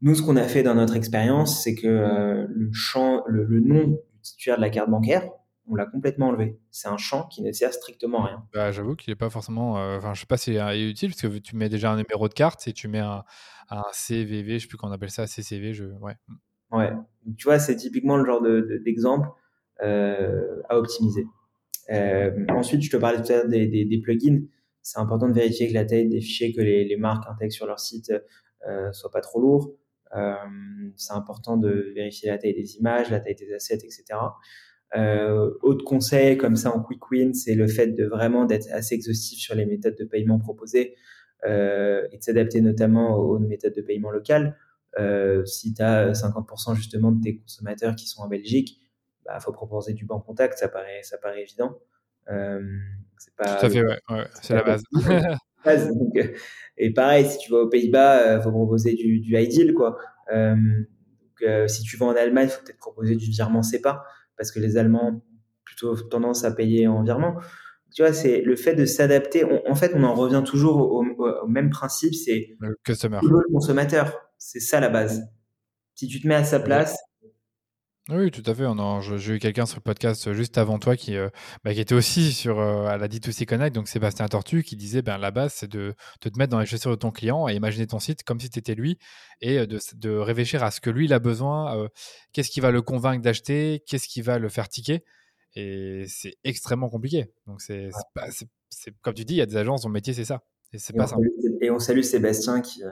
Nous, 0.02 0.14
ce 0.14 0.22
qu'on 0.22 0.36
a 0.36 0.44
fait 0.44 0.62
dans 0.62 0.74
notre 0.74 0.96
expérience, 0.96 1.62
c'est 1.62 1.74
que 1.74 1.86
euh, 1.86 2.46
le 2.48 2.72
champ, 2.72 3.22
le, 3.26 3.44
le, 3.44 3.60
nom 3.60 3.98
titulaire 4.22 4.56
de 4.56 4.62
la 4.62 4.70
carte 4.70 4.90
bancaire, 4.90 5.28
on 5.68 5.74
l'a 5.74 5.86
complètement 5.86 6.28
enlevé. 6.28 6.58
C'est 6.70 6.88
un 6.88 6.96
champ 6.96 7.26
qui 7.28 7.42
ne 7.42 7.52
sert 7.52 7.72
strictement 7.72 8.24
à 8.24 8.28
rien. 8.28 8.44
Bah, 8.52 8.72
J'avoue 8.72 8.96
qu'il 8.96 9.12
n'est 9.12 9.16
pas 9.16 9.30
forcément. 9.30 9.72
Enfin, 9.72 10.10
euh, 10.10 10.14
je 10.14 10.20
sais 10.20 10.26
pas 10.26 10.36
si 10.36 10.54
c'est 10.54 10.80
utile 10.88 11.10
parce 11.10 11.22
que 11.22 11.38
tu 11.38 11.56
mets 11.56 11.68
déjà 11.68 11.92
un 11.92 11.96
numéro 11.96 12.28
de 12.28 12.34
carte 12.34 12.66
et 12.66 12.72
tu 12.72 12.88
mets 12.88 12.98
un, 12.98 13.24
un 13.70 13.84
CVV, 13.92 14.58
je 14.58 14.62
sais 14.64 14.68
plus 14.68 14.76
comment 14.76 14.92
on 14.92 14.94
appelle 14.94 15.10
ça, 15.10 15.26
CCV. 15.26 15.74
Je... 15.74 15.84
Ouais. 15.84 16.14
Ouais. 16.72 16.92
Tu 17.36 17.44
vois, 17.44 17.58
c'est 17.58 17.76
typiquement 17.76 18.16
le 18.16 18.24
genre 18.24 18.42
d'exemple 18.84 19.28
de, 19.80 19.86
de, 19.86 19.90
euh, 19.90 20.62
à 20.68 20.78
optimiser. 20.78 21.26
ensuite, 22.48 22.82
je 22.82 22.90
te 22.90 22.96
parlais 22.96 23.22
tout 23.22 23.32
à 23.32 23.36
l'heure 23.36 23.48
des, 23.48 23.66
des, 23.66 24.00
plugins. 24.00 24.42
C'est 24.82 24.98
important 24.98 25.28
de 25.28 25.34
vérifier 25.34 25.68
que 25.68 25.74
la 25.74 25.84
taille 25.84 26.08
des 26.08 26.20
fichiers 26.20 26.52
que 26.52 26.60
les, 26.60 26.84
les 26.84 26.96
marques 26.96 27.24
intègrent 27.28 27.52
sur 27.52 27.66
leur 27.66 27.78
site 27.78 28.12
euh, 28.68 28.92
soit 28.92 29.10
pas 29.10 29.20
trop 29.20 29.40
lourd. 29.40 29.72
C'est 30.96 31.12
important 31.12 31.56
de 31.56 31.92
vérifier 31.94 32.30
la 32.30 32.38
taille 32.38 32.54
des 32.54 32.76
images, 32.76 33.10
la 33.10 33.20
taille 33.20 33.36
des 33.36 33.52
assets, 33.52 33.76
etc. 33.76 34.04
Euh, 34.96 35.52
autre 35.62 35.84
conseil 35.84 36.36
comme 36.36 36.56
ça 36.56 36.74
en 36.74 36.82
quick 36.82 37.10
win, 37.10 37.32
c'est 37.32 37.54
le 37.54 37.68
fait 37.68 37.88
de 37.88 38.04
vraiment 38.06 38.44
d'être 38.44 38.68
assez 38.72 38.96
exhaustif 38.96 39.38
sur 39.38 39.54
les 39.54 39.64
méthodes 39.64 39.96
de 39.96 40.04
paiement 40.04 40.38
proposées 40.38 40.96
euh, 41.44 42.06
et 42.10 42.18
de 42.18 42.22
s'adapter 42.22 42.60
notamment 42.60 43.14
aux, 43.16 43.38
méthodes 43.38 43.74
de 43.74 43.82
paiement 43.82 44.10
locales. 44.10 44.56
Euh, 44.98 45.44
si 45.44 45.74
tu 45.74 45.82
as 45.82 46.10
50% 46.10 46.74
justement 46.74 47.12
de 47.12 47.22
tes 47.22 47.38
consommateurs 47.38 47.94
qui 47.94 48.08
sont 48.08 48.22
en 48.22 48.28
Belgique, 48.28 48.80
bah 49.24 49.38
faut 49.38 49.52
proposer 49.52 49.92
du 49.92 50.04
banc 50.04 50.18
contact, 50.18 50.58
ça 50.58 50.68
paraît 50.68 51.02
ça 51.02 51.18
paraît 51.18 51.42
évident. 51.42 51.78
Euh, 52.28 52.60
c'est 53.16 53.34
pas 53.36 53.56
Tout 53.56 53.66
à 53.66 53.70
fait, 53.70 53.84
ouais, 53.84 53.98
ouais 54.10 54.26
c'est 54.42 54.54
la 54.54 54.64
base. 54.64 54.82
donc, 55.64 56.16
euh, 56.16 56.32
et 56.76 56.92
pareil, 56.92 57.26
si 57.26 57.38
tu 57.38 57.50
vas 57.50 57.58
aux 57.58 57.68
Pays-Bas, 57.68 58.18
euh, 58.20 58.40
faut 58.40 58.50
proposer 58.50 58.94
du, 58.94 59.20
du 59.20 59.36
ideal 59.36 59.74
quoi. 59.74 59.98
Euh, 60.32 60.54
donc, 60.56 61.68
si 61.68 61.82
tu 61.82 61.96
vas 61.96 62.06
en 62.06 62.14
Allemagne, 62.14 62.48
faut 62.48 62.62
peut-être 62.62 62.78
proposer 62.78 63.16
du 63.16 63.30
virement 63.30 63.62
SEPA 63.62 64.04
parce 64.36 64.52
que 64.52 64.60
les 64.60 64.76
Allemands 64.76 65.08
ont 65.08 65.22
plutôt 65.64 65.96
tendance 65.96 66.44
à 66.44 66.52
payer 66.52 66.86
en 66.86 67.02
virement. 67.02 67.36
Tu 67.94 68.02
vois, 68.02 68.12
c'est 68.12 68.42
le 68.42 68.56
fait 68.56 68.74
de 68.74 68.84
s'adapter. 68.84 69.44
En 69.66 69.74
fait, 69.74 69.92
on 69.94 70.04
en 70.04 70.14
revient 70.14 70.42
toujours 70.44 70.76
au, 70.76 71.46
même 71.48 71.70
principe, 71.70 72.14
c'est 72.14 72.56
le. 72.60 72.76
Le 73.22 73.52
consommateur. 73.52 74.16
C'est 74.38 74.60
ça 74.60 74.80
la 74.80 74.90
base. 74.90 75.22
Si 75.94 76.06
tu 76.06 76.20
te 76.20 76.28
mets 76.28 76.34
à 76.34 76.44
sa 76.44 76.60
place, 76.60 76.96
oui, 78.08 78.30
tout 78.30 78.42
à 78.46 78.54
fait. 78.54 78.64
J'ai 79.18 79.34
eu 79.34 79.38
quelqu'un 79.38 79.66
sur 79.66 79.76
le 79.76 79.82
podcast 79.82 80.32
juste 80.32 80.58
avant 80.58 80.78
toi 80.78 80.96
qui, 80.96 81.16
euh, 81.16 81.28
bah, 81.62 81.74
qui 81.74 81.80
était 81.80 81.94
aussi 81.94 82.32
sur 82.32 82.58
euh, 82.58 82.86
à 82.86 82.96
la 82.96 83.08
D2C 83.08 83.44
Connect, 83.44 83.74
donc 83.74 83.88
Sébastien 83.88 84.26
Tortu, 84.26 84.62
qui 84.62 84.74
disait 84.74 85.02
ben, 85.02 85.18
la 85.18 85.30
base, 85.30 85.52
c'est 85.54 85.68
de, 85.68 85.94
te 86.20 86.28
mettre 86.36 86.50
dans 86.50 86.58
les 86.58 86.66
chaussures 86.66 86.90
de 86.90 86.96
ton 86.96 87.10
client 87.10 87.46
et 87.46 87.54
imaginer 87.54 87.86
ton 87.86 87.98
site 87.98 88.24
comme 88.24 88.40
si 88.40 88.48
tu 88.48 88.58
étais 88.58 88.74
lui 88.74 88.98
et 89.42 89.58
euh, 89.58 89.66
de, 89.66 89.78
de, 89.94 90.10
réfléchir 90.10 90.64
à 90.64 90.70
ce 90.70 90.80
que 90.80 90.90
lui 90.90 91.04
il 91.04 91.12
a 91.12 91.18
besoin, 91.18 91.88
qu'est-ce 92.32 92.50
qui 92.50 92.60
va 92.60 92.70
le 92.70 92.82
convaincre 92.82 93.22
d'acheter, 93.22 93.82
qu'est-ce 93.86 94.08
qui 94.08 94.22
va 94.22 94.38
le 94.38 94.48
faire 94.48 94.68
ticker. 94.68 95.04
Et 95.54 96.04
c'est 96.08 96.34
extrêmement 96.42 96.88
compliqué. 96.88 97.30
Donc, 97.46 97.60
c'est 97.60 97.90
comme 99.02 99.14
tu 99.14 99.24
dis, 99.24 99.34
il 99.34 99.38
y 99.38 99.42
a 99.42 99.46
des 99.46 99.56
agences 99.56 99.82
dont 99.82 99.88
le 99.88 99.94
métier, 99.94 100.14
c'est 100.14 100.24
ça. 100.24 100.42
Et 100.72 100.78
c'est 100.78 100.94
pas 100.94 101.06
simple. 101.06 101.26
Et 101.60 101.70
on 101.70 101.78
salue 101.78 102.02
Sébastien 102.02 102.60
qui 102.60 102.82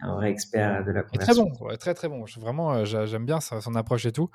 un 0.00 0.14
vrai 0.14 0.30
expert 0.30 0.84
de 0.84 0.92
la 0.92 1.02
conversion. 1.02 1.50
Très 1.50 1.58
bon, 1.58 1.76
très 1.76 1.94
très 1.94 2.08
bon. 2.08 2.24
Vraiment, 2.38 2.74
euh, 2.74 2.84
j'aime 2.84 3.26
bien 3.26 3.40
son 3.40 3.74
approche 3.74 4.06
et 4.06 4.12
tout. 4.12 4.30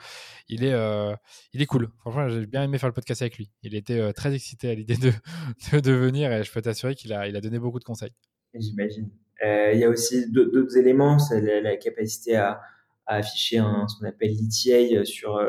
Il 0.47 0.64
est, 0.64 0.74
euh, 0.74 1.14
il 1.53 1.62
est 1.62 1.66
cool. 1.66 1.89
Franchement, 1.99 2.30
j'ai 2.30 2.45
bien 2.45 2.64
aimé 2.64 2.78
faire 2.78 2.89
le 2.89 2.93
podcast 2.93 3.22
avec 3.22 3.38
lui. 3.38 3.49
Il 3.64 3.76
était 3.76 3.99
euh, 3.99 4.12
très 4.12 4.34
excité 4.34 4.70
à 4.70 4.76
l'idée 4.76 4.95
de, 4.97 5.12
de, 5.80 5.91
venir 5.91 6.32
et 6.32 6.43
je 6.43 6.51
peux 6.51 6.62
t'assurer 6.62 6.95
qu'il 6.95 7.14
a, 7.14 7.28
il 7.28 7.36
a 7.36 7.41
donné 7.41 7.60
beaucoup 7.60 7.80
de 7.80 7.84
conseils. 7.84 8.14
J'imagine. 8.53 9.10
il 9.43 9.80
y 9.80 9.84
a 9.84 9.89
aussi 9.89 10.32
d'autres 10.32 10.78
éléments, 10.78 11.20
c'est 11.20 11.62
la, 11.62 11.76
capacité 11.78 12.36
à, 12.36 12.62
afficher 13.05 13.57
un, 13.57 13.88
ce 13.88 13.97
qu'on 13.97 14.07
appelle 14.07 14.32
l'ETA 14.32 15.03
sur, 15.05 15.39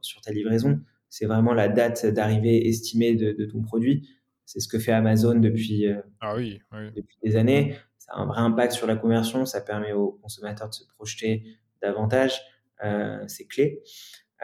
sur 0.00 0.20
ta 0.20 0.32
livraison. 0.32 0.80
C'est 1.08 1.26
vraiment 1.26 1.54
la 1.54 1.68
date 1.68 2.06
d'arrivée 2.06 2.68
estimée 2.68 3.14
de, 3.14 3.44
ton 3.46 3.62
produit. 3.62 4.08
C'est 4.44 4.60
ce 4.60 4.68
que 4.68 4.78
fait 4.78 4.92
Amazon 4.92 5.34
depuis, 5.34 5.86
ah 6.20 6.36
oui, 6.36 6.60
depuis 6.94 7.18
des 7.22 7.36
années 7.36 7.76
un 8.10 8.26
vrai 8.26 8.40
impact 8.40 8.72
sur 8.72 8.86
la 8.86 8.96
conversion, 8.96 9.44
ça 9.44 9.60
permet 9.60 9.92
aux 9.92 10.12
consommateurs 10.22 10.68
de 10.68 10.74
se 10.74 10.84
projeter 10.86 11.44
davantage, 11.82 12.40
euh, 12.84 13.24
c'est 13.26 13.46
clé. 13.46 13.82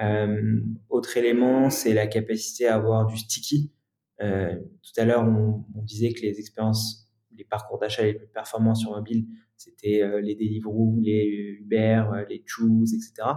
Euh, 0.03 0.61
autre 0.89 1.17
élément, 1.17 1.71
c'est 1.71 1.95
la 1.95 2.07
capacité 2.07 2.67
à 2.67 2.75
avoir 2.75 3.07
du 3.07 3.17
sticky. 3.17 3.73
Euh, 4.21 4.55
tout 4.83 5.01
à 5.01 5.05
l'heure, 5.05 5.25
on, 5.25 5.65
disait 5.83 6.12
que 6.12 6.21
les 6.23 6.39
expériences, 6.41 7.12
les 7.37 7.45
parcours 7.45 7.79
d'achat 7.79 8.05
les 8.05 8.15
plus 8.15 8.27
performants 8.27 8.75
sur 8.75 8.93
mobile, 8.93 9.27
c'était 9.57 10.03
les 10.21 10.35
Deliveroo, 10.35 10.99
les 11.01 11.59
Uber, 11.61 12.05
les 12.29 12.43
Choose, 12.47 12.95
etc 12.95 13.29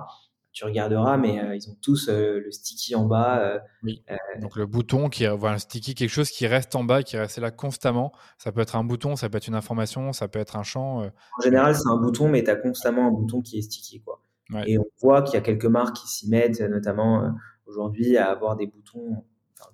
tu 0.57 0.65
regarderas, 0.65 1.17
mais 1.17 1.39
euh, 1.39 1.55
ils 1.55 1.69
ont 1.69 1.77
tous 1.83 2.09
euh, 2.09 2.39
le 2.43 2.51
sticky 2.51 2.95
en 2.95 3.05
bas. 3.05 3.39
Euh, 3.41 3.59
oui. 3.83 4.03
Donc 4.41 4.55
le 4.55 4.65
bouton 4.65 5.07
qui 5.07 5.27
voilà, 5.27 5.57
un 5.57 5.59
sticky, 5.59 5.93
quelque 5.93 6.09
chose 6.09 6.31
qui 6.31 6.47
reste 6.47 6.73
en 6.73 6.83
bas, 6.83 7.03
qui 7.03 7.15
reste 7.15 7.37
là 7.37 7.51
constamment. 7.51 8.11
Ça 8.39 8.51
peut 8.51 8.61
être 8.61 8.75
un 8.75 8.83
bouton, 8.83 9.15
ça 9.15 9.29
peut 9.29 9.37
être 9.37 9.47
une 9.47 9.53
information, 9.53 10.13
ça 10.13 10.27
peut 10.27 10.39
être 10.39 10.55
un 10.55 10.63
champ. 10.63 11.03
En 11.03 11.41
général, 11.43 11.75
c'est 11.75 11.87
un 11.87 11.97
bouton, 11.97 12.27
mais 12.27 12.43
tu 12.43 12.49
as 12.49 12.55
constamment 12.55 13.07
un 13.07 13.11
bouton 13.11 13.43
qui 13.43 13.59
est 13.59 13.61
sticky. 13.61 14.01
Quoi. 14.01 14.19
Et 14.65 14.79
on 14.79 14.87
voit 14.99 15.21
qu'il 15.21 15.35
y 15.35 15.37
a 15.37 15.41
quelques 15.41 15.65
marques 15.65 15.95
qui 15.95 16.07
s'y 16.07 16.27
mettent, 16.27 16.61
notamment 16.61 17.31
aujourd'hui, 17.67 18.17
à 18.17 18.31
avoir 18.31 18.55
des 18.55 18.65
boutons 18.65 19.23
enfin, 19.53 19.69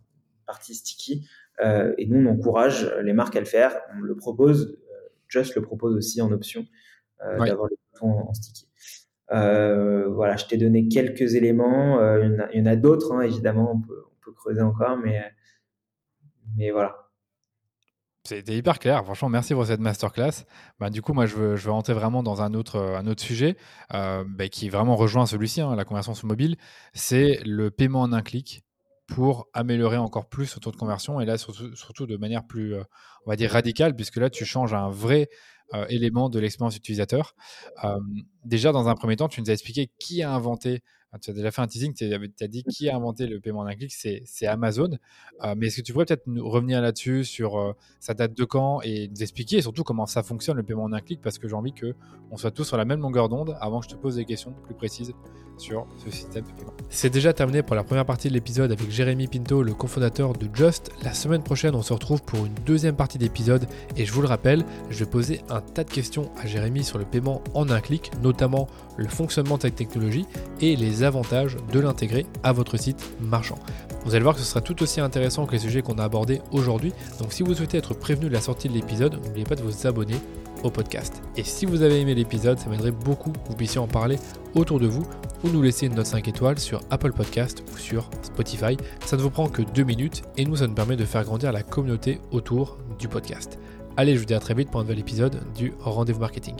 partie 0.46 0.76
sticky. 0.76 1.26
et 1.62 2.06
nous, 2.08 2.28
on 2.28 2.30
encourage 2.30 2.94
les 3.04 3.14
marques 3.14 3.38
à 3.38 3.40
le 3.40 3.46
faire. 3.46 3.74
On 3.96 4.02
le 4.02 4.18
propose. 4.18 4.78
Just 5.30 5.56
le 5.56 5.62
propose 5.62 5.96
aussi 5.96 6.22
en 6.22 6.30
option 6.34 6.66
d'avoir 7.22 7.70
le 7.70 7.78
bouton 7.94 8.28
en 8.28 8.34
sticky. 8.34 8.68
Euh, 9.34 10.08
voilà, 10.10 10.38
je 10.38 10.46
t'ai 10.46 10.58
donné 10.58 10.88
quelques 10.88 11.36
éléments. 11.36 12.00
Euh, 12.00 12.48
il 12.54 12.60
y 12.60 12.62
en 12.62 12.66
a, 12.66 12.76
d'autres, 12.76 13.14
hein, 13.14 13.22
évidemment, 13.22 13.72
on 13.74 13.82
peut, 13.82 14.04
on 14.06 14.26
peut, 14.26 14.32
creuser 14.34 14.62
encore, 14.62 14.98
mais, 14.98 15.24
mais 16.56 16.72
voilà. 16.72 17.04
C'était 18.26 18.56
hyper 18.56 18.80
clair. 18.80 19.04
Franchement, 19.04 19.28
merci 19.28 19.54
pour 19.54 19.66
cette 19.66 19.82
masterclass. 19.82 20.46
Bah, 20.80 20.90
du 20.90 21.02
coup, 21.02 21.14
moi, 21.14 21.26
je 21.26 21.36
veux, 21.36 21.56
je 21.58 21.66
veux 21.66 21.72
rentrer 21.72 21.94
vraiment 21.94 22.24
dans 22.24 22.42
un 22.42 22.54
autre, 22.54 22.80
un 22.80 23.06
autre 23.06 23.22
sujet 23.22 23.58
euh, 23.94 24.24
bah, 24.26 24.48
qui 24.48 24.70
vraiment 24.70 24.96
rejoint 24.96 25.26
celui-ci, 25.26 25.60
hein, 25.60 25.76
la 25.76 25.84
conversion 25.84 26.14
sur 26.14 26.28
mobile. 26.28 26.56
C'est 26.94 27.40
le 27.46 27.70
paiement 27.70 28.02
en 28.02 28.14
un 28.14 28.22
clic 28.22 28.64
pour 29.08 29.48
améliorer 29.54 29.98
encore 29.98 30.30
plus 30.30 30.56
le 30.56 30.62
taux 30.62 30.72
de 30.72 30.78
conversion 30.78 31.20
et 31.20 31.26
là, 31.26 31.38
surtout, 31.38 32.08
de 32.08 32.18
manière 32.18 32.46
plus, 32.46 32.76
on 32.76 33.30
va 33.30 33.36
dire, 33.36 33.52
radicale, 33.52 33.96
puisque 33.96 34.18
là, 34.18 34.30
tu 34.30 34.46
changes 34.46 34.74
un 34.74 34.90
vrai 34.90 35.30
euh, 35.74 35.86
éléments 35.90 36.30
de 36.30 36.40
l'expérience 36.40 36.76
utilisateur. 36.76 37.36
Euh, 37.84 37.98
déjà, 38.46 38.72
dans 38.72 38.90
un 38.90 38.96
premier 38.96 39.16
temps, 39.16 39.28
tu 39.28 39.42
nous 39.42 39.50
as 39.50 39.54
expliqué 39.54 39.92
qui 39.98 40.22
a 40.22 40.32
inventé 40.32 40.84
tu 41.22 41.32
as 41.32 41.34
déjà 41.34 41.52
fait 41.52 41.62
un 41.62 41.68
teasing, 41.68 41.94
tu 41.94 42.06
as, 42.06 42.48
dit 42.48 42.64
qui 42.64 42.90
a 42.90 42.96
inventé 42.96 43.28
le 43.28 43.40
paiement 43.40 43.66
d'un 43.66 43.76
clic, 43.76 43.92
c'est 43.92 44.48
Amazon. 44.48 44.98
Euh, 45.44 45.56
mais 45.58 45.68
est-ce 45.68 45.78
que 45.78 45.82
tu 45.82 45.94
pourrais 45.94 46.06
peut-être 46.06 46.28
nous 46.28 46.48
revenir 46.48 46.82
là-dessus 46.82 47.24
sur 47.24 47.76
sa 48.00 48.14
date 48.14 48.34
de 48.36 48.44
quand 48.44 48.82
et 48.82 49.08
nous 49.08 49.22
expliquer 49.22 49.62
surtout 49.62 49.84
comment 49.84 50.06
ça 50.06 50.24
fonctionne 50.24 50.58
le 50.58 50.64
paiement 50.64 50.90
d'un 50.90 51.02
clic? 51.02 51.22
Parce 51.22 51.38
que 51.38 51.48
j'ai 51.48 51.56
envie 51.56 51.74
qu'on 51.74 52.38
soit 52.38 52.52
tous 52.52 52.64
sur 52.64 52.78
la 52.78 52.86
même 52.86 53.02
longueur 53.02 53.30
d'onde 53.30 53.56
avant 53.60 53.80
que 53.80 53.86
je 53.86 53.96
te 53.96 54.00
pose 54.00 54.16
des 54.16 54.26
questions 54.26 54.54
plus 54.66 54.76
précises 54.76 55.14
sur 55.58 55.88
ce 56.04 56.12
système 56.12 56.44
de 56.44 56.52
paiement. 56.52 56.74
C'est 56.90 57.10
déjà 57.10 57.34
terminé 57.34 57.64
pour 57.64 57.76
la 57.76 57.84
première 57.84 58.06
partie 58.06 58.28
de 58.28 58.34
l'épisode 58.34 58.72
avec 58.72 58.90
Jérémy 58.90 59.28
Pinto, 59.28 59.64
le 59.64 59.74
cofondateur 59.74 60.34
de 60.34 60.48
Just. 60.54 60.92
La 61.04 61.14
semaine 61.14 61.44
prochaine, 61.44 61.76
on 61.76 61.82
se 61.82 61.94
retrouve 61.94 62.24
pour 62.24 62.46
une 62.46 62.54
deuxième 62.66 62.96
partie 62.96 63.18
d'épisode 63.18 63.68
et 63.96 64.06
je 64.06 64.14
vous 64.14 64.22
le 64.22 64.28
rappelle, 64.28 64.66
je 64.90 65.00
vais 65.00 65.10
poser 65.10 65.42
un 65.50 65.62
tas 65.62 65.84
de 65.84 65.90
questions 65.90 66.32
à 66.42 66.48
Jérémy 66.48 66.84
sur 66.84 66.98
le 66.98 67.06
paiement 67.06 67.42
en 67.54 67.70
un 67.70 67.82
clic, 67.82 68.12
notamment 68.22 68.68
le 68.98 69.08
fonctionnement 69.08 69.58
de 69.58 69.64
cette 69.64 69.76
technologie 69.76 70.26
et 70.62 70.76
les 70.76 71.04
avantages 71.04 71.58
de 71.72 71.80
l'intégrer 71.80 72.26
à 72.44 72.52
votre 72.52 72.78
site 72.78 73.04
marchand. 73.22 73.58
Vous 74.06 74.16
allez 74.16 74.24
voir 74.24 74.36
que 74.36 74.42
ce 74.42 74.48
sera 74.48 74.62
tout 74.62 74.82
aussi 74.84 75.00
intéressant 75.00 75.46
que 75.46 75.54
les 75.54 75.60
sujets 75.60 75.82
qu'on 75.82 75.98
a 75.98 76.04
abordés 76.04 76.42
aujourd'hui. 76.52 76.94
Donc 77.20 77.34
si 77.34 77.44
vous 77.44 77.54
souhaitez 77.54 77.78
être 77.78 77.94
prévenu 77.94 78.28
de 78.28 78.34
la 78.34 78.42
sortie 78.42 78.68
de 78.68 78.74
l'épisode, 78.74 79.20
n'oubliez 79.24 79.46
pas 79.46 79.56
de 79.56 79.64
vous 79.64 79.88
abonner 79.88 80.18
au 80.64 80.70
podcast. 80.70 81.22
Et 81.38 81.44
si 81.44 81.66
vous 81.66 81.82
avez 81.82 82.00
aimé 82.02 82.16
l'épisode, 82.16 82.60
ça 82.60 82.70
m'aiderait 82.70 82.92
beaucoup 82.92 83.32
que 83.32 83.50
vous 83.50 83.56
puissiez 83.56 83.80
en 83.80 83.88
parler 83.88 84.18
autour 84.56 84.80
de 84.80 84.88
vous 84.88 85.04
ou 85.44 85.50
nous 85.50 85.62
laisser 85.62 85.88
une 85.88 85.96
note 85.96 86.06
5 86.06 86.28
étoiles 86.28 86.60
sur 86.60 86.82
Apple 86.90 87.12
Podcast 87.12 87.64
ou 87.74 87.78
sur 87.78 88.10
Spotify. 88.22 88.78
Ça 89.06 89.18
ne 89.18 89.22
vous 89.22 89.30
prend 89.30 89.48
que 89.48 89.62
2 89.62 89.84
minutes 89.84 90.24
et 90.38 90.46
nous, 90.46 90.58
ça 90.58 90.68
nous 90.68 90.74
permet 90.74 90.96
de 90.96 91.06
faire 91.06 91.24
grandir 91.24 91.52
la 91.52 91.64
communauté 91.64 92.20
autour 92.32 92.78
du 93.00 93.08
podcast. 93.08 93.60
Allez, 93.98 94.16
je 94.16 94.20
vous 94.20 94.26
dis 94.26 94.34
à 94.34 94.40
très 94.40 94.54
vite 94.54 94.72
pour 94.72 94.80
un 94.80 94.84
nouvel 94.84 95.00
épisode 95.00 95.42
du 95.54 95.74
Rendez-vous 95.80 96.20
Marketing. 96.20 96.56